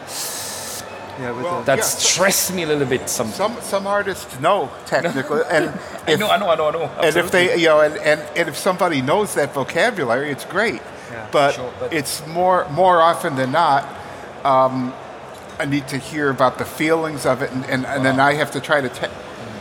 Yeah, 1.20 1.32
with 1.32 1.46
Well, 1.46 1.64
That 1.64 1.80
Yeah. 1.80 1.84
stresses 1.84 2.56
me 2.56 2.64
a 2.64 2.68
little 2.68 2.86
bit. 2.86 3.10
Some. 3.10 3.32
Some 3.32 3.58
some 3.62 3.88
artists 3.88 4.40
know 4.40 4.70
technical, 4.86 5.42
and 5.50 5.72
I 6.08 6.16
know. 6.16 6.30
I 6.30 6.38
know. 6.38 6.50
I 6.50 6.56
know. 6.56 6.68
I 6.68 6.72
know. 6.72 6.92
and 7.02 7.16
if 7.18 7.32
they 7.32 7.58
you 7.58 7.68
know 7.68 7.82
and, 7.82 7.98
and, 7.98 8.22
and 8.36 8.48
if 8.50 8.56
somebody 8.58 9.02
knows 9.02 9.34
that 9.34 9.54
vocabulary, 9.54 10.30
it's 10.32 10.46
great. 10.46 10.82
Yeah. 11.12 11.26
but, 11.32 11.52
Sure, 11.56 11.72
but- 11.80 11.94
it's 11.94 12.26
more 12.28 12.68
more 12.70 13.02
often 13.02 13.36
than 13.36 13.52
not. 13.52 13.84
Um, 14.44 14.94
I 15.60 15.66
need 15.66 15.88
to 15.88 15.98
hear 15.98 16.30
about 16.30 16.60
the 16.60 16.66
feelings 16.66 17.26
of 17.26 17.42
it, 17.42 17.52
and, 17.52 17.66
and, 17.66 17.86
and 17.86 18.06
then 18.06 18.20
I 18.20 18.34
have 18.36 18.52
to 18.52 18.60
try 18.60 18.80
to 18.82 18.90
te- 18.90 19.08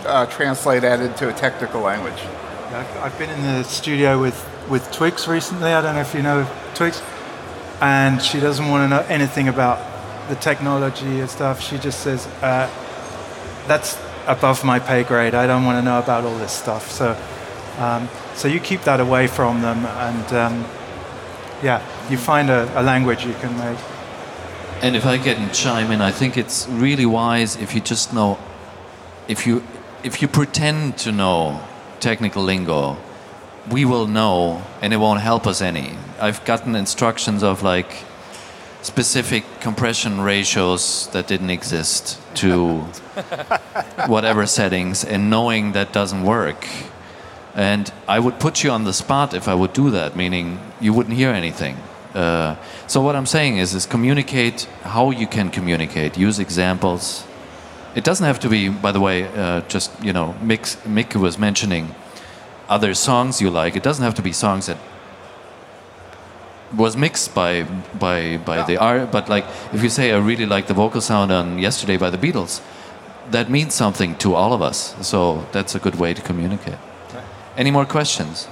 uh, 0.05 0.27
translate 0.27 0.83
that 0.83 1.01
into 1.01 1.29
a 1.29 1.33
technical 1.33 1.81
language. 1.81 2.21
I've, 2.71 2.97
I've 2.99 3.19
been 3.19 3.31
in 3.31 3.43
the 3.43 3.63
studio 3.65 4.21
with, 4.21 4.37
with 4.69 4.93
Twigs 4.93 5.27
recently. 5.27 5.73
I 5.73 5.81
don't 5.81 5.95
know 5.95 6.03
if 6.03 6.13
you 6.15 6.23
know 6.23 6.47
Twigs. 6.75 7.01
And 7.81 8.23
she 8.23 8.41
doesn't 8.41 8.69
want 8.69 8.85
to 8.85 8.89
know 8.89 9.07
anything 9.09 9.49
about 9.49 9.79
the 10.29 10.37
technology 10.37 11.21
and 11.21 11.29
stuff. 11.29 11.61
She 11.61 11.79
just 11.79 12.01
says, 12.01 12.27
uh, 12.43 12.71
that's 13.67 13.99
above 14.27 14.65
my 14.65 14.79
pay 14.79 15.03
grade. 15.05 15.35
I 15.35 15.47
don't 15.47 15.65
want 15.65 15.79
to 15.79 15.83
know 15.83 15.99
about 15.99 16.25
all 16.25 16.37
this 16.39 16.53
stuff. 16.53 16.91
So, 16.91 17.17
um, 17.79 18.09
so 18.35 18.49
you 18.49 18.61
keep 18.61 18.83
that 18.83 19.01
away 19.01 19.27
from 19.27 19.63
them. 19.63 19.85
And 19.87 20.33
um, 20.33 20.65
yeah, 21.63 21.83
you 22.11 22.17
find 22.17 22.51
a, 22.51 22.81
a 22.81 22.83
language 22.83 23.25
you 23.25 23.35
can 23.35 23.57
make. 23.59 23.79
And 24.83 24.95
if 24.95 25.07
I 25.07 25.19
can 25.19 25.53
chime 25.53 25.91
in, 25.91 26.01
I 26.03 26.11
think 26.11 26.37
it's 26.37 26.69
really 26.69 27.07
wise 27.07 27.57
if 27.57 27.75
you 27.75 27.81
just 27.81 28.13
know, 28.13 28.39
if 29.27 29.47
you 29.47 29.63
if 30.03 30.21
you 30.21 30.29
pretend 30.29 30.99
to 30.99 31.11
know 31.11 31.61
technical 31.99 32.43
lingo, 32.43 32.97
we 33.71 33.85
will 33.85 34.07
know, 34.07 34.63
and 34.81 34.93
it 34.93 34.99
won't 34.99 35.21
help 35.21 35.47
us 35.47 35.61
any. 35.61 35.97
I've 36.21 36.45
gotten 36.45 36.75
instructions 36.75 37.43
of 37.43 37.63
like 37.63 38.05
specific 38.83 39.45
compression 39.61 40.21
ratios 40.21 41.09
that 41.09 41.27
didn't 41.27 41.51
exist 41.51 42.21
to 42.37 42.79
whatever 44.07 44.47
settings, 44.47 45.05
and 45.05 45.29
knowing 45.29 45.73
that 45.73 45.93
doesn't 45.93 46.23
work. 46.23 46.67
And 47.55 47.91
I 48.07 48.21
would 48.21 48.39
put 48.39 48.63
you 48.63 48.71
on 48.71 48.85
the 48.85 48.93
spot 48.93 49.35
if 49.35 49.49
I 49.49 49.55
would 49.55 49.73
do 49.73 49.91
that, 49.91 50.15
meaning 50.15 50.61
you 50.81 50.93
wouldn't 50.93 51.17
hear 51.17 51.31
anything. 51.31 51.77
Uh, 52.15 52.57
so 52.87 53.01
what 53.01 53.17
I'm 53.17 53.27
saying 53.27 53.59
is, 53.59 53.75
is 53.75 53.87
communicate 53.87 54.65
how 54.83 55.11
you 55.11 55.27
can 55.27 55.51
communicate. 55.51 56.17
Use 56.17 56.39
examples. 56.39 57.25
It 57.95 58.05
doesn't 58.05 58.27
have 58.27 58.39
to 58.41 58.49
be, 58.49 58.69
by 58.69 58.93
the 58.93 59.01
way, 59.01 59.25
uh, 59.25 59.63
just 59.63 59.91
you 60.03 60.13
know, 60.13 60.35
mix. 60.41 60.77
Mick 60.87 61.17
was 61.17 61.39
mentioning 61.39 61.95
other 62.69 62.95
songs 62.95 63.41
you 63.41 63.51
like. 63.51 63.77
It 63.77 63.83
doesn't 63.83 64.05
have 64.05 64.15
to 64.15 64.23
be 64.23 64.33
songs 64.33 64.67
that 64.67 64.79
was 66.77 66.97
mixed 66.97 67.35
by 67.35 67.63
by 67.99 68.39
by 68.39 68.63
the 68.63 68.79
oh. 68.79 68.87
art. 68.87 69.13
But 69.13 69.29
like, 69.29 69.45
if 69.73 69.83
you 69.83 69.89
say 69.89 70.13
I 70.13 70.19
really 70.19 70.47
like 70.47 70.67
the 70.67 70.75
vocal 70.75 71.01
sound 71.01 71.33
on 71.33 71.59
"Yesterday" 71.59 71.97
by 71.97 72.11
the 72.11 72.19
Beatles, 72.19 72.61
that 73.31 73.51
means 73.51 73.75
something 73.75 74.17
to 74.17 74.35
all 74.35 74.53
of 74.53 74.63
us. 74.63 74.95
So 75.07 75.47
that's 75.53 75.75
a 75.75 75.79
good 75.79 75.97
way 75.97 76.15
to 76.15 76.23
communicate. 76.23 76.79
Any 77.57 77.71
more 77.71 77.87
questions? 77.87 78.49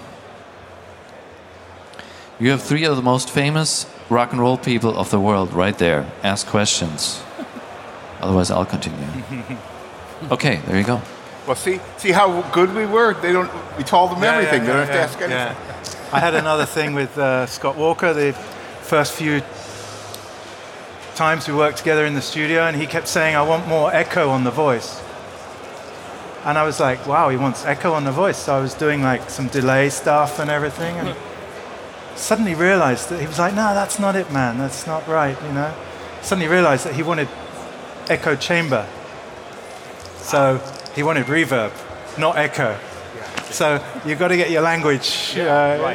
You 2.40 2.50
have 2.50 2.62
three 2.62 2.84
of 2.84 2.96
the 2.96 3.02
most 3.02 3.30
famous 3.30 3.86
rock 4.08 4.32
and 4.32 4.40
roll 4.40 4.58
people 4.58 4.96
of 4.96 5.10
the 5.10 5.20
world 5.20 5.52
right 5.52 5.76
there. 5.78 6.10
Ask 6.22 6.46
questions. 6.46 7.22
Otherwise, 8.20 8.50
I'll 8.50 8.66
continue. 8.66 9.06
Okay, 10.30 10.60
there 10.66 10.78
you 10.78 10.84
go. 10.84 11.02
Well, 11.46 11.56
see, 11.56 11.80
see 11.98 12.10
how 12.12 12.40
good 12.52 12.74
we 12.74 12.86
were. 12.86 13.14
They 13.14 13.32
don't. 13.32 13.50
We 13.76 13.84
told 13.84 14.10
them 14.12 14.22
Yeah, 14.22 14.32
everything. 14.32 14.62
yeah, 14.62 14.66
they 14.66 14.72
don't 14.72 14.88
yeah, 14.88 15.02
have 15.02 15.10
to 15.10 15.12
ask 15.12 15.18
anything. 15.20 15.56
yeah. 16.10 16.16
I 16.16 16.20
had 16.20 16.34
another 16.34 16.64
thing 16.64 16.94
with 16.94 17.16
uh, 17.18 17.46
Scott 17.46 17.76
Walker. 17.76 18.14
The 18.14 18.32
first 18.82 19.12
few 19.12 19.42
times 21.14 21.46
we 21.46 21.54
worked 21.54 21.78
together 21.78 22.06
in 22.06 22.14
the 22.14 22.22
studio, 22.22 22.62
and 22.62 22.76
he 22.76 22.86
kept 22.86 23.08
saying, 23.08 23.36
"I 23.36 23.42
want 23.42 23.66
more 23.68 23.92
echo 23.94 24.30
on 24.30 24.44
the 24.44 24.50
voice." 24.50 25.02
And 26.44 26.56
I 26.58 26.64
was 26.64 26.80
like, 26.80 27.06
"Wow, 27.06 27.28
he 27.28 27.36
wants 27.36 27.64
echo 27.66 27.92
on 27.92 28.04
the 28.04 28.12
voice." 28.12 28.38
So 28.38 28.54
I 28.54 28.60
was 28.60 28.74
doing 28.74 29.02
like 29.02 29.28
some 29.28 29.48
delay 29.48 29.90
stuff 29.90 30.38
and 30.38 30.50
everything, 30.50 30.96
and 30.96 31.14
suddenly 32.16 32.54
realized 32.54 33.10
that 33.10 33.20
he 33.20 33.26
was 33.26 33.38
like, 33.38 33.54
"No, 33.54 33.74
that's 33.74 33.98
not 33.98 34.16
it, 34.16 34.32
man. 34.32 34.56
That's 34.58 34.86
not 34.86 35.06
right." 35.06 35.36
You 35.42 35.52
know. 35.52 35.74
Suddenly 36.22 36.48
realized 36.48 36.86
that 36.86 36.94
he 36.94 37.02
wanted 37.02 37.28
echo 38.08 38.34
chamber. 38.34 38.86
So 40.18 40.58
he 40.94 41.02
wanted 41.02 41.26
reverb, 41.26 41.72
not 42.18 42.36
echo. 42.36 42.78
So 43.50 43.84
you've 44.04 44.18
got 44.18 44.28
to 44.28 44.36
get 44.36 44.50
your 44.50 44.62
language 44.62 45.36
uh, 45.38 45.94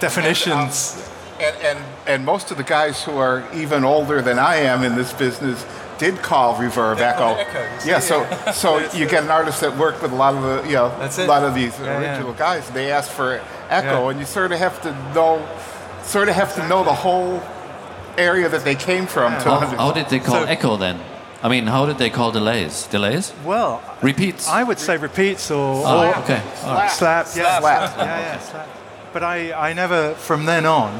definitions. 0.00 1.04
And, 1.40 1.56
and 1.62 1.78
and 2.08 2.24
most 2.24 2.50
of 2.50 2.56
the 2.56 2.64
guys 2.64 3.04
who 3.04 3.16
are 3.16 3.44
even 3.54 3.84
older 3.84 4.20
than 4.20 4.38
I 4.40 4.56
am 4.56 4.82
in 4.82 4.96
this 4.96 5.12
business 5.12 5.64
did 5.98 6.16
call 6.18 6.56
reverb 6.56 6.98
echo. 6.98 7.36
Yeah, 7.88 8.00
so 8.00 8.26
so 8.52 8.78
you 8.96 9.06
get 9.06 9.22
an 9.22 9.30
artist 9.30 9.60
that 9.60 9.76
worked 9.76 10.02
with 10.02 10.10
a 10.12 10.16
lot 10.16 10.34
of 10.34 10.42
the 10.42 10.68
you 10.68 10.74
know 10.74 10.88
That's 10.98 11.18
a 11.18 11.26
lot 11.26 11.44
of 11.44 11.54
these 11.54 11.78
Yeah, 11.78 12.00
yeah. 12.00 12.10
original 12.14 12.32
guys. 12.34 12.68
They 12.70 12.90
ask 12.90 13.08
for 13.10 13.40
echo, 13.70 14.02
Yeah. 14.04 14.10
and 14.10 14.18
you 14.20 14.26
sort 14.26 14.50
of 14.50 14.58
have 14.58 14.82
to 14.82 14.90
know 15.14 15.46
sort 16.02 16.28
of 16.28 16.34
have 16.34 16.54
to 16.56 16.66
know 16.66 16.82
the 16.82 16.94
whole 16.94 17.40
area 18.16 18.48
that 18.48 18.64
they 18.64 18.74
came 18.74 19.06
from 19.06 19.32
to 19.34 19.48
How, 19.50 19.60
how 19.60 19.92
did 19.92 20.08
they 20.08 20.18
call 20.18 20.42
So- 20.42 20.44
echo 20.44 20.76
then? 20.76 20.98
I 21.42 21.48
mean, 21.48 21.66
how 21.68 21.86
did 21.86 21.98
they 21.98 22.10
call 22.10 22.32
delays? 22.32 22.86
Delays? 22.88 23.32
Well, 23.44 23.80
Repeats? 24.02 24.48
I 24.48 24.64
would 24.64 24.78
say 24.80 24.96
repeats 24.96 25.50
or, 25.50 25.84
Oh, 25.86 26.08
or 26.10 26.16
okay. 26.24 26.42
All 26.64 26.74
right. 26.74 26.90
slap. 26.90 27.26
Yeah, 27.36 27.60
Slap. 27.60 27.96
Yeah, 27.96 28.04
yeah, 28.04 28.38
slap. 28.40 28.68
But 29.12 29.22
I, 29.22 29.52
I 29.70 29.72
never, 29.72 30.14
from 30.14 30.46
then 30.46 30.66
on, 30.66 30.94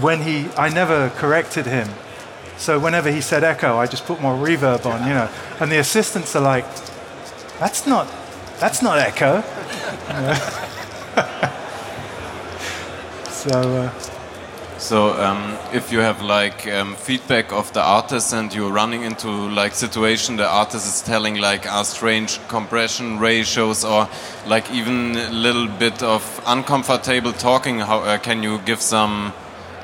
when 0.00 0.22
he, 0.22 0.48
I 0.56 0.70
never 0.70 1.10
corrected 1.10 1.66
him. 1.66 1.88
So 2.56 2.78
whenever 2.78 3.10
he 3.10 3.20
said 3.20 3.44
echo, 3.44 3.76
I 3.76 3.86
just 3.86 4.06
put 4.06 4.20
more 4.22 4.34
reverb 4.34 4.86
on, 4.86 5.06
you 5.06 5.12
know. 5.14 5.28
And 5.60 5.70
the 5.70 5.78
assistants 5.78 6.34
are 6.34 6.42
like, 6.42 6.64
that's 7.58 7.86
not, 7.86 8.08
that's 8.58 8.80
not 8.82 8.98
echo. 8.98 9.42
so, 13.30 13.50
uh, 13.50 13.92
So 14.78 15.18
um, 15.22 15.56
if 15.72 15.90
you 15.90 16.00
have 16.00 16.20
like 16.20 16.68
um, 16.68 16.96
feedback 16.96 17.50
of 17.50 17.72
the 17.72 17.80
artist 17.80 18.34
and 18.34 18.54
you're 18.54 18.70
running 18.70 19.02
into 19.02 19.28
like 19.28 19.74
situation 19.74 20.36
the 20.36 20.46
artist 20.46 20.86
is 20.86 21.00
telling 21.00 21.36
like 21.36 21.64
a 21.64 21.82
strange 21.82 22.38
compression 22.48 23.18
ratios 23.18 23.86
or 23.86 24.06
like 24.46 24.70
even 24.70 25.16
a 25.16 25.30
little 25.30 25.66
bit 25.66 26.02
of 26.02 26.42
uncomfortable 26.46 27.32
talking, 27.32 27.78
how 27.78 28.00
uh, 28.00 28.18
can 28.18 28.42
you 28.42 28.58
give 28.66 28.82
some 28.82 29.32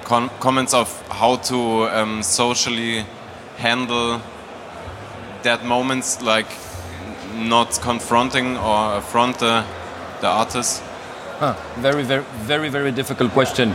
con 0.05 0.28
comments 0.40 0.74
of 0.74 0.88
how 1.09 1.36
to 1.36 1.88
um, 1.88 2.22
socially 2.22 3.07
handle 3.57 4.20
that 5.43 5.64
moments 5.64 6.20
like 6.20 6.51
not 7.34 7.80
confronting 7.80 8.59
or 8.59 8.97
affront 8.99 9.38
the, 9.38 9.64
the 10.20 10.28
artist? 10.28 10.82
Very, 11.78 12.03
very, 12.05 12.24
very, 12.45 12.68
very 12.68 12.93
difficult 12.93 13.32
question. 13.32 13.74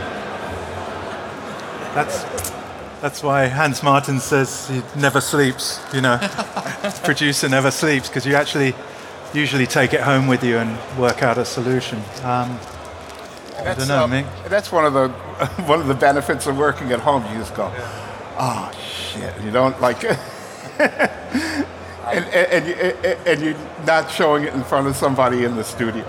That's 1.98 2.50
that's 3.00 3.22
why 3.24 3.46
Hans 3.46 3.82
Martin 3.82 4.20
says 4.20 4.68
he 4.68 4.82
never 4.96 5.20
sleeps. 5.20 5.80
You 5.92 6.00
know, 6.00 6.18
producer 7.02 7.48
never 7.48 7.72
sleeps 7.72 8.06
because 8.06 8.24
you 8.24 8.36
actually 8.36 8.72
usually 9.34 9.66
take 9.66 9.94
it 9.94 10.00
home 10.00 10.28
with 10.28 10.44
you 10.44 10.58
and 10.58 10.78
work 10.96 11.24
out 11.24 11.38
a 11.38 11.44
solution. 11.44 11.98
Um, 12.22 12.60
I 13.58 13.74
don't 13.76 13.88
know, 13.88 14.04
um, 14.04 14.12
Mick. 14.12 14.48
That's 14.48 14.70
one 14.70 14.84
of 14.84 14.94
the 14.94 15.08
one 15.66 15.80
of 15.80 15.88
the 15.88 15.94
benefits 15.94 16.46
of 16.46 16.56
working 16.56 16.92
at 16.92 17.00
home. 17.00 17.24
You 17.32 17.38
just 17.40 17.56
go, 17.56 17.72
oh 18.38 18.70
shit. 18.80 19.34
You 19.42 19.50
don't 19.50 19.80
like, 19.80 20.04
and, 20.04 20.12
and, 20.78 22.26
and, 22.32 22.66
you, 22.68 22.74
and 23.26 23.42
you're 23.42 23.84
not 23.84 24.08
showing 24.08 24.44
it 24.44 24.54
in 24.54 24.62
front 24.62 24.86
of 24.86 24.94
somebody 24.94 25.42
in 25.42 25.56
the 25.56 25.64
studio. 25.64 26.04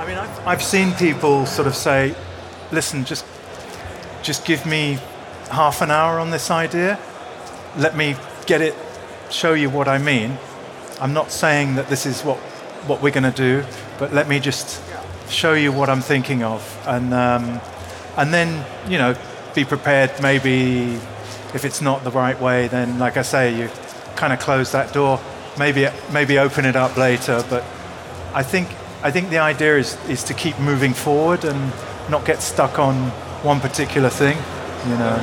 I 0.00 0.06
mean, 0.08 0.18
I've, 0.18 0.46
I've 0.46 0.62
seen 0.62 0.92
people 0.94 1.46
sort 1.46 1.68
of 1.68 1.76
say, 1.76 2.16
"Listen, 2.72 3.04
just 3.04 3.24
just 4.22 4.44
give 4.44 4.66
me 4.66 4.98
half 5.50 5.82
an 5.82 5.90
hour 5.90 6.18
on 6.18 6.30
this 6.30 6.50
idea. 6.50 6.98
Let 7.76 7.96
me 7.96 8.16
get 8.46 8.60
it, 8.60 8.74
show 9.30 9.52
you 9.52 9.70
what 9.70 9.88
I 9.88 9.98
mean. 9.98 10.38
I'm 11.00 11.12
not 11.12 11.30
saying 11.30 11.76
that 11.76 11.88
this 11.88 12.06
is 12.06 12.22
what 12.22 12.38
what 12.86 13.02
we're 13.02 13.12
going 13.12 13.30
to 13.30 13.36
do, 13.36 13.64
but 13.98 14.12
let 14.12 14.28
me 14.28 14.40
just 14.40 14.82
show 15.28 15.52
you 15.52 15.72
what 15.72 15.88
I'm 15.88 16.00
thinking 16.00 16.42
of, 16.42 16.62
and 16.86 17.12
um, 17.14 17.60
and 18.16 18.32
then 18.32 18.64
you 18.88 18.98
know, 18.98 19.16
be 19.54 19.64
prepared. 19.64 20.10
Maybe 20.22 20.98
if 21.54 21.64
it's 21.64 21.80
not 21.80 22.04
the 22.04 22.10
right 22.10 22.40
way, 22.40 22.68
then 22.68 22.98
like 22.98 23.16
I 23.16 23.22
say, 23.22 23.54
you 23.54 23.70
kind 24.16 24.32
of 24.32 24.40
close 24.40 24.72
that 24.72 24.92
door. 24.92 25.20
Maybe 25.58 25.88
maybe 26.12 26.38
open 26.38 26.64
it 26.64 26.76
up 26.76 26.96
later, 26.96 27.44
but 27.48 27.64
I 28.34 28.42
think 28.42 28.68
I 29.02 29.10
think 29.10 29.30
the 29.30 29.38
idea 29.38 29.78
is 29.78 29.96
is 30.08 30.22
to 30.24 30.34
keep 30.34 30.58
moving 30.58 30.94
forward 30.94 31.44
and 31.44 31.72
not 32.10 32.24
get 32.24 32.42
stuck 32.42 32.78
on 32.78 33.10
one 33.42 33.60
particular 33.60 34.10
thing. 34.10 34.36
You 34.88 34.96
know, 34.96 35.16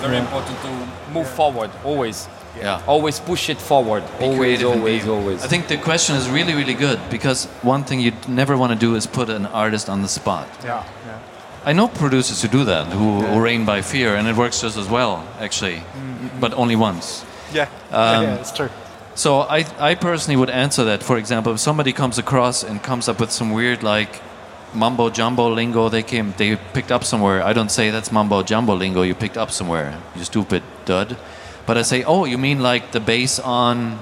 Very 0.00 0.18
important 0.18 0.58
to 0.62 1.12
move 1.12 1.28
forward, 1.28 1.70
always. 1.84 2.28
Yeah. 2.56 2.82
Always 2.86 3.18
push 3.18 3.48
it 3.48 3.58
forward. 3.58 4.04
Be 4.18 4.24
always, 4.26 4.62
always, 4.62 5.08
always. 5.08 5.42
I 5.42 5.48
think 5.48 5.68
the 5.68 5.78
question 5.78 6.16
is 6.16 6.28
really, 6.28 6.54
really 6.54 6.74
good 6.74 7.00
because 7.10 7.46
one 7.62 7.82
thing 7.84 8.00
you 8.00 8.12
never 8.28 8.56
want 8.56 8.72
to 8.72 8.78
do 8.78 8.94
is 8.94 9.06
put 9.06 9.30
an 9.30 9.46
artist 9.46 9.88
on 9.88 10.02
the 10.02 10.08
spot. 10.08 10.48
yeah, 10.64 10.84
yeah. 11.06 11.18
I 11.64 11.72
know 11.72 11.86
producers 11.88 12.42
who 12.42 12.48
do 12.48 12.64
that, 12.64 12.88
who, 12.88 13.20
who 13.20 13.40
reign 13.40 13.64
by 13.64 13.82
fear, 13.82 14.16
and 14.16 14.26
it 14.26 14.34
works 14.36 14.60
just 14.60 14.76
as 14.76 14.88
well, 14.88 15.24
actually, 15.38 15.76
mm, 15.76 16.40
but 16.40 16.50
mm, 16.50 16.54
mm. 16.56 16.58
only 16.58 16.76
once. 16.76 17.24
yeah, 17.54 17.68
Um, 17.90 18.22
yeah, 18.24 18.34
it's 18.40 18.50
true. 18.52 18.68
So 19.14 19.40
I, 19.42 19.64
I 19.78 19.94
personally 19.94 20.36
would 20.36 20.50
answer 20.50 20.84
that. 20.84 21.02
For 21.02 21.18
example, 21.18 21.52
if 21.52 21.60
somebody 21.60 21.92
comes 21.92 22.18
across 22.18 22.64
and 22.64 22.82
comes 22.82 23.08
up 23.08 23.20
with 23.20 23.30
some 23.30 23.52
weird 23.52 23.82
like 23.82 24.20
mumbo 24.74 25.10
jumbo 25.10 25.48
lingo 25.48 25.88
they 25.88 26.02
came 26.02 26.32
they 26.36 26.56
picked 26.72 26.90
up 26.90 27.04
somewhere, 27.04 27.42
I 27.42 27.52
don't 27.52 27.70
say 27.70 27.90
that's 27.90 28.10
mumbo 28.12 28.42
jumbo 28.42 28.74
lingo 28.74 29.02
you 29.02 29.14
picked 29.14 29.36
up 29.36 29.50
somewhere, 29.50 29.98
you 30.16 30.24
stupid 30.24 30.62
dud. 30.84 31.16
But 31.66 31.76
I 31.76 31.82
say, 31.82 32.02
oh, 32.04 32.24
you 32.24 32.38
mean 32.38 32.60
like 32.60 32.90
the 32.90 33.00
bass 33.00 33.38
on, 33.38 33.98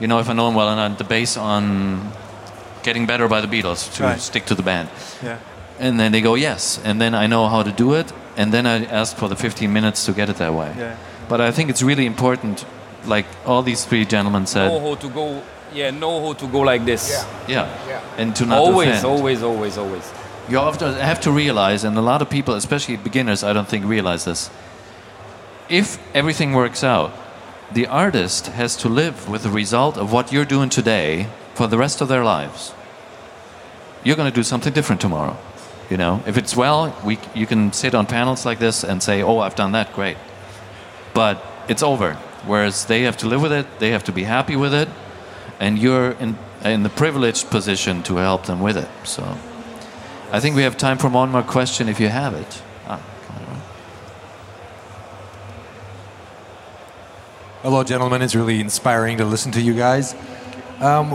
you 0.00 0.06
know, 0.06 0.20
if 0.20 0.28
I 0.28 0.32
know 0.34 0.46
them 0.46 0.54
well 0.54 0.72
enough, 0.72 0.96
the 0.98 1.04
bass 1.04 1.36
on 1.36 2.12
Getting 2.84 3.06
Better 3.06 3.26
by 3.26 3.40
the 3.40 3.48
Beatles 3.48 3.92
to 3.96 4.04
Right. 4.04 4.20
stick 4.20 4.44
to 4.46 4.54
the 4.54 4.62
band. 4.62 4.88
Yeah, 5.22 5.38
And 5.80 5.98
then 5.98 6.12
they 6.12 6.20
go, 6.20 6.36
yes. 6.36 6.78
And 6.84 7.00
then 7.00 7.12
I 7.14 7.26
know 7.26 7.48
how 7.48 7.64
to 7.64 7.72
do 7.72 7.94
it. 7.94 8.12
And 8.36 8.52
then 8.52 8.66
I 8.66 8.84
ask 8.84 9.16
for 9.16 9.28
the 9.28 9.34
15 9.34 9.72
minutes 9.72 10.06
to 10.06 10.12
get 10.12 10.28
it 10.28 10.36
that 10.36 10.54
way. 10.54 10.72
Yeah. 10.78 10.94
But 11.28 11.40
I 11.40 11.50
think 11.50 11.70
it's 11.70 11.82
really 11.82 12.06
important, 12.06 12.64
like 13.04 13.26
all 13.44 13.62
these 13.64 13.84
three 13.84 14.04
gentlemen 14.04 14.46
said, 14.46 14.68
know 14.68 14.80
how 14.80 14.94
to 14.94 15.08
go. 15.08 15.42
Yeah, 15.72 15.90
know 15.90 16.26
how 16.26 16.32
to 16.34 16.46
go 16.46 16.60
like 16.60 16.84
this. 16.84 17.24
yeah. 17.46 17.68
yeah. 17.88 18.00
And 18.16 18.34
to 18.36 18.46
not 18.46 18.58
Always, 18.58 18.88
offend. 18.88 19.06
always, 19.06 19.42
always, 19.42 19.78
always. 19.78 20.12
You 20.48 20.58
often 20.58 20.94
have 20.94 21.20
to 21.20 21.30
realize, 21.30 21.84
and 21.84 21.96
a 21.98 22.00
lot 22.00 22.22
of 22.22 22.30
people, 22.30 22.54
especially 22.54 22.96
beginners, 22.96 23.44
I 23.44 23.52
don't 23.52 23.68
think 23.68 23.84
realize 23.84 24.24
this. 24.24 24.50
If 25.68 25.98
everything 26.14 26.52
works 26.54 26.82
out, 26.82 27.12
the 27.70 27.86
artist 27.86 28.46
has 28.46 28.76
to 28.76 28.88
live 28.88 29.28
with 29.28 29.42
the 29.42 29.50
result 29.50 29.98
of 29.98 30.10
what 30.10 30.32
you're 30.32 30.46
doing 30.46 30.70
today 30.70 31.26
for 31.54 31.66
the 31.66 31.76
rest 31.76 32.00
of 32.00 32.08
their 32.08 32.24
lives. 32.24 32.72
You're 34.04 34.16
going 34.16 34.30
to 34.30 34.34
do 34.34 34.42
something 34.42 34.72
different 34.72 35.02
tomorrow. 35.02 35.36
You 35.90 35.96
know, 35.98 36.22
if 36.26 36.38
it's 36.38 36.56
well, 36.56 36.96
we, 37.04 37.18
you 37.34 37.46
can 37.46 37.72
sit 37.72 37.94
on 37.94 38.06
panels 38.06 38.46
like 38.46 38.58
this 38.58 38.84
and 38.84 39.02
say, 39.02 39.22
"Oh, 39.22 39.38
I've 39.40 39.54
done 39.54 39.72
that, 39.72 39.92
great." 39.94 40.16
But 41.14 41.42
it's 41.68 41.82
over. 41.82 42.14
Whereas 42.46 42.86
they 42.86 43.02
have 43.02 43.16
to 43.18 43.26
live 43.26 43.42
with 43.42 43.52
it, 43.52 43.66
they 43.80 43.90
have 43.90 44.04
to 44.04 44.12
be 44.12 44.22
happy 44.24 44.54
with 44.56 44.72
it, 44.72 44.88
and 45.60 45.78
you're 45.78 46.12
in 46.12 46.38
in 46.64 46.82
the 46.82 46.90
privileged 46.90 47.50
position 47.50 48.02
to 48.04 48.16
help 48.16 48.46
them 48.46 48.60
with 48.60 48.76
it. 48.76 48.88
So. 49.04 49.38
I 50.30 50.40
think 50.40 50.56
we 50.56 50.62
have 50.62 50.76
time 50.76 50.98
for 50.98 51.08
one 51.08 51.30
more 51.30 51.42
question 51.42 51.88
if 51.88 51.98
you 52.00 52.08
have 52.08 52.34
it. 52.34 52.62
Ah. 52.86 53.00
Hello, 57.62 57.82
gentlemen. 57.82 58.20
It's 58.20 58.34
really 58.34 58.60
inspiring 58.60 59.16
to 59.18 59.24
listen 59.24 59.52
to 59.52 59.62
you 59.62 59.72
guys. 59.72 60.14
Um, 60.80 61.12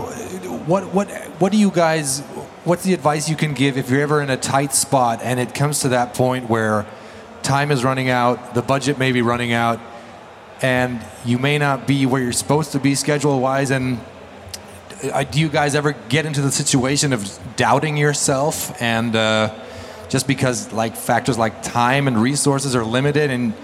what 0.66 0.92
what 0.92 1.08
what 1.38 1.52
do 1.52 1.58
you 1.58 1.70
guys? 1.70 2.22
What's 2.64 2.82
the 2.82 2.92
advice 2.92 3.28
you 3.28 3.36
can 3.36 3.54
give 3.54 3.78
if 3.78 3.88
you're 3.88 4.00
ever 4.00 4.20
in 4.20 4.30
a 4.30 4.36
tight 4.36 4.74
spot 4.74 5.20
and 5.22 5.38
it 5.38 5.54
comes 5.54 5.80
to 5.80 5.90
that 5.90 6.14
point 6.14 6.50
where 6.50 6.84
time 7.44 7.70
is 7.70 7.84
running 7.84 8.08
out, 8.08 8.54
the 8.54 8.62
budget 8.62 8.98
may 8.98 9.12
be 9.12 9.22
running 9.22 9.52
out, 9.52 9.78
and 10.60 11.04
you 11.24 11.38
may 11.38 11.56
not 11.56 11.86
be 11.86 12.04
where 12.04 12.20
you're 12.20 12.32
supposed 12.32 12.72
to 12.72 12.80
be 12.80 12.96
schedule 12.96 13.38
wise? 13.38 13.70
And 13.70 14.00
uh, 15.12 15.24
do 15.24 15.40
you 15.40 15.48
guys 15.48 15.74
ever 15.74 15.92
get 16.08 16.26
into 16.26 16.40
the 16.40 16.50
situation 16.50 17.12
of 17.12 17.38
doubting 17.56 17.96
yourself 17.96 18.80
and 18.80 19.14
uh, 19.14 19.54
just 20.08 20.26
because 20.26 20.72
like 20.72 20.96
factors 20.96 21.38
like 21.38 21.62
time 21.62 22.08
and 22.08 22.20
resources 22.20 22.74
are 22.74 22.84
limited 22.84 23.30
and 23.30 23.54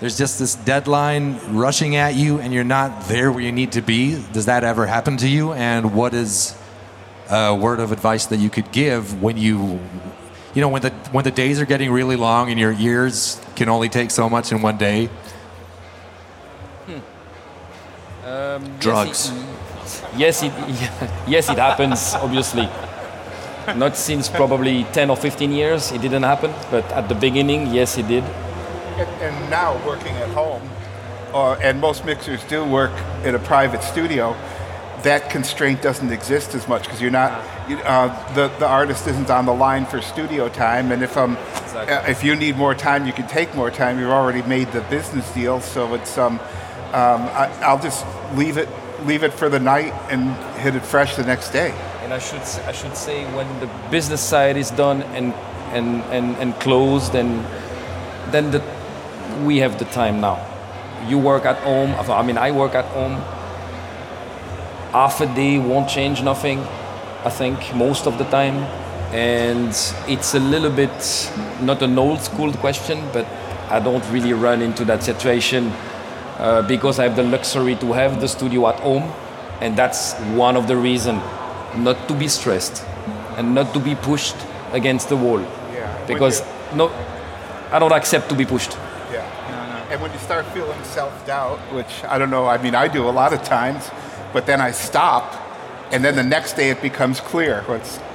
there's 0.00 0.16
just 0.16 0.38
this 0.38 0.54
deadline 0.54 1.38
rushing 1.48 1.96
at 1.96 2.14
you 2.14 2.40
and 2.40 2.54
you're 2.54 2.64
not 2.64 3.04
there 3.04 3.30
where 3.30 3.42
you 3.42 3.52
need 3.52 3.72
to 3.72 3.82
be? 3.82 4.22
Does 4.32 4.46
that 4.46 4.64
ever 4.64 4.86
happen 4.86 5.18
to 5.18 5.28
you? 5.28 5.52
And 5.52 5.94
what 5.94 6.14
is 6.14 6.56
a 7.28 7.54
word 7.54 7.80
of 7.80 7.92
advice 7.92 8.26
that 8.26 8.38
you 8.38 8.48
could 8.48 8.72
give 8.72 9.22
when 9.22 9.36
you 9.36 9.78
you 10.54 10.60
know 10.60 10.68
when 10.68 10.82
the 10.82 10.90
when 11.12 11.22
the 11.24 11.30
days 11.30 11.60
are 11.60 11.66
getting 11.66 11.92
really 11.92 12.16
long 12.16 12.50
and 12.50 12.58
your 12.58 12.72
years 12.72 13.40
can 13.54 13.68
only 13.68 13.88
take 13.88 14.10
so 14.10 14.28
much 14.28 14.52
in 14.52 14.62
one 14.62 14.78
day? 14.78 15.08
Drugs. 18.80 19.30
Yes, 19.30 19.59
it, 20.42 20.52
yes, 21.28 21.48
it 21.50 21.58
happens, 21.58 22.14
obviously. 22.14 22.68
Not 23.76 23.96
since 23.96 24.28
probably 24.28 24.84
10 24.92 25.10
or 25.10 25.16
15 25.16 25.52
years, 25.52 25.92
it 25.92 26.00
didn't 26.00 26.22
happen, 26.24 26.52
but 26.70 26.84
at 26.92 27.08
the 27.08 27.14
beginning, 27.14 27.68
yes, 27.68 27.98
it 27.98 28.08
did. 28.08 28.24
And, 28.24 29.08
and 29.22 29.50
now 29.50 29.74
working 29.86 30.14
at 30.16 30.28
home, 30.30 30.68
uh, 31.32 31.52
and 31.62 31.80
most 31.80 32.04
mixers 32.04 32.42
do 32.44 32.64
work 32.64 32.92
in 33.24 33.34
a 33.34 33.38
private 33.38 33.82
studio, 33.82 34.36
that 35.02 35.30
constraint 35.30 35.80
doesn't 35.82 36.12
exist 36.12 36.54
as 36.54 36.68
much 36.68 36.82
because 36.82 37.00
you're 37.00 37.10
not, 37.10 37.42
you, 37.68 37.78
uh, 37.78 38.34
the, 38.34 38.48
the 38.58 38.66
artist 38.66 39.06
isn't 39.06 39.30
on 39.30 39.46
the 39.46 39.54
line 39.54 39.86
for 39.86 40.02
studio 40.02 40.48
time. 40.48 40.92
And 40.92 41.02
if, 41.02 41.16
um, 41.16 41.36
Exactly. 41.62 41.94
uh, 41.94 42.10
if 42.10 42.24
you 42.24 42.36
need 42.36 42.56
more 42.56 42.74
time, 42.74 43.06
you 43.06 43.12
can 43.12 43.26
take 43.26 43.54
more 43.54 43.70
time. 43.70 43.98
You've 43.98 44.10
already 44.10 44.42
made 44.42 44.72
the 44.72 44.82
business 44.82 45.32
deal, 45.32 45.60
so 45.60 45.94
it's, 45.94 46.18
um, 46.18 46.38
um, 46.92 47.22
I, 47.32 47.50
I'll 47.62 47.80
just 47.80 48.04
leave 48.34 48.56
it, 48.56 48.68
leave 49.06 49.22
it 49.22 49.32
for 49.32 49.48
the 49.48 49.58
night 49.58 49.92
and 50.10 50.34
hit 50.60 50.74
it 50.74 50.84
fresh 50.84 51.16
the 51.16 51.24
next 51.24 51.50
day. 51.50 51.70
And 52.02 52.12
I 52.12 52.18
should, 52.18 52.42
I 52.66 52.72
should 52.72 52.96
say 52.96 53.24
when 53.34 53.46
the 53.60 53.68
business 53.90 54.20
side 54.20 54.56
is 54.56 54.70
done 54.70 55.02
and, 55.14 55.32
and, 55.72 56.02
and, 56.04 56.36
and 56.36 56.54
closed, 56.60 57.14
and 57.14 57.44
then 58.32 58.50
the, 58.50 58.62
we 59.44 59.58
have 59.58 59.78
the 59.78 59.84
time 59.86 60.20
now. 60.20 60.46
You 61.08 61.18
work 61.18 61.44
at 61.44 61.56
home, 61.58 61.94
I 61.94 62.22
mean, 62.22 62.38
I 62.38 62.50
work 62.50 62.74
at 62.74 62.84
home. 62.86 63.16
Half 64.92 65.20
a 65.20 65.26
day 65.26 65.58
won't 65.58 65.88
change 65.88 66.22
nothing, 66.22 66.60
I 67.24 67.30
think, 67.30 67.74
most 67.74 68.06
of 68.06 68.18
the 68.18 68.24
time. 68.24 68.56
And 69.12 69.68
it's 70.08 70.34
a 70.34 70.40
little 70.40 70.70
bit 70.70 71.32
not 71.60 71.82
an 71.82 71.98
old 71.98 72.20
school 72.20 72.52
question, 72.54 73.08
but 73.12 73.26
I 73.70 73.80
don't 73.80 74.04
really 74.10 74.32
run 74.32 74.62
into 74.62 74.84
that 74.86 75.02
situation 75.02 75.72
uh, 76.40 76.62
because 76.62 76.98
I 76.98 77.04
have 77.04 77.16
the 77.16 77.22
luxury 77.22 77.76
to 77.76 77.92
have 77.92 78.20
the 78.20 78.26
studio 78.26 78.68
at 78.68 78.80
home, 78.80 79.12
and 79.60 79.76
that's 79.76 80.14
one 80.34 80.56
of 80.56 80.66
the 80.66 80.76
reasons 80.76 81.22
not 81.76 82.08
to 82.08 82.14
be 82.14 82.28
stressed 82.28 82.82
and 83.36 83.54
not 83.54 83.74
to 83.74 83.80
be 83.80 83.94
pushed 83.94 84.36
against 84.72 85.08
the 85.10 85.16
wall. 85.16 85.40
Yeah. 85.40 86.06
Because 86.06 86.42
no, 86.74 86.88
I 87.70 87.78
don't 87.78 87.92
accept 87.92 88.28
to 88.30 88.34
be 88.34 88.46
pushed. 88.46 88.72
Yeah. 89.12 89.90
And 89.90 90.00
when 90.00 90.12
you 90.12 90.18
start 90.18 90.46
feeling 90.46 90.82
self 90.84 91.12
doubt, 91.26 91.58
which 91.74 92.04
I 92.04 92.18
don't 92.18 92.30
know, 92.30 92.46
I 92.46 92.56
mean, 92.62 92.74
I 92.74 92.88
do 92.88 93.08
a 93.08 93.10
lot 93.10 93.32
of 93.32 93.42
times, 93.42 93.90
but 94.32 94.46
then 94.46 94.60
I 94.60 94.70
stop, 94.70 95.34
and 95.92 96.02
then 96.02 96.16
the 96.16 96.24
next 96.24 96.54
day 96.54 96.70
it 96.70 96.80
becomes 96.80 97.20
clear. 97.20 97.62
What's, 97.66 97.98
You 97.98 98.09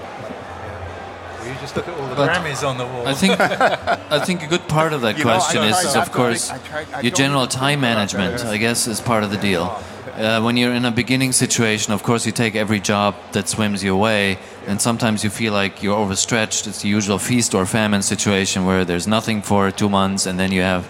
just 1.65 1.75
look 1.75 1.87
at 1.87 1.99
all 1.99 2.07
the 2.07 2.15
But 2.15 2.29
Grammys 2.29 2.61
on 2.69 2.77
the 2.77 2.85
wall. 2.85 3.07
I 3.07 3.13
think 3.21 3.33
I 3.39 4.19
think 4.27 4.43
a 4.43 4.49
good 4.53 4.67
part 4.77 4.91
of 4.93 5.01
that 5.05 5.17
You 5.17 5.23
question 5.23 5.61
try 5.61 5.71
is, 5.71 5.77
is 5.89 5.95
of 5.95 6.11
course 6.11 6.43
I 6.51 6.59
I 6.93 7.01
your 7.05 7.15
general 7.23 7.47
time 7.47 7.81
think 7.81 7.93
about 7.93 8.11
that. 8.11 8.17
management. 8.17 8.53
I 8.55 8.57
guess 8.65 8.87
is 8.87 9.01
part 9.01 9.23
of 9.25 9.29
the 9.35 9.41
deal. 9.49 9.65
Uh, 9.65 10.41
when 10.45 10.55
you're 10.59 10.73
in 10.79 10.85
a 10.85 10.91
beginning 10.91 11.33
situation, 11.33 11.91
of 11.91 12.01
course, 12.01 12.25
you 12.27 12.31
take 12.31 12.55
every 12.55 12.79
job 12.79 13.15
that 13.33 13.49
swims 13.49 13.83
your 13.83 13.97
way, 14.07 14.37
and 14.69 14.79
sometimes 14.79 15.25
you 15.25 15.29
feel 15.29 15.51
like 15.61 15.83
you're 15.83 15.97
overstretched. 16.05 16.67
It's 16.67 16.81
the 16.83 16.87
usual 16.97 17.19
feast 17.19 17.53
or 17.53 17.65
famine 17.65 18.01
situation 18.01 18.65
where 18.69 18.85
there's 18.85 19.07
nothing 19.07 19.41
for 19.41 19.71
two 19.71 19.89
months, 19.89 20.25
and 20.25 20.39
then 20.39 20.51
you 20.53 20.61
have 20.61 20.85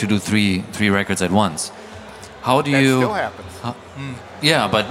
to 0.00 0.06
do 0.06 0.18
three 0.20 0.62
three 0.76 0.90
records 0.90 1.22
at 1.22 1.32
once. 1.32 1.72
How 2.42 2.62
do 2.62 2.70
that 2.70 2.82
you? 2.84 2.96
still 3.02 3.14
happens. 3.14 3.52
Yeah, 4.42 4.68
but 4.70 4.84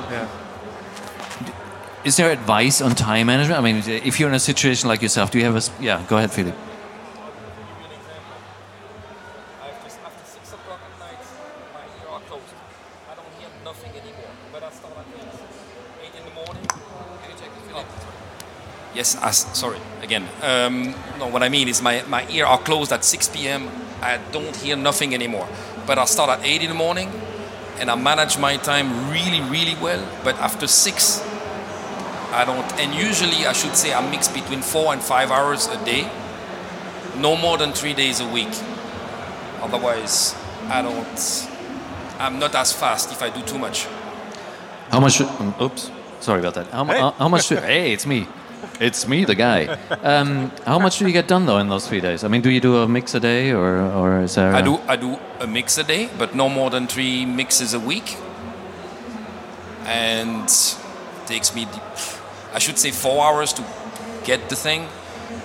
is 2.07 2.15
there 2.15 2.31
advice 2.31 2.81
on 2.81 2.95
time 2.95 3.27
management? 3.27 3.59
I 3.59 3.61
mean, 3.61 3.83
if 3.85 4.17
you're 4.17 4.29
in 4.29 4.35
a 4.35 4.39
situation 4.39 4.87
like 4.87 5.01
yourself, 5.01 5.29
do 5.29 5.37
you 5.39 5.43
have 5.43 5.57
a? 5.57 5.83
Yeah, 5.83 6.03
go 6.07 6.15
ahead, 6.15 6.31
Philipp. 6.31 6.55
After, 9.61 9.87
after 10.05 10.25
six 10.25 10.53
o'clock 10.53 10.79
at 10.87 10.99
night, 10.99 11.19
my 11.73 11.83
ear 11.99 12.07
are 12.09 12.21
closed. 12.21 12.43
I 13.11 13.15
don't 13.19 13.33
hear 13.37 13.49
nothing 13.65 13.91
anymore. 13.91 14.31
But 14.53 14.63
I 14.63 14.69
start 14.71 14.93
at 14.97 15.05
eight, 15.19 16.05
eight 16.05 16.15
in 16.17 16.23
the 16.23 16.31
morning. 16.31 16.65
Can 16.65 17.29
you 17.29 17.37
check 17.41 17.51
this, 17.53 17.67
Philipp? 17.67 17.87
Yes, 18.95 19.17
I 19.17 19.27
s 19.27 19.59
sorry 19.59 19.81
again. 20.01 20.25
Um, 20.41 20.95
no, 21.19 21.27
what 21.27 21.43
I 21.43 21.49
mean 21.49 21.67
is 21.67 21.81
my, 21.81 22.03
my 22.07 22.25
ear 22.29 22.45
are 22.45 22.59
closed 22.59 22.93
at 22.93 23.03
6 23.03 23.27
p.m. 23.35 23.69
I 24.01 24.17
don't 24.31 24.55
hear 24.55 24.77
nothing 24.77 25.13
anymore. 25.13 25.47
But 25.85 25.97
I 25.99 26.05
start 26.05 26.29
at 26.29 26.45
8 26.45 26.61
in 26.61 26.69
the 26.69 26.79
morning 26.85 27.11
and 27.79 27.91
I 27.91 27.95
manage 27.95 28.37
my 28.39 28.55
time 28.57 29.11
really, 29.11 29.41
really 29.41 29.75
well. 29.81 30.01
But 30.23 30.35
after 30.37 30.67
6, 30.67 31.26
I 32.37 32.45
don't. 32.45 32.71
And 32.79 32.93
usually, 32.93 33.47
I 33.47 33.53
should 33.53 33.75
say, 33.75 33.93
I 33.93 34.01
mix 34.11 34.27
between 34.27 34.61
4 34.61 34.93
and 34.93 35.01
5 35.01 35.31
hours 35.31 35.67
a 35.67 35.77
day. 35.83 36.07
No 37.17 37.35
more 37.35 37.57
than 37.57 37.73
3 37.73 37.93
days 37.95 38.19
a 38.21 38.27
week. 38.27 38.53
Otherwise, 39.61 40.35
I 40.69 40.81
don't. 40.83 41.47
I'm 42.19 42.37
not 42.39 42.53
as 42.55 42.71
fast 42.71 43.11
if 43.11 43.21
I 43.23 43.29
do 43.29 43.41
too 43.41 43.57
much. 43.57 43.87
How 44.91 44.99
much? 44.99 45.19
um, 45.21 45.53
oops, 45.59 45.89
sorry 46.19 46.39
about 46.39 46.53
that. 46.53 46.67
How, 46.67 46.83
mu- 46.83 46.93
how, 46.93 47.11
how 47.11 47.27
much? 47.27 47.49
Do, 47.49 47.55
hey, 47.55 47.91
it's 47.91 48.05
me. 48.05 48.27
It's 48.79 49.07
me, 49.07 49.25
the 49.25 49.35
guy. 49.35 49.65
Um, 50.03 50.51
how 50.65 50.79
much 50.79 50.99
do 50.99 51.05
you 51.07 51.11
get 51.13 51.27
done 51.27 51.45
though 51.45 51.57
in 51.57 51.69
those 51.69 51.87
three 51.87 52.01
days? 52.01 52.23
I 52.23 52.27
mean, 52.27 52.41
do 52.41 52.49
you 52.49 52.59
do 52.61 52.77
a 52.77 52.87
mix 52.87 53.15
a 53.15 53.19
day, 53.19 53.51
or 53.51 53.81
or 53.81 54.21
is 54.21 54.35
there? 54.35 54.53
I 54.53 54.59
a- 54.59 54.63
do 54.63 54.79
I 54.87 54.95
do 54.95 55.17
a 55.39 55.47
mix 55.47 55.77
a 55.77 55.83
day, 55.83 56.09
but 56.17 56.35
no 56.35 56.49
more 56.49 56.69
than 56.69 56.87
three 56.87 57.25
mixes 57.25 57.73
a 57.73 57.79
week. 57.79 58.17
And 59.85 60.47
takes 61.25 61.53
me, 61.55 61.67
I 62.53 62.59
should 62.59 62.77
say, 62.77 62.91
four 62.91 63.23
hours 63.25 63.53
to 63.53 63.63
get 64.23 64.49
the 64.49 64.55
thing, 64.55 64.87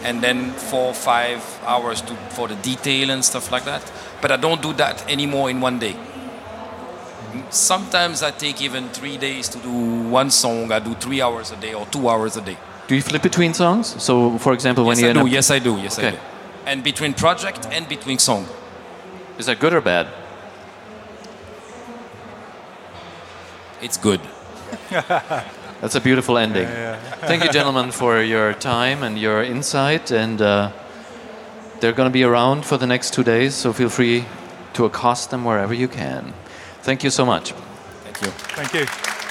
and 0.04 0.22
then 0.22 0.50
four 0.52 0.94
five 0.94 1.40
hours 1.64 2.00
to 2.02 2.14
for 2.30 2.48
the 2.48 2.54
detail 2.56 3.10
and 3.10 3.24
stuff 3.24 3.50
like 3.52 3.64
that. 3.64 3.82
But 4.20 4.30
I 4.30 4.36
don't 4.36 4.62
do 4.62 4.72
that 4.74 5.08
anymore 5.10 5.50
in 5.50 5.60
one 5.60 5.78
day. 5.78 5.96
Sometimes 7.50 8.22
I 8.22 8.30
take 8.30 8.60
even 8.60 8.88
three 8.90 9.16
days 9.16 9.48
to 9.48 9.58
do 9.58 9.70
one 10.10 10.30
song. 10.30 10.70
I 10.70 10.78
do 10.80 10.94
three 10.94 11.22
hours 11.22 11.50
a 11.50 11.56
day 11.56 11.74
or 11.74 11.86
two 11.86 12.08
hours 12.08 12.36
a 12.36 12.40
day. 12.42 12.56
Do 12.88 12.94
you 12.94 13.02
flip 13.02 13.22
between 13.22 13.54
songs? 13.54 14.02
So, 14.02 14.38
for 14.38 14.52
example, 14.52 14.84
when 14.84 14.98
yes, 14.98 15.04
you 15.04 15.10
I 15.10 15.22
do. 15.24 15.26
Yes, 15.28 15.50
I 15.50 15.58
do. 15.58 15.76
Yes, 15.78 15.98
I 15.98 16.02
Okay. 16.02 16.16
do. 16.16 16.22
And 16.66 16.84
between 16.84 17.14
project 17.14 17.66
and 17.72 17.88
between 17.88 18.18
song. 18.18 18.46
is 19.38 19.46
that 19.46 19.58
good 19.58 19.72
or 19.72 19.80
bad? 19.80 20.06
It's 23.80 23.96
good. 23.96 24.20
That's 25.82 25.96
a 25.96 26.00
beautiful 26.00 26.38
ending. 26.38 26.68
Thank 27.22 27.42
you, 27.42 27.50
gentlemen, 27.50 27.90
for 27.90 28.22
your 28.22 28.54
time 28.54 29.02
and 29.02 29.18
your 29.18 29.42
insight. 29.42 30.12
And 30.12 30.40
uh, 30.40 30.70
they're 31.80 31.92
going 31.92 32.08
to 32.08 32.12
be 32.12 32.22
around 32.22 32.64
for 32.64 32.78
the 32.78 32.86
next 32.86 33.12
two 33.12 33.24
days, 33.24 33.56
so 33.56 33.72
feel 33.72 33.88
free 33.88 34.24
to 34.74 34.84
accost 34.84 35.30
them 35.30 35.44
wherever 35.44 35.74
you 35.74 35.88
can. 35.88 36.34
Thank 36.82 37.02
you 37.02 37.10
so 37.10 37.26
much. 37.26 37.50
Thank 38.04 38.22
you. 38.22 38.28
Thank 38.28 38.74
you. 38.74 39.21